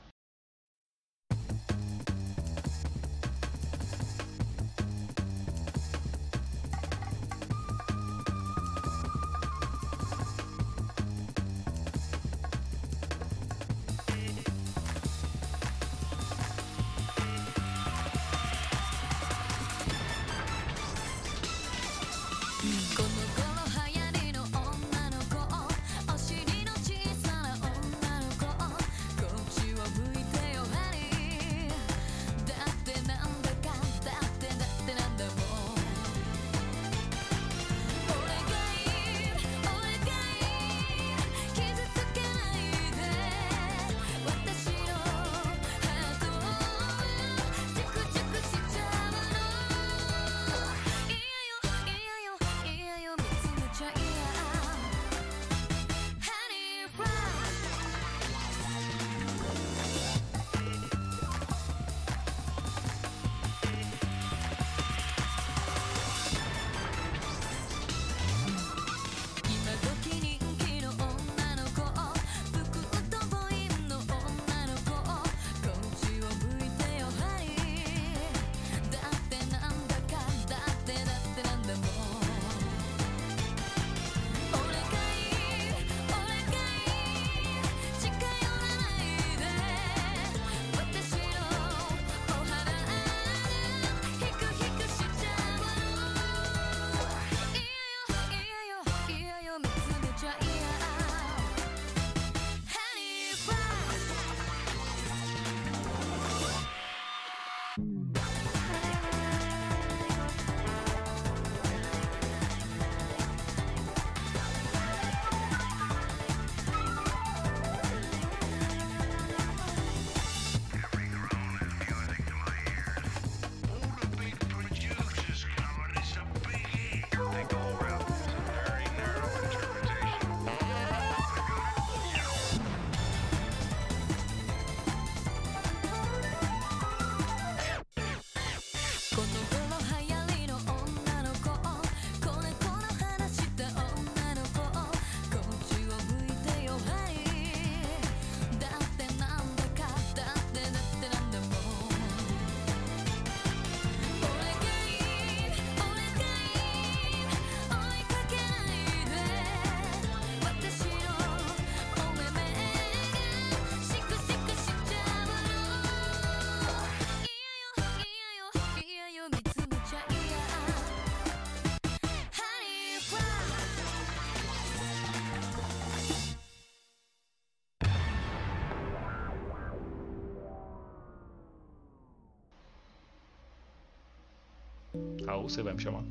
[185.30, 186.04] Raul, você vai me chamar?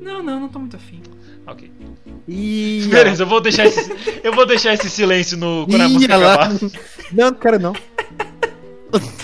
[0.00, 1.00] Não, não, não tô muito afim.
[1.46, 1.70] Ok.
[2.26, 6.16] Ih, Beleza, eu vou deixar esse, eu vou deixar esse silêncio no, quando a música
[6.16, 6.52] acabar.
[7.12, 7.72] Não, não quero não.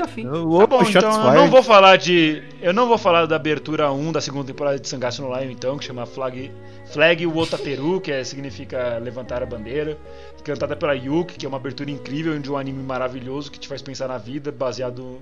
[0.00, 0.22] Muito afim.
[0.22, 2.42] Tá Opa, bom, então eu não vou falar de.
[2.60, 5.78] Eu não vou falar da abertura 1 da segunda temporada de Sangatsu no Lion, então,
[5.78, 6.50] que chama Flag,
[6.92, 9.98] Flag Wotateru, que é, significa levantar a bandeira.
[10.42, 13.82] Cantada pela Yuki, que é uma abertura incrível de um anime maravilhoso que te faz
[13.82, 15.18] pensar na vida, baseado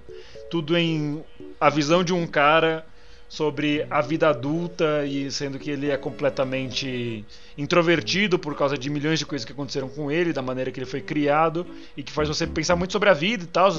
[0.49, 1.25] tudo em
[1.61, 2.87] a visão de um cara
[3.29, 7.25] sobre a vida adulta e sendo que ele é completamente
[7.59, 10.87] introvertido por causa de milhões de coisas que aconteceram com ele, da maneira que ele
[10.87, 13.71] foi criado e que faz você pensar muito sobre a vida e tal,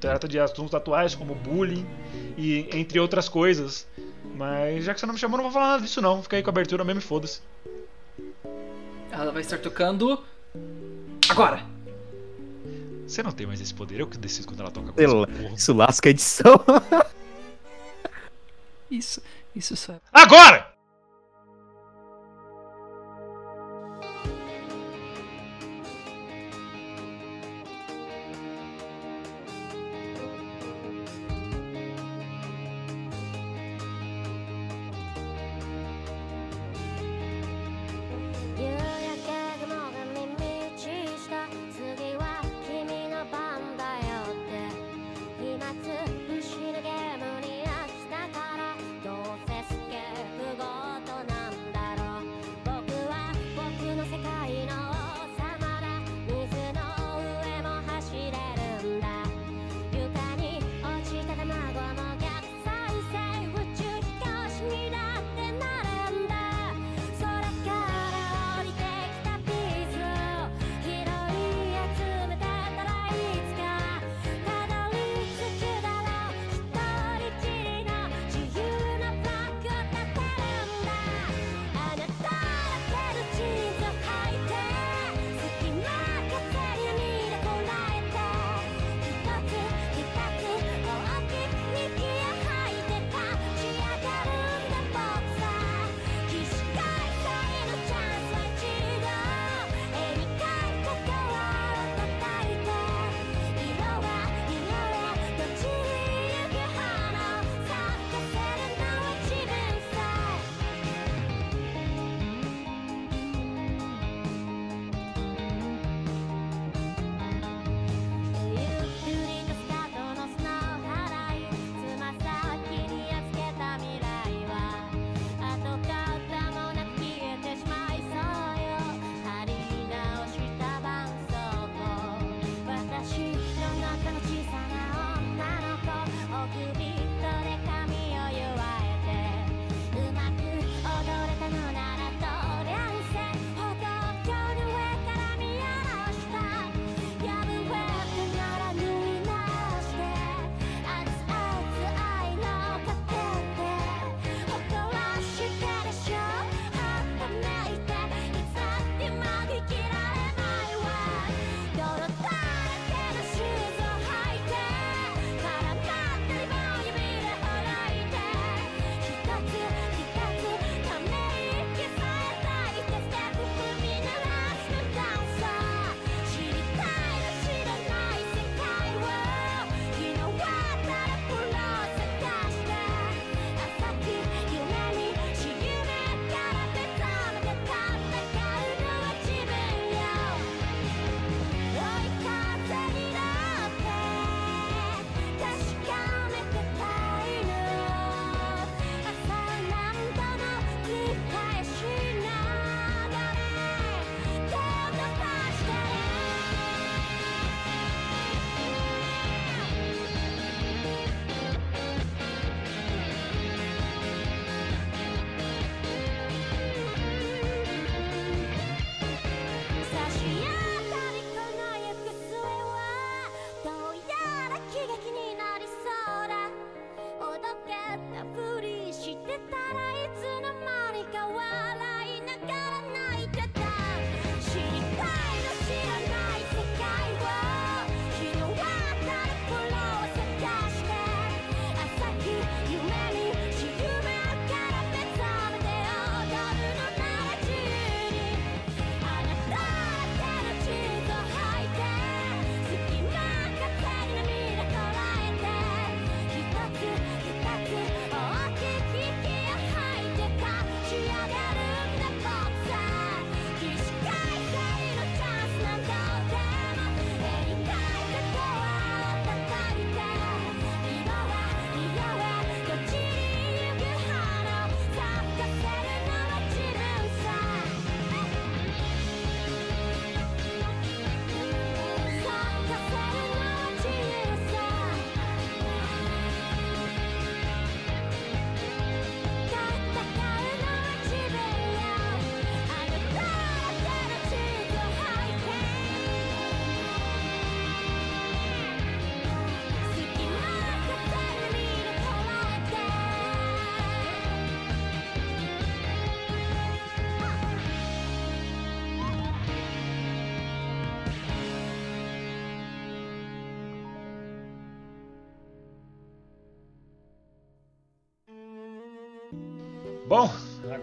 [0.00, 1.86] trata de assuntos atuais como bullying
[2.38, 3.86] e entre outras coisas.
[4.34, 6.22] Mas já que você não me chamou, não vou falar nada disso não.
[6.22, 7.40] Fica aí com a abertura mesmo e foda-se.
[9.12, 10.18] Ela vai estar tocando.
[11.28, 11.62] Agora!
[13.06, 15.28] Você não tem mais esse poder, eu que decido quando ela toca Sei lá.
[15.54, 16.54] Isso lasca a edição.
[18.98, 19.22] Isso,
[19.54, 20.00] isso só.
[20.12, 20.73] Agora!「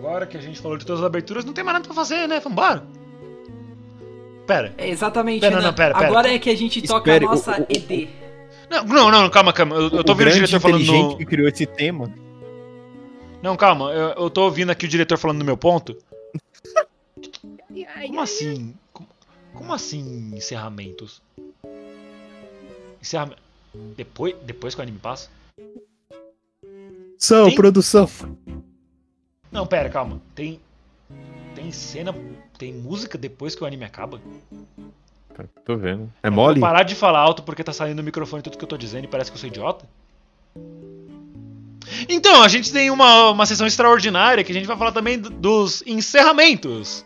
[0.02, 2.28] agora que a gente falou de todas as aberturas, não tem mais nada pra fazer,
[2.28, 2.40] né?
[2.40, 2.84] Vambora.
[4.48, 4.74] Pera.
[4.78, 5.42] É, exatamente.
[5.42, 5.62] Pera, né?
[5.62, 6.08] não, pera, pera.
[6.08, 8.10] Agora é que a gente toca Espere, a nossa o- o- ED.
[8.70, 9.76] Não, não, não, calma, calma.
[9.76, 11.18] Eu, eu tô o ouvindo o grande diretor falando inteligente no...
[11.18, 12.12] que criou esse tema.
[13.44, 13.92] Não, calma.
[13.92, 15.96] Eu, eu tô ouvindo aqui o diretor falando no meu ponto.
[18.08, 18.74] Como assim?
[18.92, 19.10] Como,
[19.54, 21.22] como assim encerramentos?
[23.02, 23.42] Encerramento...
[23.96, 25.30] Depois, depois que o anime passa?
[27.18, 28.10] São, Tem- produção.
[29.52, 30.22] Não, pera, calma.
[30.34, 30.60] Tem.
[31.56, 32.16] Tem cena.
[32.58, 34.22] Tem música depois que o anime acaba?
[35.66, 36.12] Tô vendo.
[36.22, 36.60] É mole?
[36.60, 39.06] Vou parar de falar alto porque tá saindo no microfone tudo que eu tô dizendo
[39.06, 39.86] e parece que eu sou idiota?
[42.08, 45.30] Então, a gente tem uma, uma sessão extraordinária que a gente vai falar também do-
[45.30, 47.04] dos encerramentos.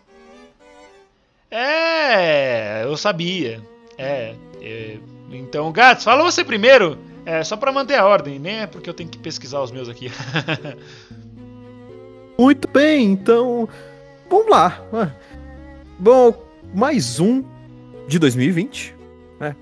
[1.50, 3.62] É, eu sabia.
[3.98, 4.98] É, é,
[5.32, 6.98] então, Gats, fala você primeiro.
[7.26, 8.68] É, só pra manter a ordem, né?
[8.68, 10.12] Porque eu tenho que pesquisar os meus aqui.
[12.38, 13.68] Muito bem, então.
[14.30, 14.84] Vamos lá.
[14.92, 15.12] Ah,
[15.98, 16.34] Bom,
[16.74, 17.44] mais um
[18.08, 18.94] de 2020.
[19.40, 19.56] né?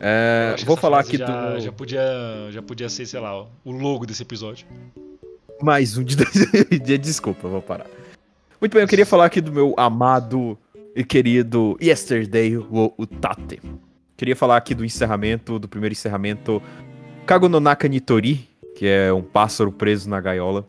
[0.00, 1.60] É, vou falar aqui já, do.
[1.60, 2.02] Já podia,
[2.50, 4.66] já podia ser, sei lá, ó, o logo desse episódio.
[5.62, 6.98] Mais um de 2020.
[6.98, 7.86] Desculpa, vou parar.
[8.60, 10.58] Muito bem, eu queria falar aqui do meu amado
[10.94, 13.60] e querido Yesterday wo Utate.
[14.16, 16.60] Queria falar aqui do encerramento, do primeiro encerramento
[17.26, 20.68] Kagononaka Nitori, que é um pássaro preso na gaiola.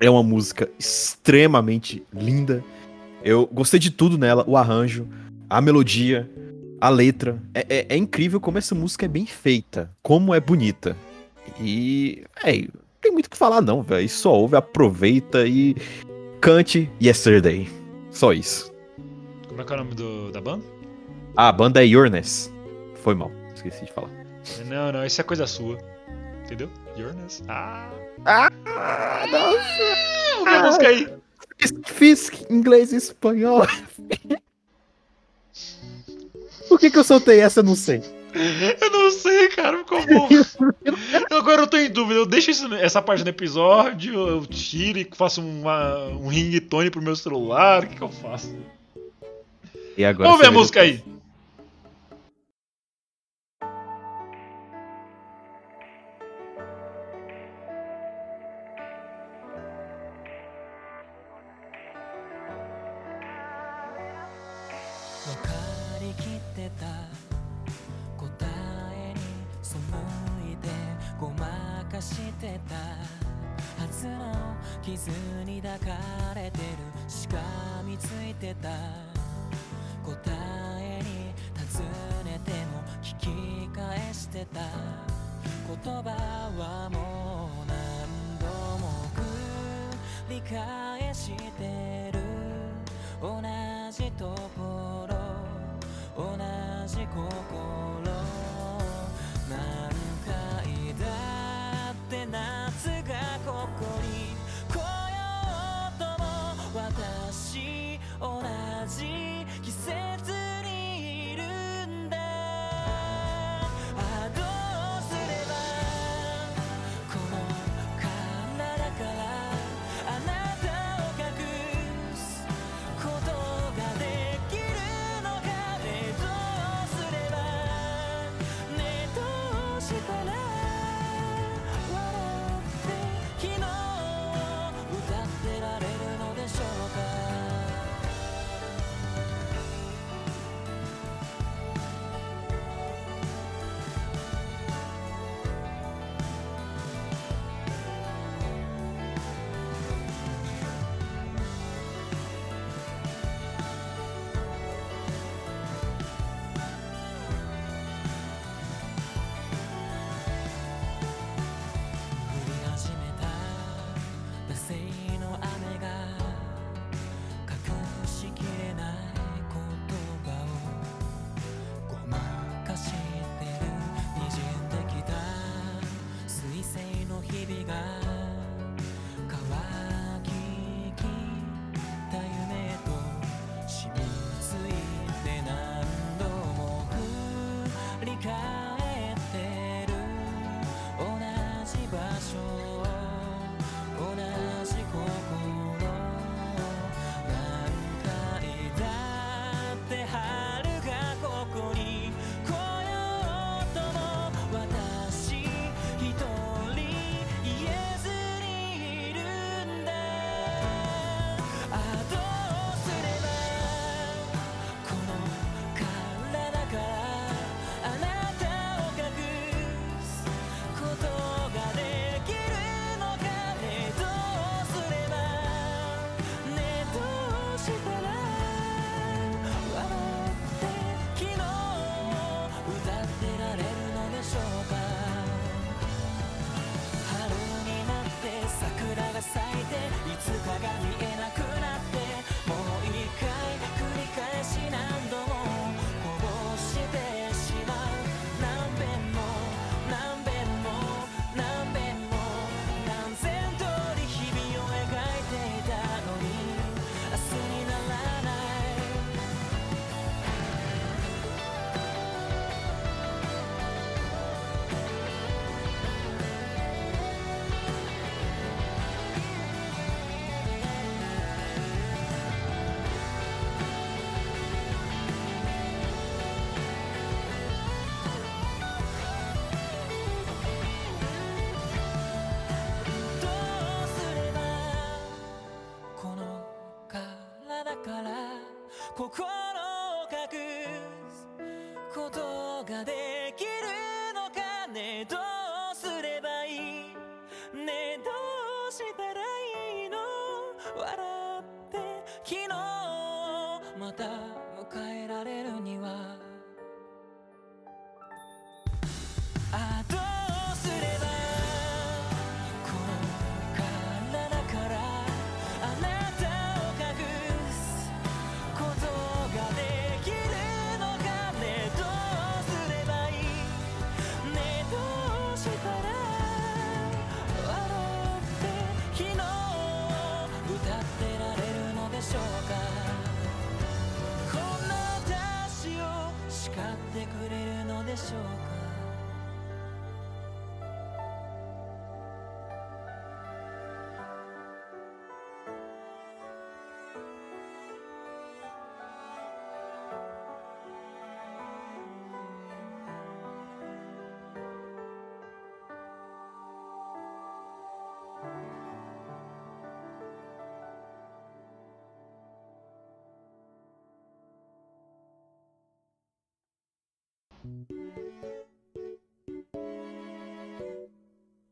[0.00, 2.62] É uma música extremamente linda.
[3.22, 5.06] Eu gostei de tudo nela, o arranjo,
[5.48, 6.28] a melodia,
[6.80, 7.40] a letra.
[7.54, 10.96] É, é- é incrível como essa música é bem feita, como é bonita.
[11.60, 12.68] E, é, não
[13.00, 14.08] tem muito o que falar não, velho.
[14.08, 15.74] Só ouve, aproveita e
[16.40, 17.68] cante Yesterday.
[18.10, 18.72] Só isso.
[19.48, 20.64] Como é que é o nome do, da banda?
[21.36, 22.52] Ah, a banda é Yourness.
[23.02, 24.10] Foi mal, esqueci de falar.
[24.66, 25.78] Não, não, isso é coisa sua.
[26.44, 26.68] Entendeu?
[26.96, 27.42] Yourness.
[27.48, 27.90] Ah.
[28.24, 29.24] Ah, Ah,
[30.38, 31.08] ouve a música aí.
[31.86, 33.66] Fiz inglês e espanhol.
[36.68, 37.60] Por que, que eu soltei essa?
[37.60, 38.02] Eu não sei.
[38.80, 40.28] Eu não sei, cara, ficou bom.
[41.30, 42.20] Agora eu tô em dúvida.
[42.20, 47.00] Eu deixo isso- essa parte do episódio, eu tiro e faço uma, um ringtone pro
[47.00, 47.84] meu celular.
[47.84, 48.54] O que, que eu faço?
[49.96, 51.02] E agora Vamos ver a música depois.
[51.06, 51.15] aí.
[74.86, 75.10] 傷
[75.44, 75.96] に抱か
[76.36, 76.64] れてる
[77.08, 77.40] しが
[77.84, 78.68] みついてた。
[80.04, 80.14] 答
[80.80, 81.82] えに尋
[82.24, 84.60] ねても聞き返してた。
[85.66, 86.10] 言葉
[86.56, 88.46] はもう何度
[88.78, 88.86] も
[90.28, 92.20] 繰り返してる。
[93.20, 93.42] 同
[93.90, 95.16] じところ
[96.16, 96.38] 同
[96.86, 97.26] じ心。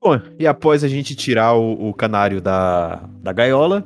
[0.04, 3.82] Bom, e após a gente tirar o, o canário da, da gaiola.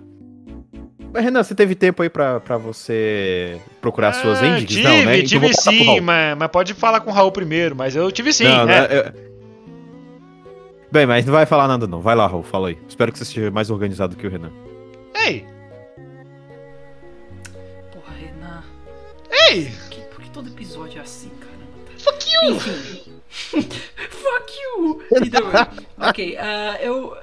[1.14, 4.68] Mas, Renan, você teve tempo aí pra, pra você procurar suas Ah, endings?
[4.70, 5.16] Tive, não, né?
[5.18, 8.44] Então tive sim, mas, mas pode falar com o Raul primeiro, mas eu tive sim.
[8.44, 8.66] Não, é.
[8.66, 9.28] né, eu-
[10.90, 12.00] Bem, mas não vai falar nada não.
[12.00, 12.78] Vai lá, Raul, fala aí.
[12.88, 14.50] Espero que você esteja mais organizado que o Renan.
[15.24, 15.46] Ei,
[17.92, 18.62] Porra, Renan.
[19.50, 19.66] ei!
[19.66, 21.68] Por que, por que todo episódio é assim, caramba?
[21.98, 22.54] Fuck you!
[22.56, 23.07] Enfim.
[23.30, 25.02] Fuck you!
[25.24, 25.42] Então,
[25.98, 27.16] ok, ah, eu.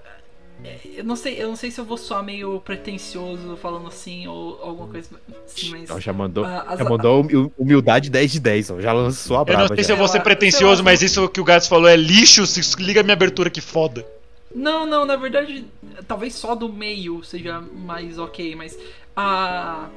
[0.96, 4.58] Eu não, sei, eu não sei se eu vou soar meio pretencioso falando assim ou
[4.64, 5.10] alguma coisa
[5.46, 6.04] assim, mas.
[6.04, 8.82] Já mandou, Ah, as- já mandou humi- humildade 10 de 10, ó.
[8.82, 9.62] Já lançou a Eu braba.
[9.68, 9.94] não sei se já.
[9.94, 13.04] eu vou ser pretencioso, mas isso que o Gats falou é lixo, se liga a
[13.04, 14.08] minha abertura que foda.
[14.56, 15.66] Não, não, na verdade,
[16.08, 18.76] talvez só do meio seja mais ok, mas
[19.16, 19.88] a.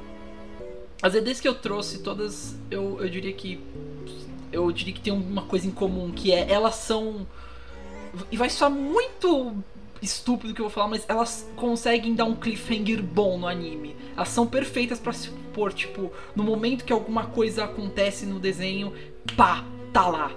[1.01, 3.59] As EDs que eu trouxe, todas, eu, eu diria que.
[4.51, 7.27] Eu diria que tem uma coisa em comum, que é elas são.
[8.31, 9.55] E vai soar muito
[10.01, 13.95] estúpido que eu vou falar, mas elas conseguem dar um cliffhanger bom no anime.
[14.15, 18.93] Elas são perfeitas pra se pôr, tipo, no momento que alguma coisa acontece no desenho,
[19.35, 19.63] pá,
[19.93, 20.31] tá lá.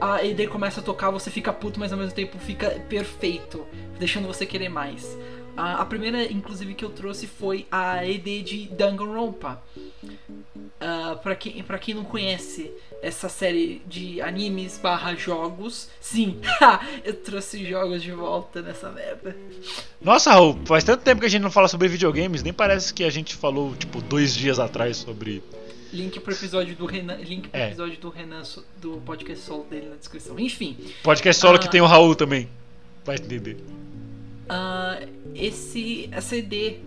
[0.00, 3.64] A ED começa a tocar, você fica puto, mas ao mesmo tempo fica perfeito,
[3.98, 5.16] deixando você querer mais.
[5.56, 9.62] A, primeira, inclusive, que eu trouxe foi a ED de Danganronpa.
[10.80, 12.72] Ah, pra, quem, pra quem não conhece
[13.06, 16.40] essa série de animes barra jogos, sim,
[17.04, 19.36] eu trouxe jogos de volta nessa merda.
[20.00, 23.04] Nossa, Raul, faz tanto tempo que a gente não fala sobre videogames, nem parece que
[23.04, 25.42] a gente falou, tipo, dois dias atrás sobre.
[25.92, 27.68] Link pro episódio do Renan, link pro É.
[27.68, 28.42] episódio do Renan
[28.80, 30.38] do podcast solo dele na descrição.
[30.40, 31.58] Enfim, Podcast solo Ah.
[31.60, 32.48] que tem o Raul também.
[33.04, 33.58] Vai entender.
[34.48, 34.98] ah,
[35.34, 36.80] esse essa ED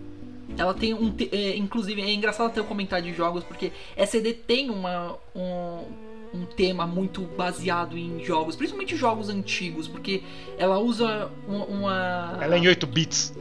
[0.57, 4.33] ela tem um é, inclusive é engraçado ter o comentário de jogos porque essa ED
[4.33, 5.83] tem uma um,
[6.33, 10.21] um tema muito baseado em jogos, principalmente jogos antigos, porque
[10.57, 13.33] ela usa uma, uma- Ela é em 8 bits.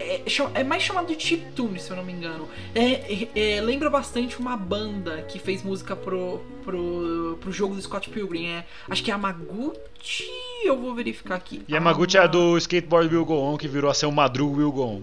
[0.00, 0.22] é,
[0.54, 2.48] é mais chamado de chiptune, se eu não me engano.
[2.74, 7.82] É, é, é, lembra bastante uma banda que fez música pro, pro, pro jogo do
[7.82, 8.46] Scott Pilgrim.
[8.46, 10.28] É, acho que é Yamaguchi.
[10.64, 11.62] Eu vou verificar aqui.
[11.70, 14.72] Yamaguchi é a do Skateboard Will Go On, que virou a ser o Madruga Will
[14.72, 15.02] Go On.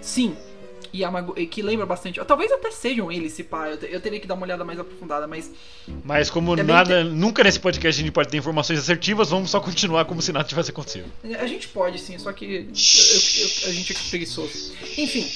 [0.00, 0.34] Sim.
[1.36, 2.20] Eh, Que lembra bastante.
[2.24, 3.68] Talvez até sejam eles, se pá.
[3.68, 5.50] Eu, te- eu teria que dar uma olhada mais aprofundada, mas.
[6.04, 9.50] Mas como É bem nada, nunca nesse podcast a gente pode ter informações assertivas, vamos
[9.50, 11.04] só continuar como se nada tivesse acontecido.
[11.38, 14.72] A gente pode sim, só que eu- eu- a gente é preguiçoso.
[14.98, 15.26] Enfim,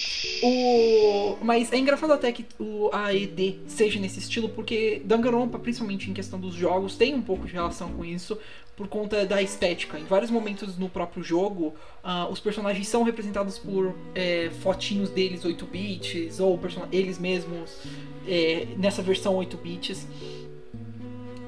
[0.42, 1.36] O...
[1.42, 6.38] Mas é engraçado até que o AED seja nesse estilo, porque Danganronpa, principalmente em questão
[6.38, 8.38] dos jogos, tem um pouco de relação com isso,
[8.76, 9.98] por conta da estética.
[9.98, 15.44] Em vários momentos no próprio jogo, ah, os personagens são representados por é, fotinhos deles
[15.44, 16.58] 8 bits, ou
[16.90, 17.78] eles mesmos
[18.26, 20.06] é, nessa versão 8 bits.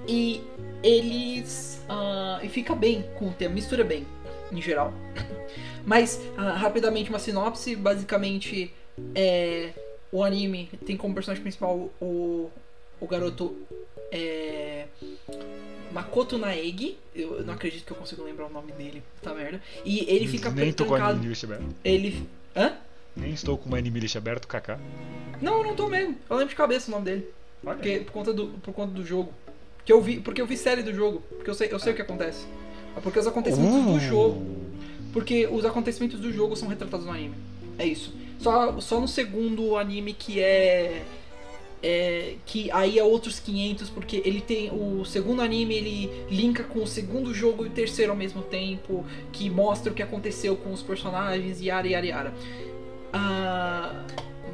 [0.08, 0.40] E
[0.82, 1.82] eles.
[1.88, 4.06] ah, e fica bem com o tema, mistura bem,
[4.52, 4.92] em geral.
[5.84, 8.72] Mas, ah, rapidamente, uma sinopse: basicamente,
[9.14, 9.70] é,
[10.12, 12.50] o anime tem como personagem principal o,
[13.00, 13.56] o garoto
[14.12, 14.86] é,
[15.96, 16.96] Makoto Naegi.
[17.14, 19.60] Eu não acredito que eu consigo lembrar o nome dele, puta merda.
[19.84, 21.12] E ele fica Nem tô com trancado.
[21.14, 21.64] anime list aberto.
[21.84, 22.28] Ele.
[22.54, 22.72] Hã?
[23.16, 24.78] Nem estou com o anime list aberto, kaká.
[25.40, 26.16] Não, eu não tô mesmo.
[26.28, 27.26] Eu lembro de cabeça o nome dele.
[27.64, 27.74] Olha.
[27.76, 29.32] Porque, por, conta do, por conta do jogo.
[29.84, 31.22] Que eu vi, porque eu vi série do jogo.
[31.30, 32.46] Porque eu sei, eu sei o que acontece.
[32.96, 33.92] É Porque os acontecimentos Uh.
[33.94, 34.46] do jogo.
[35.12, 37.34] Porque os acontecimentos do jogo são retratados no anime.
[37.78, 38.12] É isso.
[38.38, 41.02] Só, só no segundo anime que é.
[41.88, 44.70] É, que aí é outros 500, porque ele tem.
[44.72, 49.06] O segundo anime ele linka com o segundo jogo e o terceiro ao mesmo tempo,
[49.32, 52.34] que mostra o que aconteceu com os personagens, yara yara yara.
[53.12, 54.04] Ah,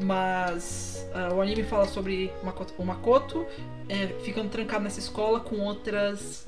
[0.02, 3.46] mas ah, o anime fala sobre Makoto, o Makoto
[3.88, 6.46] é, ficando trancado nessa escola com outras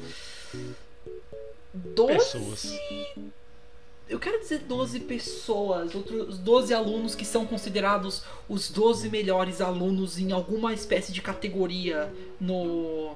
[1.73, 2.79] 12 Pessoas.
[4.09, 10.19] Eu quero dizer 12 pessoas, outros 12 alunos que são considerados os 12 melhores alunos
[10.19, 13.15] em alguma espécie de categoria no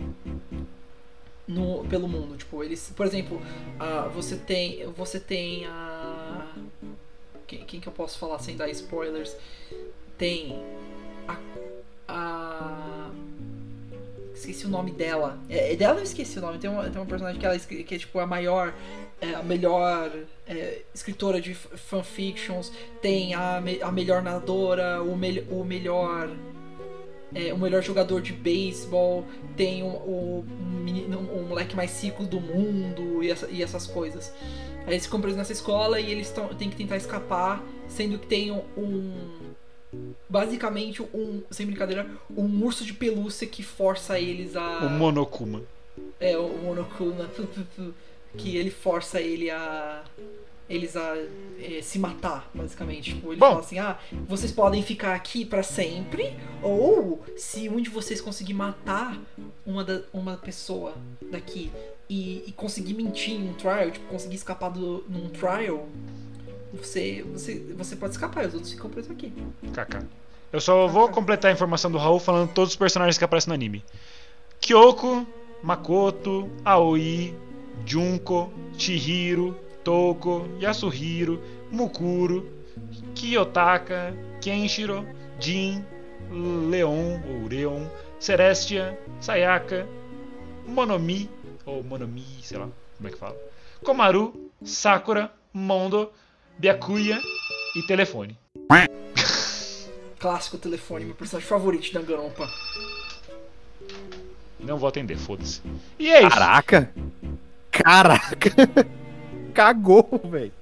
[1.47, 3.41] no pelo mundo, tipo, eles, por exemplo,
[3.81, 6.55] ah, você tem você tem a
[7.47, 9.35] quem, quem que eu posso falar sem dar spoilers?
[10.19, 10.63] Tem
[11.27, 11.39] a,
[12.07, 13.11] a
[14.35, 15.39] esqueci o nome dela.
[15.49, 16.59] É, dela eu esqueci o nome.
[16.59, 18.75] Tem uma, tem uma personagem que ela que é tipo a maior,
[19.21, 20.13] é, a melhor
[20.47, 22.73] é, escritora de fanfictions.
[23.03, 26.31] Tem a, me- a melhor nadadora, o, mel, o melhor.
[27.35, 29.25] é, o melhor jogador de beisebol,
[29.57, 30.45] tem o, o,
[30.83, 34.33] menino, moleque mais rico do mundo e, essa- e essas coisas.
[34.87, 38.51] Aí eles ficam presos nessa escola e eles têm que tentar escapar, sendo que tem
[38.53, 39.13] um.
[40.29, 41.43] Basicamente, um.
[41.51, 44.79] Sem brincadeira, um urso de pelúcia que força eles a.
[44.87, 45.63] O Monokuma.
[46.21, 47.29] É, o Monokuma.
[48.37, 50.05] Que ele força ele a.
[50.69, 51.17] Eles a
[51.59, 53.15] é, se matar, basicamente.
[53.15, 53.49] Tipo, ele Bom.
[53.49, 53.99] fala assim: ah,
[54.29, 59.19] vocês podem ficar aqui pra sempre, ou se um de vocês conseguir matar
[59.65, 60.95] uma, da, uma pessoa
[61.31, 61.73] daqui
[62.09, 65.89] e, e conseguir mentir em um trial, tipo, conseguir escapar do, num trial,
[66.73, 69.33] você, você, você pode escapar, e os outros ficam presos aqui.
[69.73, 70.03] Kaká.
[70.53, 73.55] Eu só vou completar a informação do Raul falando todos os personagens que aparecem no
[73.55, 73.85] anime.
[74.61, 75.27] Kyoko,
[75.63, 77.35] Makoto, Aoi,
[77.87, 82.47] Junko, Chihiro, Toko, Yasuhiro, Mukuro,
[83.15, 85.05] Kiyotaka, Kenshiro,
[85.41, 85.85] Jin,
[86.71, 87.87] Leon ou Leon,
[88.21, 89.87] Celestia, Sayaka,
[90.67, 91.31] Monomi
[91.65, 93.37] ou Monomi, sei lá como é que fala.
[93.85, 96.11] Komaru, Sakura, Mondo,
[96.59, 97.21] Byakuya
[97.77, 98.37] e Telefone.
[100.19, 102.51] Clássico telefone, meu personagem favorito de Danganronpa.
[104.59, 105.63] Não vou atender, foda-se.
[105.97, 106.31] E é isso.
[106.31, 106.93] Caraca!
[107.83, 108.51] Caraca!
[109.55, 110.53] Cagou, velho.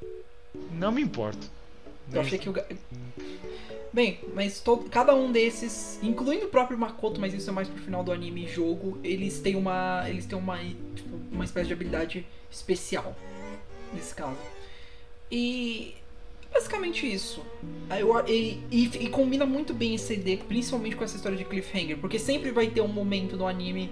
[0.72, 1.46] Não me importo.
[2.12, 2.54] Eu achei que o.
[3.92, 7.82] Bem, mas todo, cada um desses, incluindo o próprio Makoto, mas isso é mais pro
[7.82, 10.04] final do anime e jogo, eles têm uma.
[10.08, 10.58] Eles têm uma.
[10.58, 13.16] Tipo, uma espécie de habilidade especial.
[13.94, 14.36] Nesse caso.
[15.30, 15.94] E.
[16.52, 17.44] Basicamente isso.
[17.90, 21.44] Aí eu- E, e, e combina muito bem esse CD, principalmente com essa história de
[21.44, 23.90] cliffhanger, porque sempre vai ter um momento no anime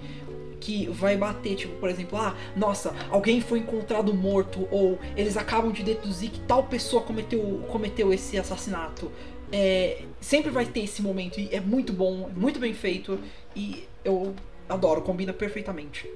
[0.61, 5.73] que vai bater, tipo, por exemplo, ah, nossa, alguém foi encontrado morto, ou eles acabam
[5.73, 9.11] de deduzir que tal pessoa cometeu, cometeu esse assassinato.
[9.53, 13.19] É, sempre vai ter esse momento, e é muito bom, muito bem feito,
[13.55, 14.35] e eu
[14.69, 16.11] adoro, combina perfeitamente.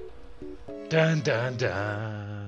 [0.89, 2.38] Dan, dan, dan.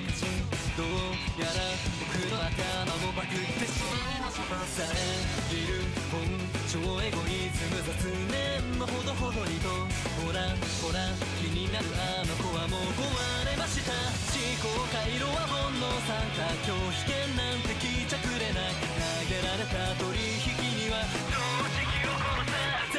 [0.00, 0.24] 麻痺の証
[0.76, 0.88] どう
[1.36, 1.60] やら
[2.00, 5.84] 僕の頭もバグってしまいましたさえいる。
[6.08, 6.24] 本
[6.72, 9.68] 超エゴイズム雑念もほどほどにと。
[10.24, 10.48] ほら
[10.80, 13.12] ほら気になるあの子はもう壊
[13.44, 13.92] れました。
[13.92, 18.72] 思考回路は煩悩参加拒否権なんて聞いちゃくれない。
[18.72, 21.04] 投げられた取引には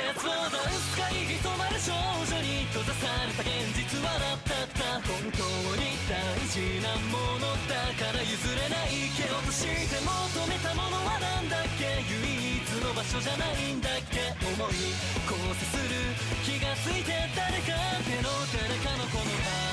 [0.01, 5.45] 絶望ダンス会議染まる少女に閉ざされた現実はだったった本当
[5.77, 6.17] に大
[6.49, 10.09] 事なものだから譲れない蹴落として求
[10.49, 14.89] めたものは何だっけ唯一の場所じゃないんだっけ思い
[15.29, 16.17] 交差する
[16.49, 19.70] 気がついて誰か手の誰かのこの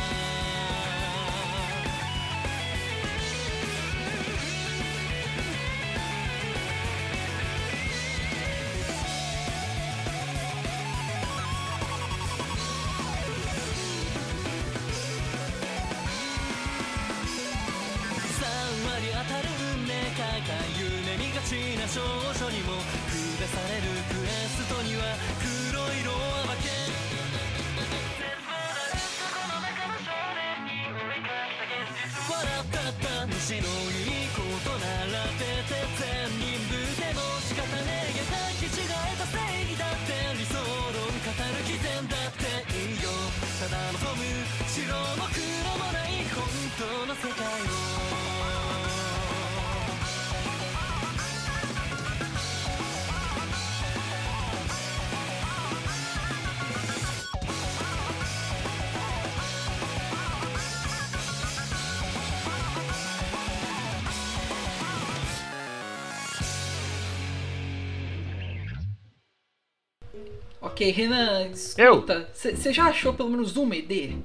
[70.61, 74.17] Ok, Renan, escuta, você já achou pelo menos uma ED?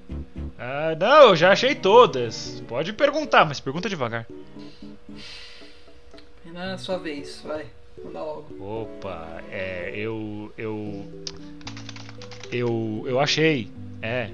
[0.58, 2.64] Ah, não, eu já achei todas.
[2.68, 4.26] Pode perguntar, mas pergunta devagar.
[6.44, 7.66] Renan, sua vez, vai,
[8.04, 8.48] manda logo.
[8.60, 10.52] Opa, é, eu.
[10.58, 11.06] Eu.
[12.52, 13.04] Eu.
[13.06, 13.70] Eu achei.
[14.02, 14.30] É.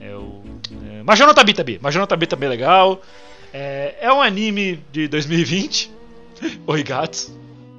[0.00, 0.42] Eu.
[0.90, 1.78] É, Major Tabi Tabi.
[1.78, 3.02] Major Tabi Tabi é legal.
[3.52, 5.90] É, é um anime de 2020.
[6.66, 7.30] Oi, gatos.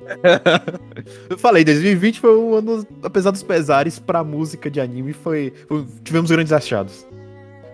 [1.29, 5.53] Eu falei, 2020 foi um ano, apesar dos pesares, pra música de anime, foi.
[6.03, 7.05] tivemos grandes achados.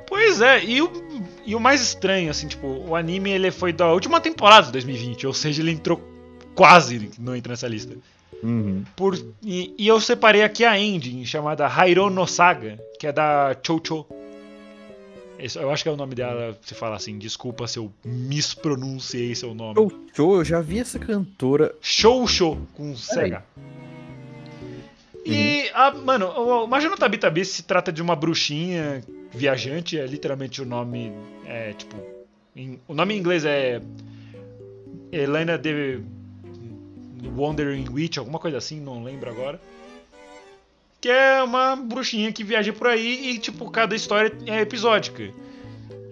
[0.08, 0.92] Pois é, e o,
[1.46, 5.26] e o mais estranho, assim, tipo, o anime ele foi da última temporada de 2020,
[5.28, 6.02] ou seja, ele entrou
[6.54, 7.96] quase, não entra nessa lista.
[8.44, 8.84] Uhum.
[8.96, 13.56] Por, e, e eu separei aqui a ending, chamada Hairo no Saga, que é da
[13.66, 14.06] Chocho.
[14.10, 14.21] Esse-
[15.56, 19.54] Eu acho que é o nome dela, se fala assim, desculpa se eu mispronunciei seu
[19.54, 19.76] nome.
[19.76, 21.74] Show, show, eu já vi essa cantora.
[21.82, 23.32] Shoujo, com Peraí.
[23.32, 23.42] CH.
[25.26, 30.62] E, a, mano, o Majano Tabi Tabi se trata de uma bruxinha viajante, é literalmente
[30.62, 31.12] o nome,
[31.46, 31.96] é tipo,
[32.56, 33.82] em- o nome em inglês é
[35.12, 36.00] Helena de
[37.38, 39.62] Wandering Witch, alguma coisa assim, não lembro agora.
[41.02, 45.34] Que é uma bruxinha que viaja por aí e, tipo, cada história é episódica.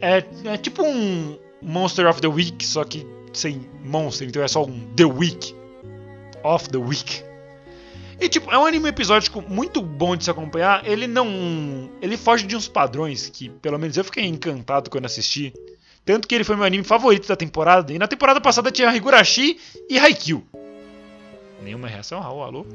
[0.02, 4.64] É, é tipo um Monster of the Week, só que sem monster, então é só
[4.64, 5.56] um The Week.
[6.44, 7.24] Of the Week.
[8.20, 10.86] E, tipo, é um anime episódico muito bom de se acompanhar.
[10.86, 11.90] Ele não.
[12.02, 15.54] Ele foge de uns padrões que, pelo menos, eu fiquei encantado quando assisti.
[16.04, 17.94] Tanto que ele foi meu anime favorito da temporada.
[17.94, 19.58] E na temporada passada tinha Higurashi
[19.90, 20.44] e Haikyuu.
[21.64, 22.66] Nenhuma reação, Raul, alô?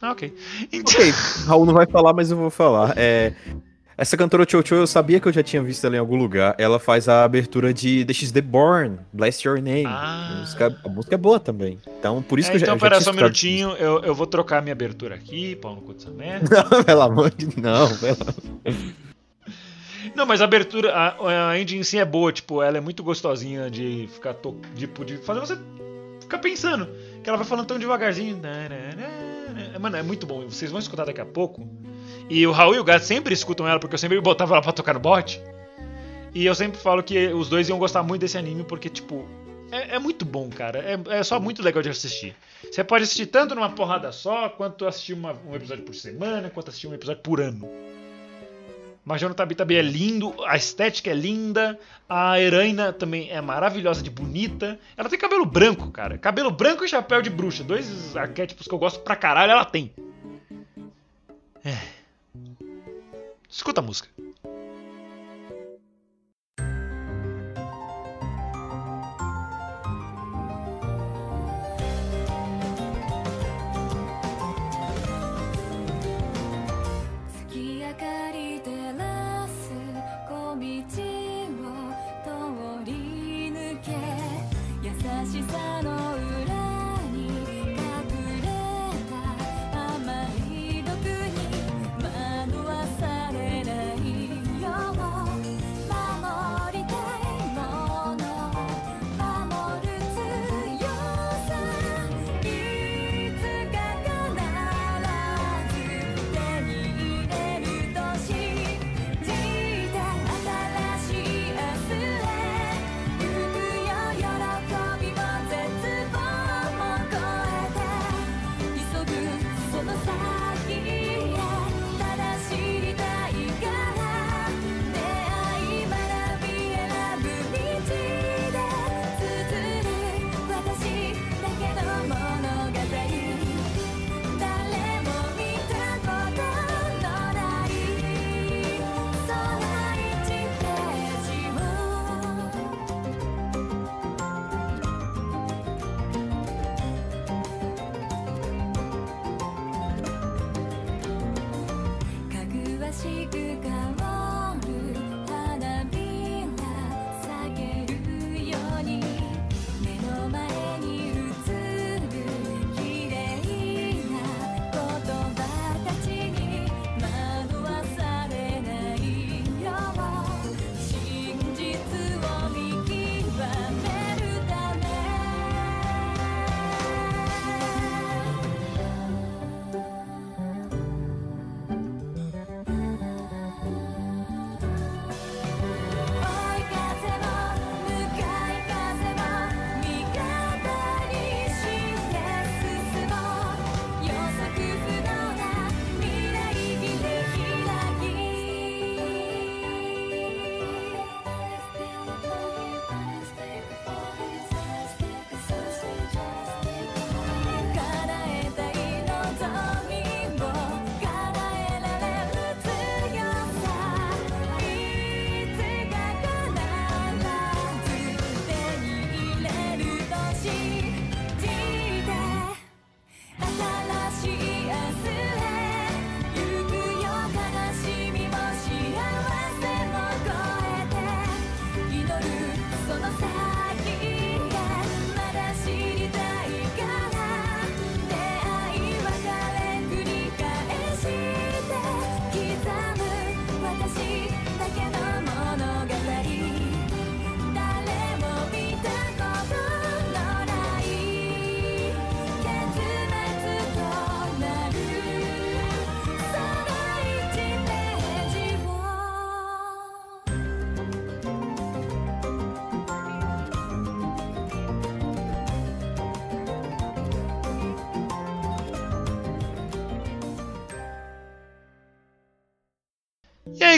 [0.00, 0.34] Ah, ok.
[0.72, 1.12] Então, Ok,
[1.46, 2.94] Raul não vai falar, mas eu vou falar.
[2.96, 3.32] É,
[4.00, 6.54] essa cantora Chocho, eu sabia que eu já tinha visto ela em algum lugar.
[6.56, 9.84] Ela faz a abertura de The X The Born, Bless Your Name.
[9.86, 10.30] Ah.
[10.30, 11.78] A, música, a música é boa também.
[11.98, 14.00] Então, por isso É, que eu já, então, já pera tinha só um minutinho, eu,
[14.00, 16.46] eu vou trocar minha abertura aqui, pau no cu dessa merda.
[16.46, 16.64] isso.
[16.72, 18.16] Não, pelo amor de não, pelo...
[20.14, 23.02] Não, mas a abertura, a, a engine em si é boa, tipo, ela é muito
[23.02, 25.58] gostosinha de ficar, to, tipo, de fazer você
[26.20, 26.88] ficar pensando.
[27.22, 28.40] Que ela vai falando tão devagarzinho.
[29.78, 30.40] Mano, é muito bom.
[30.48, 31.68] Vocês vão escutar daqui a pouco.
[32.28, 34.72] E o Raul e o Gato sempre escutam ela, porque eu sempre botava ela pra
[34.72, 35.40] tocar no bot.
[36.34, 39.26] E eu sempre falo que os dois iam gostar muito desse anime porque, tipo,
[39.72, 40.78] é, é muito bom, cara.
[40.78, 42.34] É, é só muito legal de assistir.
[42.70, 46.68] Você pode assistir tanto numa porrada só, quanto assistir uma- um episódio por semana, quanto
[46.68, 47.68] assistir um episódio por ano.
[49.10, 51.76] Major no Tabi Tabi é lindo, a estética é linda,
[52.08, 54.78] a heroína também é maravilhosa de bonita.
[54.96, 56.16] Ela tem cabelo branco, cara.
[56.16, 57.64] Cabelo branco e chapéu de bruxa.
[57.64, 59.92] Dois arquétipos que eu gosto pra caralho, ela tem.
[61.64, 61.76] É.
[63.48, 64.08] Escuta a música.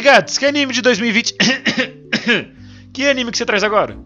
[0.03, 1.35] Gats, que anime de 2020?
[2.93, 3.97] que anime que você traz agora?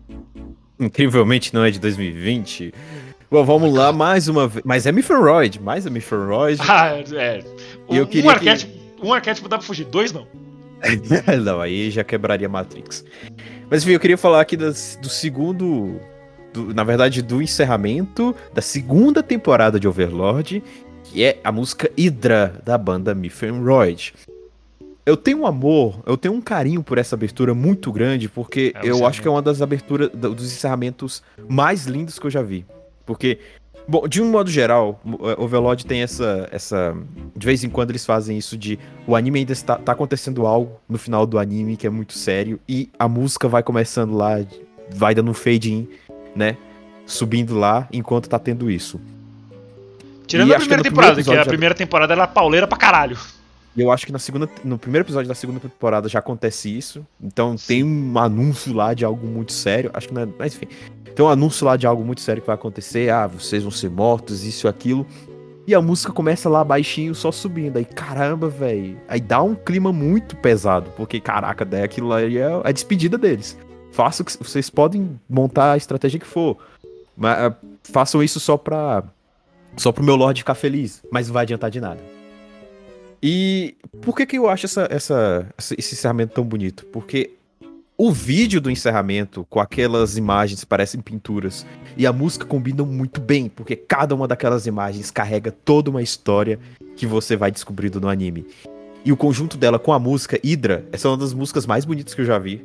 [0.78, 2.73] Incrivelmente não é de 2020.
[3.31, 4.64] Bom, vamos lá, mais uma vez.
[4.64, 6.60] Mas é Mifenroid, mais a Mifenroid.
[6.68, 7.43] Ah, é.
[7.90, 8.73] E eu Um, queria um que- arquétipo,
[9.06, 10.27] um arquétipo dá pra fugir, dois não.
[11.43, 13.05] não, aí já quebraria Matrix.
[13.70, 15.98] Mas enfim, eu queria falar aqui das- do segundo.
[16.52, 20.62] do- na verdade, do encerramento da segunda temporada de Overlord,
[21.05, 24.14] que é a música Hydra da banda Mifenroid.
[25.06, 28.90] Eu tenho um amor, eu tenho um carinho por essa abertura muito grande, porque É,
[28.90, 32.66] eu acho que é uma das aberturas, dos encerramentos mais lindos que eu já vi.
[33.06, 33.38] Porque,
[33.86, 36.92] bom, de um modo geral, o- Overlord tem essa, essa.
[37.36, 40.80] De vez em quando eles fazem isso de o anime ainda está tá acontecendo algo
[40.88, 44.40] no final do anime que é muito sério e a música vai começando lá,
[44.92, 45.88] vai dando um fade in,
[46.34, 46.56] né?
[47.06, 49.00] Subindo lá enquanto tá tendo isso.
[50.26, 53.16] Tirando E a primeira temporada, que a primeira temporada era pauleira pra caralho.
[53.76, 57.06] Eu acho que na segunda, no primeiro episódio da segunda temporada já acontece isso.
[57.20, 59.90] Então tem um anúncio lá de algo muito sério.
[59.92, 60.28] Acho que não é.
[60.38, 60.68] Mas enfim.
[61.14, 63.10] Tem um anúncio lá de algo muito sério que vai acontecer.
[63.10, 65.06] Ah, vocês vão ser mortos, isso e aquilo.
[65.66, 67.76] E a música começa lá baixinho, só subindo.
[67.76, 68.98] Aí, caramba, velho.
[69.08, 70.90] Aí dá um clima muito pesado.
[70.96, 73.58] Porque, caraca, daí aquilo lá é a despedida deles.
[73.90, 76.58] Façam o que vocês podem montar a estratégia que for.
[77.16, 79.02] Mas ah, façam isso só pra.
[79.76, 81.02] Só pro meu Lorde ficar feliz.
[81.10, 82.15] Mas não vai adiantar de nada.
[83.22, 86.84] E por que, que eu acho essa, essa- esse encerramento tão bonito?
[86.86, 87.32] Porque
[87.98, 91.64] o vídeo do encerramento, com aquelas imagens que parecem pinturas,
[91.97, 96.59] e a música combinam muito bem, porque cada uma daquelas imagens carrega toda uma história
[96.94, 98.47] que você vai descobrindo no anime.
[99.05, 102.12] E o conjunto dela com a música Hydra, essa é uma das músicas mais bonitas
[102.12, 102.62] que eu já vi.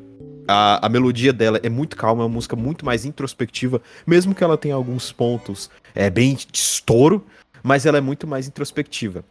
[0.47, 4.43] A, a melodia dela é muito calma, é uma música muito mais introspectiva, mesmo que
[4.43, 7.23] ela tenha alguns pontos é, bem de estouro,
[7.63, 9.23] mas ela é muito mais introspectiva.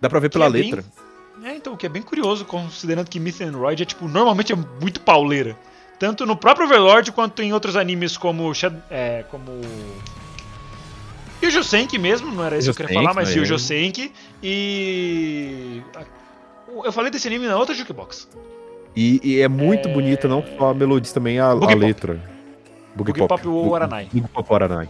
[0.00, 0.84] Dá pra ver Que pela é bem- letra.
[1.42, 4.52] É, então, o que é bem curioso, considerando que Myth and Royd é, tipo, normalmente
[4.52, 5.56] é muito pauleira.
[5.98, 8.50] Tanto no próprio Overlord quanto em outros animes como.
[8.90, 9.60] É, como.
[11.42, 13.36] Yujo Senki mesmo, não era isso que eu queria falar, mas né?
[13.36, 14.12] Yujo Senki.
[14.42, 15.82] E.
[16.84, 18.28] Eu falei desse anime na outra Jukebox.
[18.94, 19.92] E, e é muito É.
[19.92, 21.74] bonita, não só a melodia, também a, a Pop.
[21.74, 22.14] letra.
[22.94, 24.08] Boogie Boogie Pop ou Aranai.
[24.12, 24.88] Boogie Pop Aranai.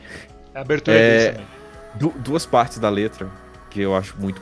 [0.55, 1.09] A abertura É.
[1.19, 1.47] deles também.
[1.95, 3.28] Du- duas partes da letra
[3.69, 4.41] que eu acho muito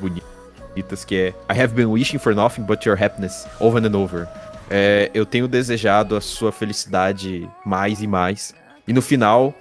[1.06, 4.26] que é I have been wishing for nothing but your happiness over and over.
[4.70, 8.54] É, eu tenho desejado a sua felicidade mais e mais.
[8.86, 9.54] E no final,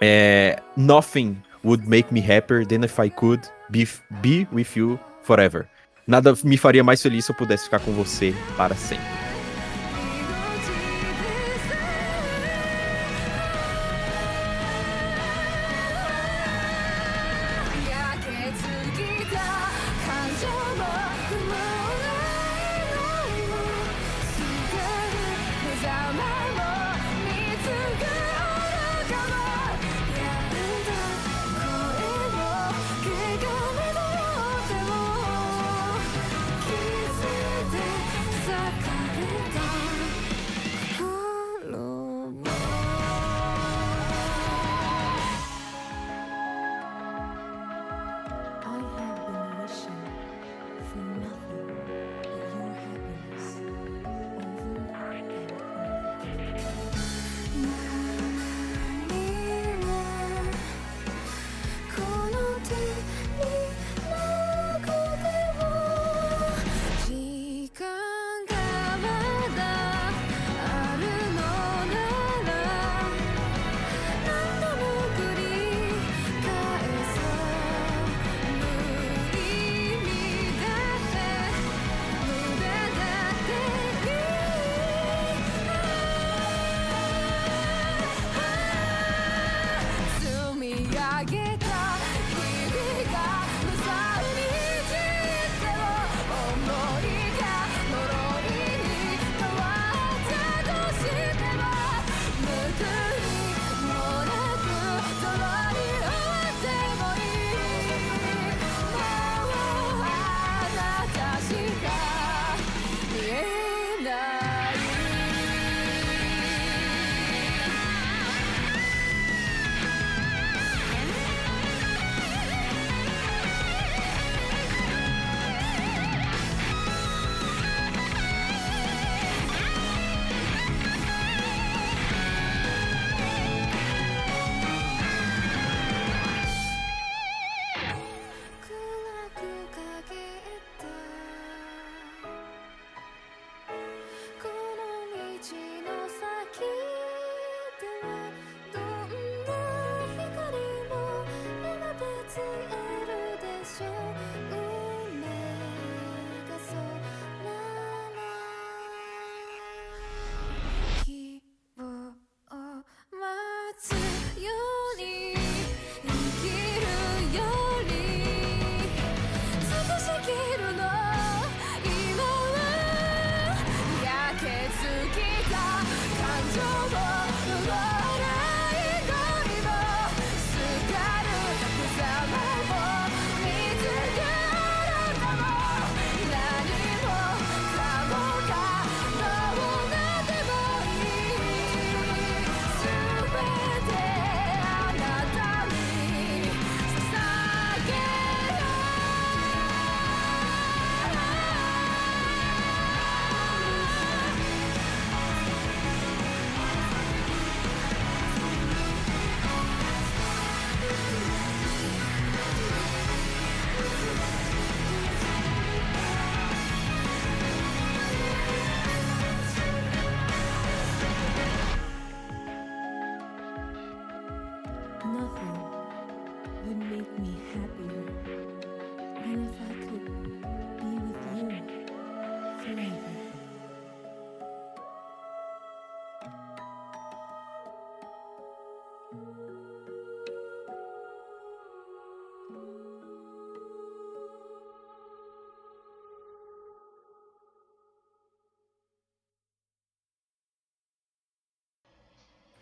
[0.00, 3.88] é, Nothing would make me happier than if I could be,
[4.22, 5.66] be with you forever.
[6.06, 9.23] Nada me faria mais feliz se eu pudesse ficar com você para sempre.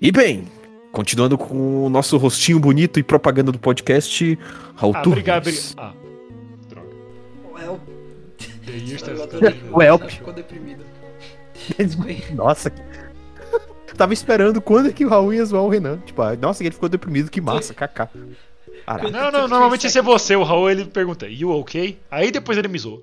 [0.03, 0.49] E bem,
[0.91, 4.37] continuando com o nosso rostinho bonito e propaganda do podcast,
[4.75, 5.75] Raul Ah, obrigado, obrigado.
[5.77, 5.95] Ah,
[6.69, 6.89] droga.
[7.53, 7.81] Well.
[9.71, 10.11] O Elp.
[10.11, 10.85] Ficou deprimido.
[12.35, 12.83] Nossa, que-
[13.97, 15.99] tava esperando quando é que o Raul ia zoar o Renan.
[15.99, 18.09] Tipo, ah, nossa, ele ficou deprimido, que massa, kaká.
[18.85, 20.35] Caraca, Não, não, normalmente esse é você.
[20.35, 21.97] O Raul ele pergunta, you ok?
[22.11, 23.03] Aí depois ele me zoa.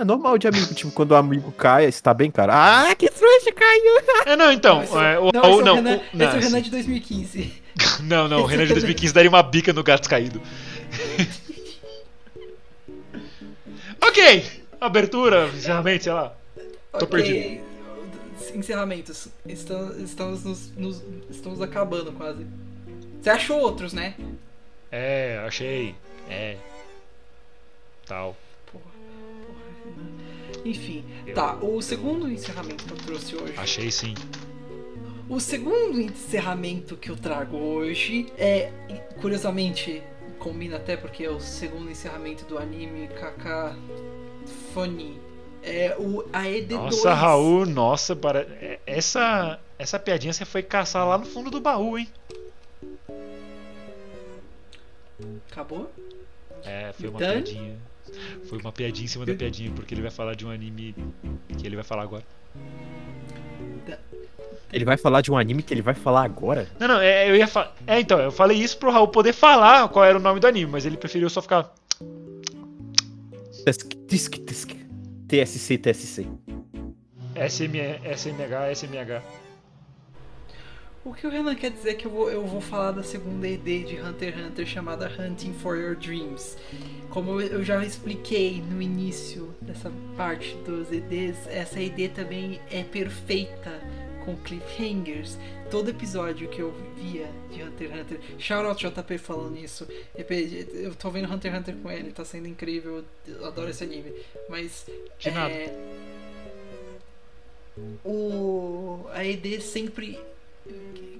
[0.00, 2.52] É normal de amigo, tipo, quando o amigo cai, você tá bem, cara?
[2.54, 4.00] Ah, que trouxa, caiu!
[4.26, 4.82] É, não, então.
[4.82, 5.72] esse, é, o não, esse é não.
[5.72, 7.62] o Renan, o- esse não, é o Renan de 2015.
[8.02, 10.40] não, não, o Renan de 2015 daria uma bica no gato caído.
[14.02, 14.60] ok!
[14.80, 16.32] Abertura, encerramento, sei lá.
[16.98, 17.60] Tô Ok,
[18.54, 19.28] Encerramentos.
[19.46, 22.44] Estamos, estamos, nos, nos- estamos acabando quase.
[23.22, 24.14] Você achou outros, né?
[24.90, 25.94] É, achei.
[26.28, 26.56] É.
[28.06, 28.36] Tal.
[30.64, 31.54] Enfim, Eu- tá.
[31.56, 33.54] O segundo encerramento que eu trouxe hoje.
[33.56, 34.14] Achei sim.
[35.28, 38.70] O segundo encerramento que eu trago hoje é,
[39.20, 40.02] curiosamente,
[40.38, 43.76] combina até porque é o segundo encerramento do anime Kaka
[44.74, 45.18] Funny.
[45.62, 46.70] É o AED2.
[46.70, 48.40] Nossa, Raul, nossa, para...
[48.40, 52.08] é- essa, essa piadinha você foi caçar lá no fundo do baú, hein?
[55.50, 55.90] Acabou?
[56.64, 57.30] É, foi uma Então?
[57.32, 57.76] piadinha.
[58.48, 60.94] Foi uma piadinha em cima da piadinha, porque ele vai falar de um anime
[61.56, 62.24] que ele vai falar agora.
[64.72, 66.68] Ele vai falar de um anime que ele vai falar agora?
[66.78, 67.74] Não, não, é, eu ia falar.
[67.86, 70.70] É, então, eu falei isso pro Raul poder falar qual era o nome do anime,
[70.70, 71.74] mas ele preferiu só ficar.
[73.64, 74.76] Tisk, tisk, tisk.
[75.28, 76.26] TSC, TSC.
[77.36, 77.76] SM,
[78.16, 79.22] SMH, SMH.
[81.02, 83.48] O que o Renan quer dizer é que eu vou, eu vou falar da segunda
[83.48, 86.58] ED de Hunter x Hunter chamada Hunting for Your Dreams.
[87.08, 93.80] Como eu- já expliquei no início dessa parte dos EDs, essa ED também é perfeita
[94.26, 95.38] com cliffhangers.
[95.70, 99.88] Todo episódio que eu via de Hunter x Hunter, shout out JP falando isso.
[100.74, 104.12] Eu tô vendo Hunter x Hunter com ele, tá sendo incrível, eu adoro esse anime.
[104.50, 104.84] Mas
[105.18, 105.50] De nada.
[105.50, 105.74] é,
[108.04, 110.18] o a ED sempre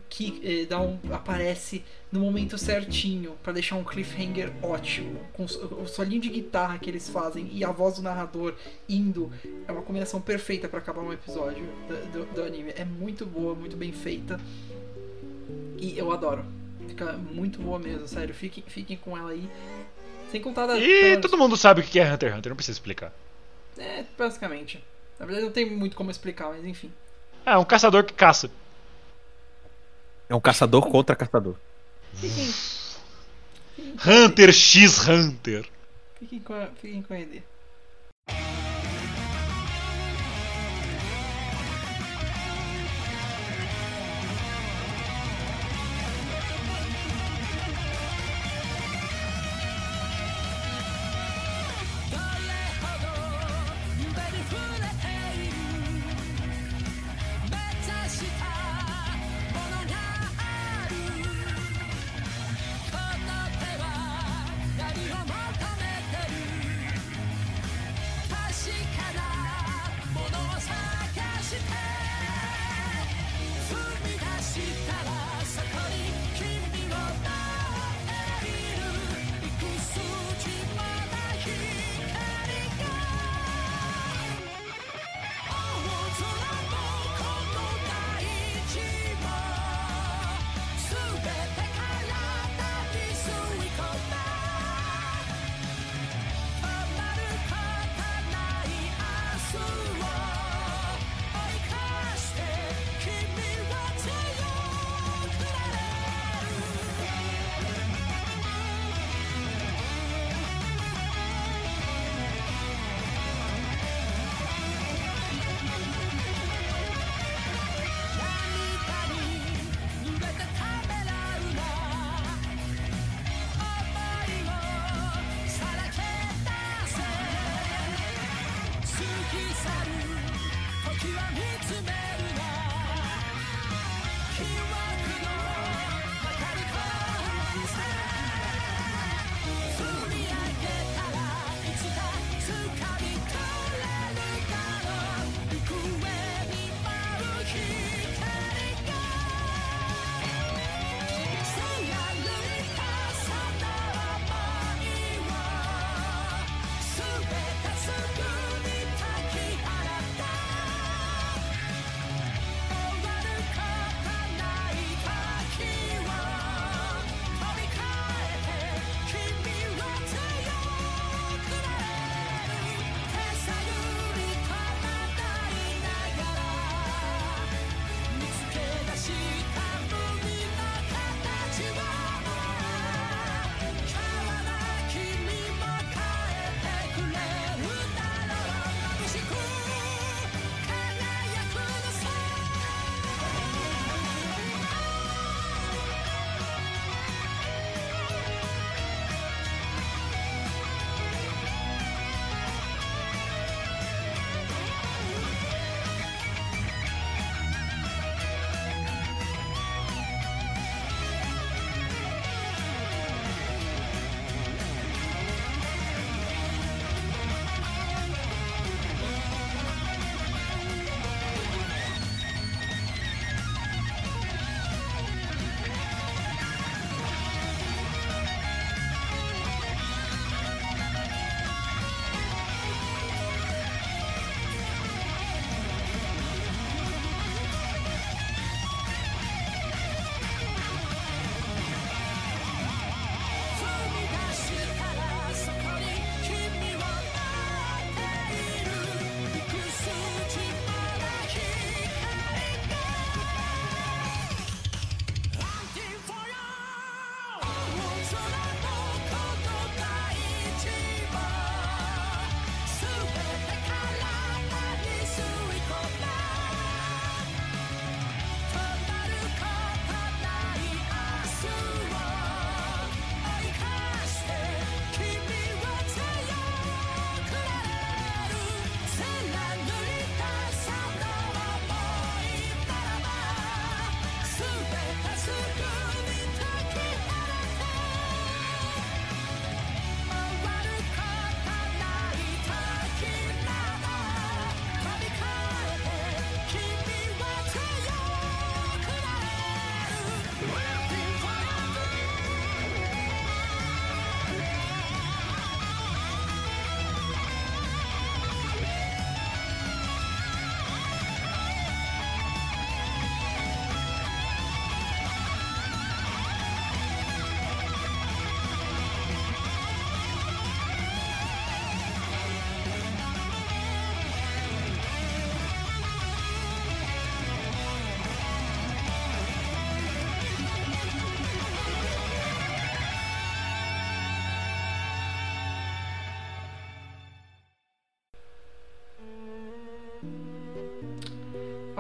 [0.09, 5.21] que eh, dá um, aparece no momento certinho pra deixar um cliffhanger ótimo.
[5.33, 8.55] Com o- solinho de guitarra que eles fazem e a voz do narrador
[8.89, 9.31] indo
[9.69, 12.73] é uma combinação perfeita pra acabar um episódio do, do- do anime.
[12.77, 14.41] É muito boa muito bem feita.
[15.79, 16.45] E eu adoro.
[16.89, 18.35] Fica muito boa mesmo sério.
[18.35, 19.49] Fiquem, fiquem com ela aí.
[20.33, 22.57] Sem contar da E da- todo mundo sabe o que é Hunter x Hunter, não
[22.57, 23.13] precisa explicar.
[23.79, 24.83] é basicamente.
[25.19, 26.91] Na verdade não tem muito como explicar mas enfim.
[27.47, 28.51] É um caçador que caça.
[30.31, 31.57] É um caçador contra caçador.
[32.15, 32.55] fiquem
[34.07, 35.69] Hunter x Hunter.
[36.21, 37.60] fiquem com a, fiquem com a ED「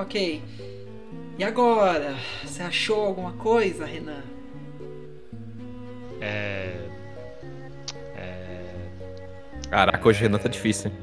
[0.00, 0.42] Ok.
[1.38, 2.14] E agora?
[2.44, 4.22] Você achou alguma coisa, Renan?
[6.20, 6.74] É.
[8.16, 8.60] É.
[9.70, 10.90] Caraca, hoje o Renan tá difícil.
[10.90, 10.96] hein?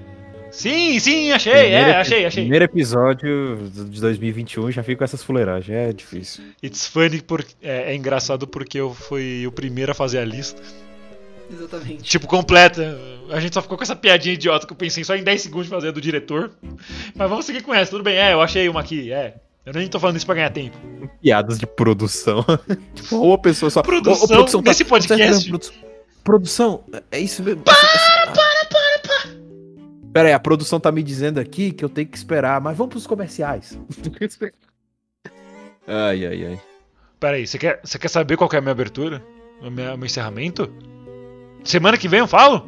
[0.52, 2.44] Sim, sim, achei, Primeiro é, achei, achei.
[2.44, 5.78] Primeiro episódio de 2021 já fica com essas fuleiragens.
[5.78, 6.44] É difícil.
[6.64, 7.54] It's funny porque.
[7.62, 10.62] É, é engraçado porque eu fui o primeiro a fazer a lista.
[11.52, 12.04] Exatamente.
[12.04, 12.98] Tipo, completa.
[13.32, 15.68] A gente só ficou com essa piadinha idiota que eu pensei só em 10 segundos
[15.68, 16.52] de fazer a do diretor.
[17.16, 18.16] Mas vamos seguir com essa, tudo bem.
[18.18, 19.36] É, eu achei uma aqui, é.
[19.66, 20.78] Eu nem tô falando isso pra ganhar tempo.
[21.22, 22.46] Piadas de produção.
[22.96, 23.82] tipo, ou a pessoa só.
[23.82, 25.44] Produção Ô, ô, nesse tá- podcast.
[25.46, 25.88] tá- produ-
[26.24, 27.64] Produção, é isso mesmo.
[27.64, 29.32] Para, para, para, para.
[30.14, 32.92] Pera aí, a produção tá me dizendo aqui que eu tenho que esperar, mas vamos
[32.92, 33.80] pros comerciais.
[35.88, 36.62] ai, ai, ai.
[37.20, 39.24] Pera aí, você quer, você quer saber qual que é a minha abertura?
[39.62, 40.70] O meu, o meu encerramento?
[41.64, 42.68] Semana que vem eu falo?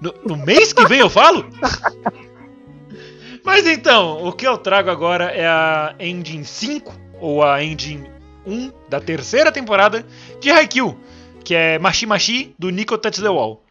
[0.00, 1.46] No, no mês que vem eu falo?
[3.44, 8.08] Mas então, o que eu trago agora é a Engine 5, ou a Engine
[8.46, 10.04] 1 da terceira temporada
[10.40, 10.98] de Haikyuu,
[11.44, 13.62] que é Mashi Mashi do Nico Touch the Wall.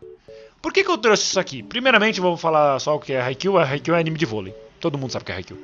[0.61, 1.61] Por que, que eu trouxe isso aqui?
[1.64, 3.57] Primeiramente, vou falar só o que é Haikyuu.
[3.57, 4.53] Haikyuu é anime de vôlei.
[4.80, 5.60] Todo mundo sabe o que é Haikyuu.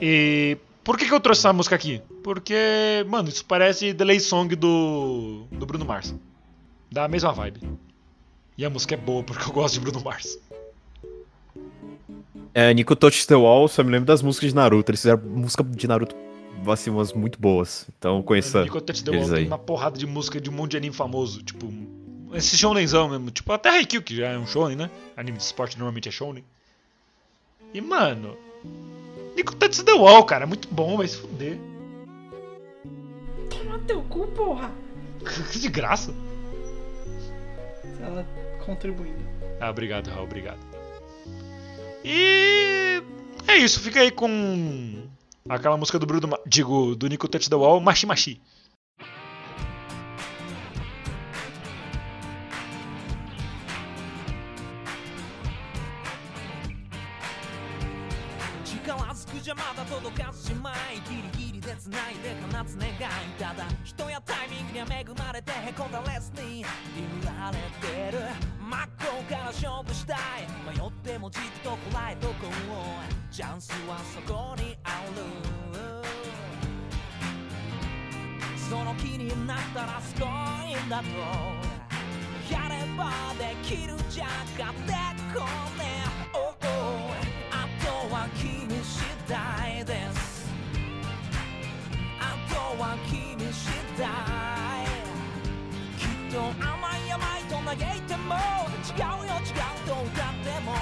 [0.00, 2.00] E por que, que eu trouxe essa música aqui?
[2.22, 6.14] Porque, mano, isso parece Delay Song do, do Bruno Mars.
[6.90, 7.60] Dá a mesma vibe.
[8.56, 10.38] E a música é boa porque eu gosto de Bruno Mars.
[12.54, 14.90] É, Nico Touch the Wall, só me lembro das músicas de Naruto.
[14.90, 16.16] Eles fizeram música de Naruto,
[16.66, 17.86] assim, umas muito boas.
[17.96, 19.46] Então conheça Nico Touch the eles Wall tem aí.
[19.46, 21.42] uma porrada de música de um monte de anime famoso.
[21.42, 21.72] Tipo,
[22.32, 23.30] esse shonenzão mesmo.
[23.30, 24.90] Tipo, até Haikyuu, que já é um shonen, né?
[25.16, 26.44] Anime de esporte normalmente é shonen.
[27.72, 28.36] E, mano...
[29.36, 30.44] Nico Touch the Wall, cara.
[30.44, 31.58] É muito bom, vai se fuder.
[33.50, 34.72] Toma teu cu, porra!
[35.52, 36.12] de graça
[38.01, 38.25] Ela
[38.65, 39.23] contribuindo.
[39.59, 40.59] Ah, obrigado, Raul, obrigado.
[42.03, 43.01] E
[43.47, 45.07] é isso, fica aí com
[45.47, 48.41] aquela música do Bruno, Ma- digo, do Nico Touch the Wall, Machi Machi.
[58.65, 61.23] 力ずくじゃまだ届かずじまいギリ
[61.78, 62.92] ギリで繋いで放つ願い
[63.38, 66.66] ただ人やタイミングには恵まれてへこんだレスに揺
[67.24, 67.58] られ
[68.10, 68.18] てる。
[68.60, 70.18] 真っ向から勝負したい。
[70.66, 75.22] 迷ってもじっとこらえとこうチャンスはそこにある
[78.56, 81.06] その気になったらすごいんだと
[82.52, 84.28] やればできるじゃん。
[84.58, 84.92] かって
[85.32, 85.44] こ
[85.78, 86.02] ね
[86.34, 87.12] oh, oh
[87.52, 89.67] あとは君次第。
[92.78, 93.68] は君次
[93.98, 94.06] 第
[95.98, 98.36] きっと甘い甘いと嘆いても
[98.86, 100.72] 違うよ違うと歌っても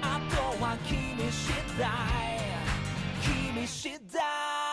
[0.00, 0.96] あとは君
[1.32, 1.88] 次第
[3.20, 4.67] 君次第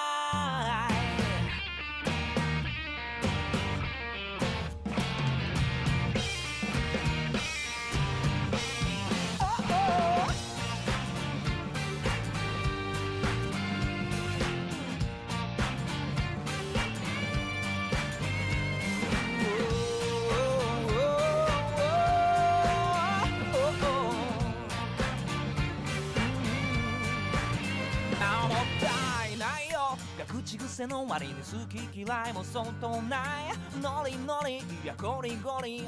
[30.85, 35.85] 口癖の割に好き嫌いも相当ないノリノリいやゴリゴリ寄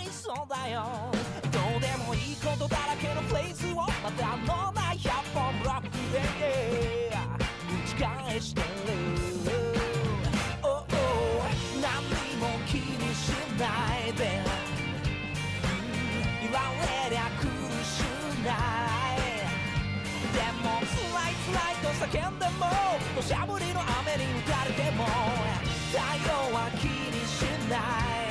[0.00, 0.84] りそうだよ。
[1.50, 7.10] どうでもいいことだらけのフレーズをまたのない100本ブロックで
[7.84, 8.66] 打ち返してる。
[10.62, 10.84] Oh, oh
[11.80, 13.64] 何にも気にしな
[14.06, 14.40] いで。
[16.42, 16.60] 言わ
[17.02, 17.03] れ
[21.94, 22.66] 叫んでも
[23.14, 25.06] 土砂降りの雨に打たれても
[25.92, 28.23] 太陽は気にしない。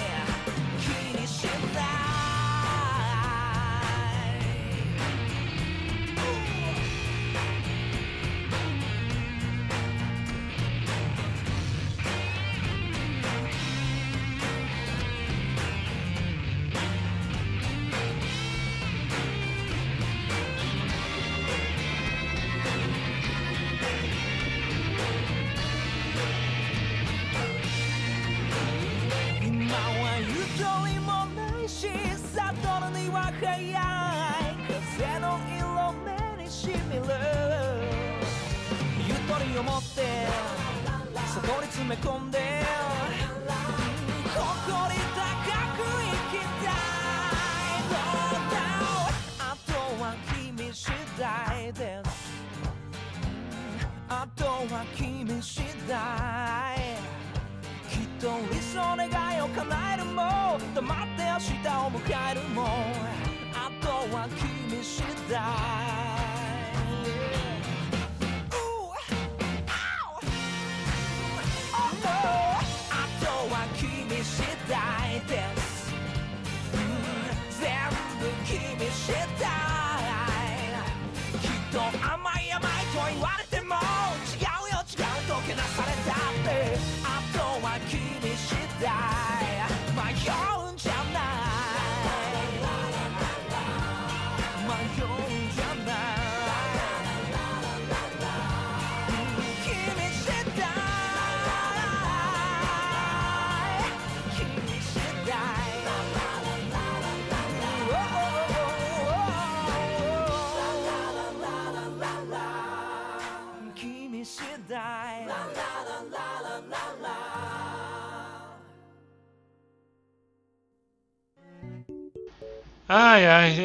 [41.83, 42.42] me condenas.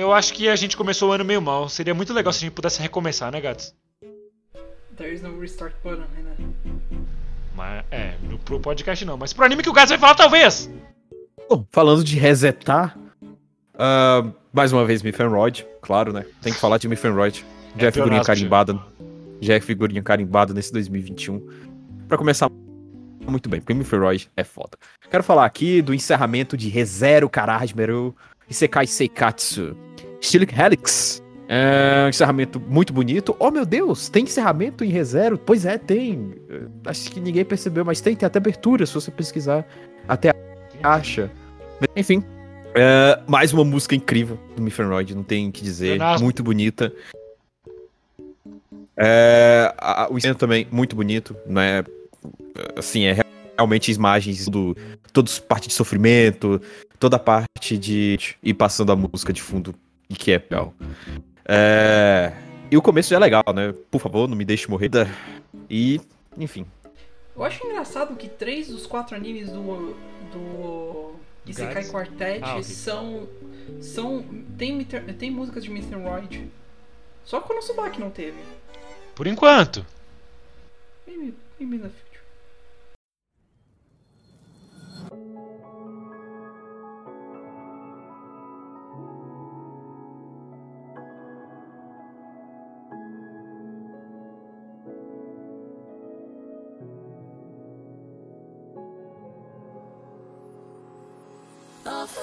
[0.09, 1.69] Eu acho que a gente começou o ano meio mal.
[1.69, 3.75] Seria muito legal se a gente pudesse recomeçar, né, gatos?
[4.97, 6.35] There is no restart button, né?
[7.55, 10.71] Mas, é, no, pro podcast não, mas pro anime que o Gatos vai falar, talvez!
[11.49, 12.97] Bom, falando de resetar,
[13.77, 16.25] ah, mais uma vez Mythenroid, claro, né?
[16.41, 17.45] Tem que falar de Mythenroid.
[17.77, 18.79] Já é figurinha carimbada.
[19.41, 21.41] Já é figurinha carimbada nesse 2021.
[22.09, 22.51] Pra começar
[23.27, 24.79] muito bem, porque Mythenroid é foda.
[25.11, 28.17] Quero falar aqui do encerramento de ReZero Karajmeru
[28.49, 29.77] Isekai Seikatsu
[30.21, 31.23] Stylic Helix.
[31.51, 33.35] É um encerramento muito bonito.
[33.39, 35.39] Oh meu Deus, tem encerramento em ReZero?
[35.39, 36.35] Pois é, tem.
[36.51, 39.67] Eh, Acho que ninguém percebeu, mas tem, tem até abertura, se você pesquisar.
[40.07, 40.31] Até
[40.83, 41.31] acha.
[41.97, 42.23] Enfim,
[42.75, 45.99] é, mais uma música incrível do Mythenroid, não tem o que dizer.
[46.21, 46.93] Muito bonita.
[48.97, 51.83] É, a- o encerramento também muito bonito, né?
[52.77, 53.17] Assim, é
[53.57, 54.77] realmente imagens do
[55.13, 56.61] todos parte de sofrimento,
[56.99, 59.75] toda a parte de ir passando a música de fundo
[60.09, 60.75] e que é legal.
[61.47, 62.33] É,
[62.71, 63.75] e o começo já é legal, né?
[63.91, 64.91] Por favor, não me deixe morrer.
[65.71, 66.01] E,
[66.37, 66.67] enfim,
[67.37, 69.95] Eu acho engraçado que três dos quatro animes do.
[70.33, 71.15] do.
[71.47, 71.85] Isekai?
[71.87, 72.63] Quartet Ah, ok.
[72.65, 73.29] são.
[73.81, 74.25] são.
[74.59, 76.47] Tem, tem músicas de Mythenroid.
[77.25, 78.39] Só que o Konosuba não teve.
[79.15, 79.85] Por enquanto.
[81.07, 81.79] Maybe, maybe
[101.89, 102.19] 刻む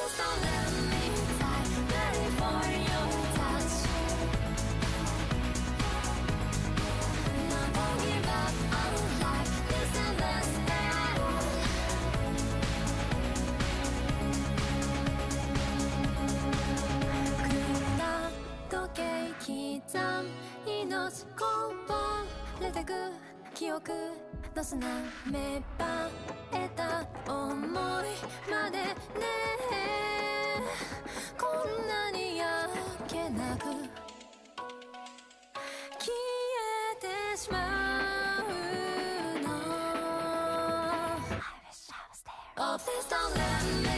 [20.68, 21.94] 命こぼ
[22.64, 22.94] れてく
[23.56, 23.92] 記憶
[24.56, 24.88] どすな
[25.30, 26.10] 芽生
[26.54, 27.76] えた思い
[28.50, 28.86] までね
[31.38, 32.70] こんなにや
[33.06, 33.64] けなく
[36.00, 36.10] 消
[36.94, 37.58] えてしま
[38.40, 39.50] うの
[42.58, 43.95] Oh please don't let me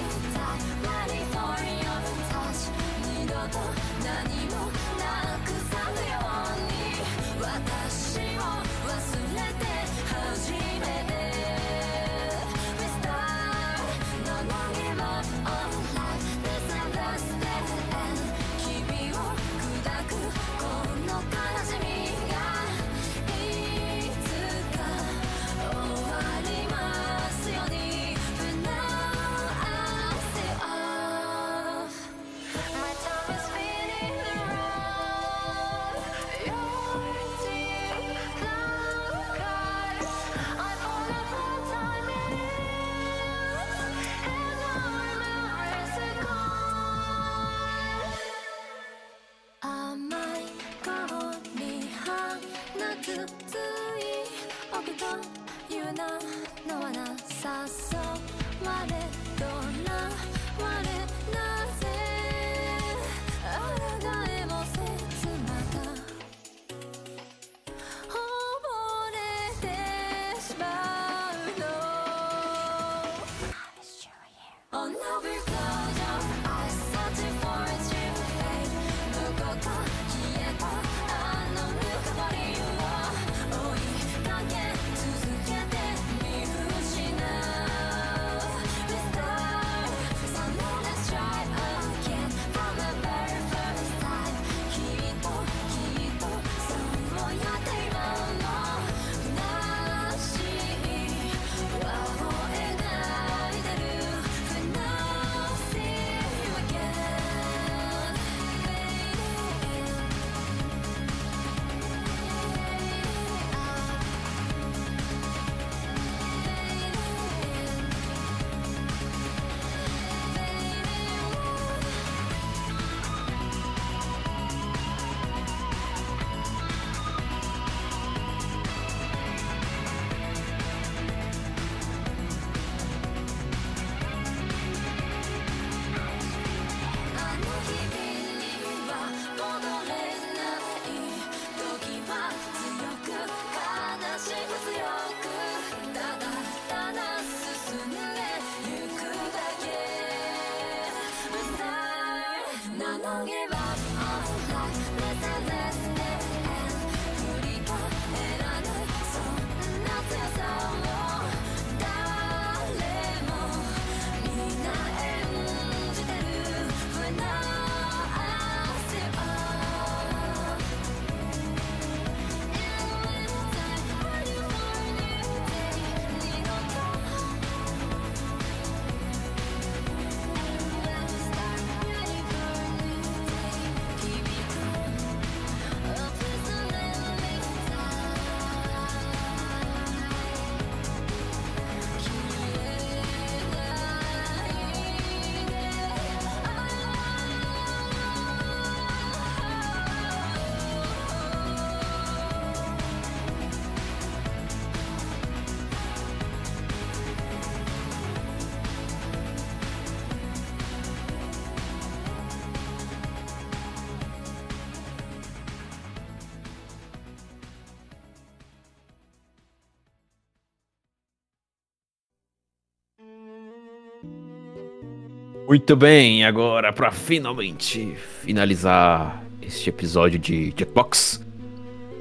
[225.47, 231.21] Muito bem, agora pra finalmente finalizar este episódio de Jackbox.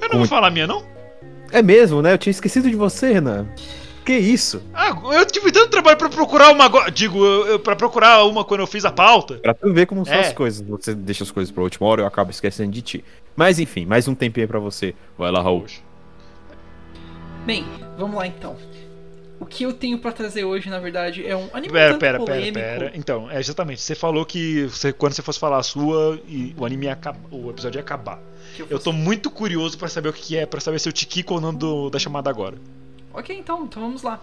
[0.02, 0.82] Eu não vou falar a minha, não?
[1.52, 2.12] É mesmo, né?
[2.12, 3.46] Eu tinha esquecido de você, Renan.
[4.04, 4.62] Que isso?
[4.74, 6.90] Ah, eu tive tanto trabalho pra procurar uma agora.
[6.90, 9.34] Digo, eu, eu- pra procurar uma quando eu fiz a pauta.
[9.38, 10.20] Pra tu ver como são É.
[10.20, 10.66] as coisas.
[10.66, 13.04] Você deixa as coisas pra última hora, eu acabo esquecendo de ti.
[13.36, 14.94] Mas enfim, mais um tempinho aí pra você.
[15.18, 15.66] Vai lá, Raul.
[17.44, 17.64] Bem,
[17.98, 18.56] vamos lá então.
[19.38, 22.18] O que eu tenho pra trazer hoje, na verdade, é um anime Pera, tanto pera,
[22.18, 22.54] pera, polêmico.
[22.54, 22.92] pera.
[22.94, 23.82] Então, é exatamente.
[23.82, 27.20] Você falou que você, quando você fosse falar a sua, e o anime ia acabar,
[27.30, 28.18] o episódio ia acabar.
[28.54, 30.88] que eu Eu tô muito curioso pra saber o que que é, pra saber se
[30.88, 32.56] eu tiquico ou não do- da chamada agora.
[33.12, 34.22] Ok, então, então vamos lá.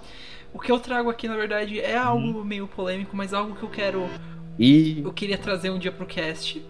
[0.51, 2.43] O que eu trago aqui, na verdade, é algo Uhum.
[2.43, 4.09] meio polêmico, mas algo que eu quero.
[4.57, 5.01] E.
[5.03, 6.63] Eu queria trazer um dia pro cast.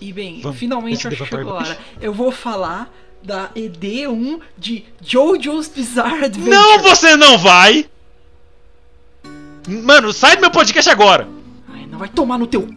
[0.00, 1.78] E bem, Vamos, finalmente eu The chegou a hora.
[2.00, 2.92] Eu vou falar
[3.24, 6.50] da ED1 de JoJo's Bizarre Adventure.
[6.54, 7.88] Não, você não vai!
[9.66, 11.26] Mano, sai do meu podcast agora!
[11.72, 12.68] Ai, não vai tomar no teu.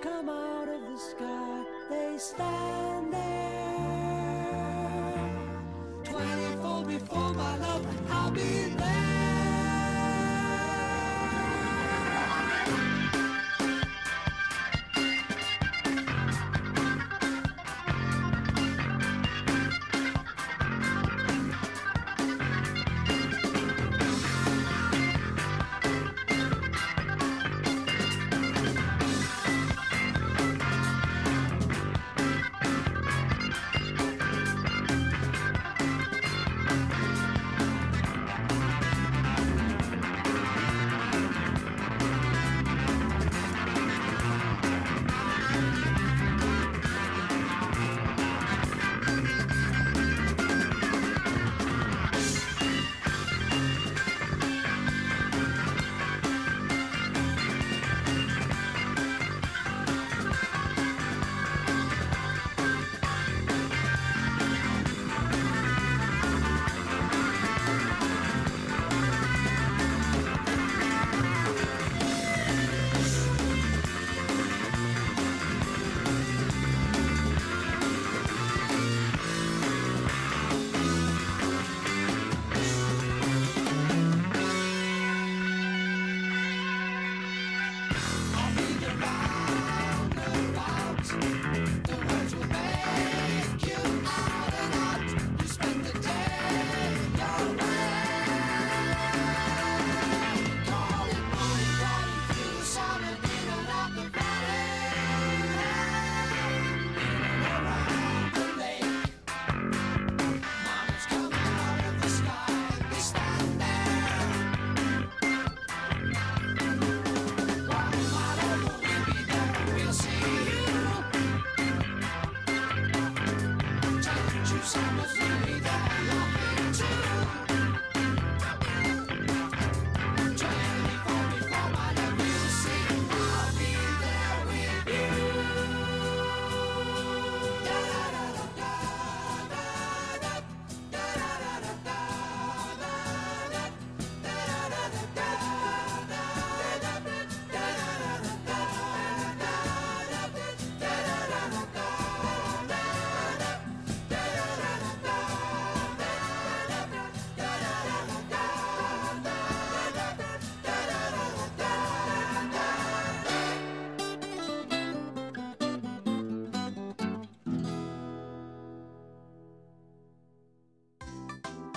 [0.00, 1.64] Come out of the sky.
[1.90, 2.77] They stand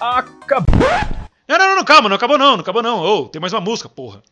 [0.01, 0.87] Acabou.
[1.47, 2.99] Não, não, não, calma, não acabou não, não acabou não.
[3.01, 4.23] Ô, tem mais uma música, porra.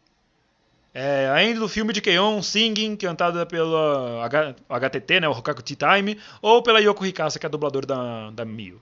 [0.93, 5.77] É, ainda do filme de Keion, Singing, cantada pela H- HTT, né, o Hokaku Tea
[5.77, 8.81] Time, ou pela Yoko Hikasa, que é a dubladora da, da Mio.「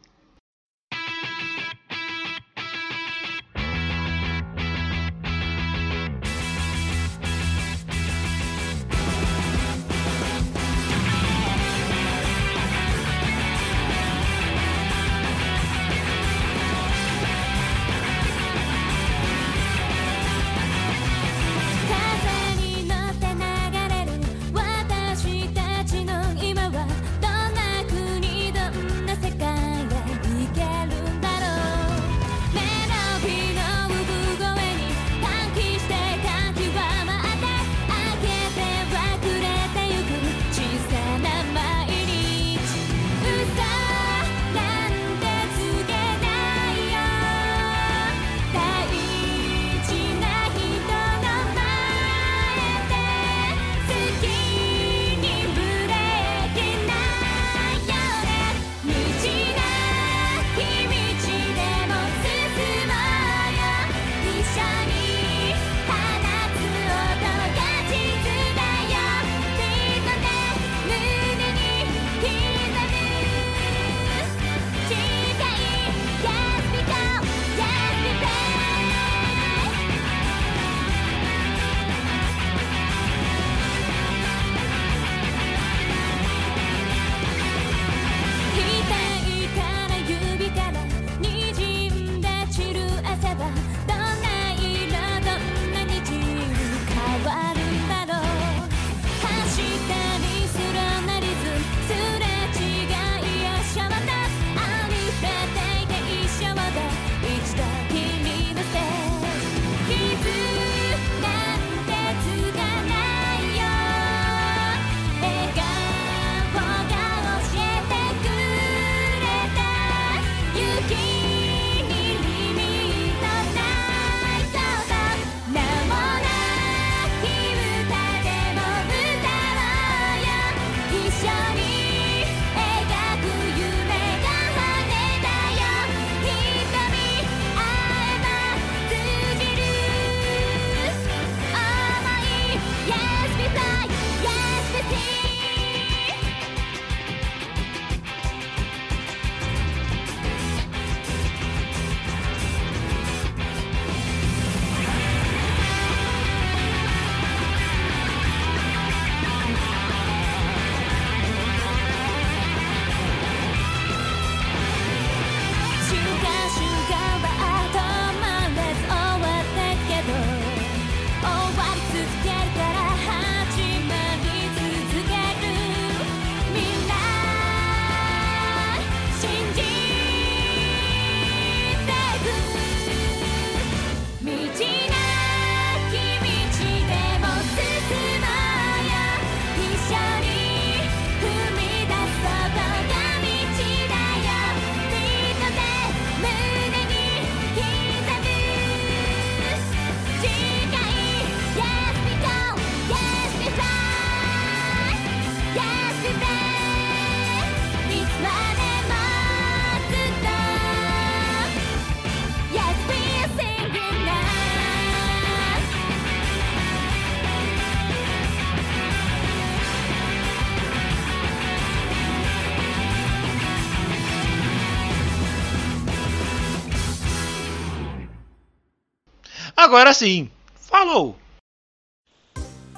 [229.68, 231.18] Agora sim, falou!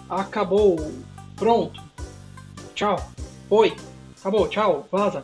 [0.09, 0.75] Acabou.
[1.35, 1.79] Pronto.
[2.73, 2.97] Tchau.
[3.47, 3.75] Foi.
[4.19, 4.47] Acabou.
[4.47, 4.87] Tchau.
[4.91, 5.23] Vaza.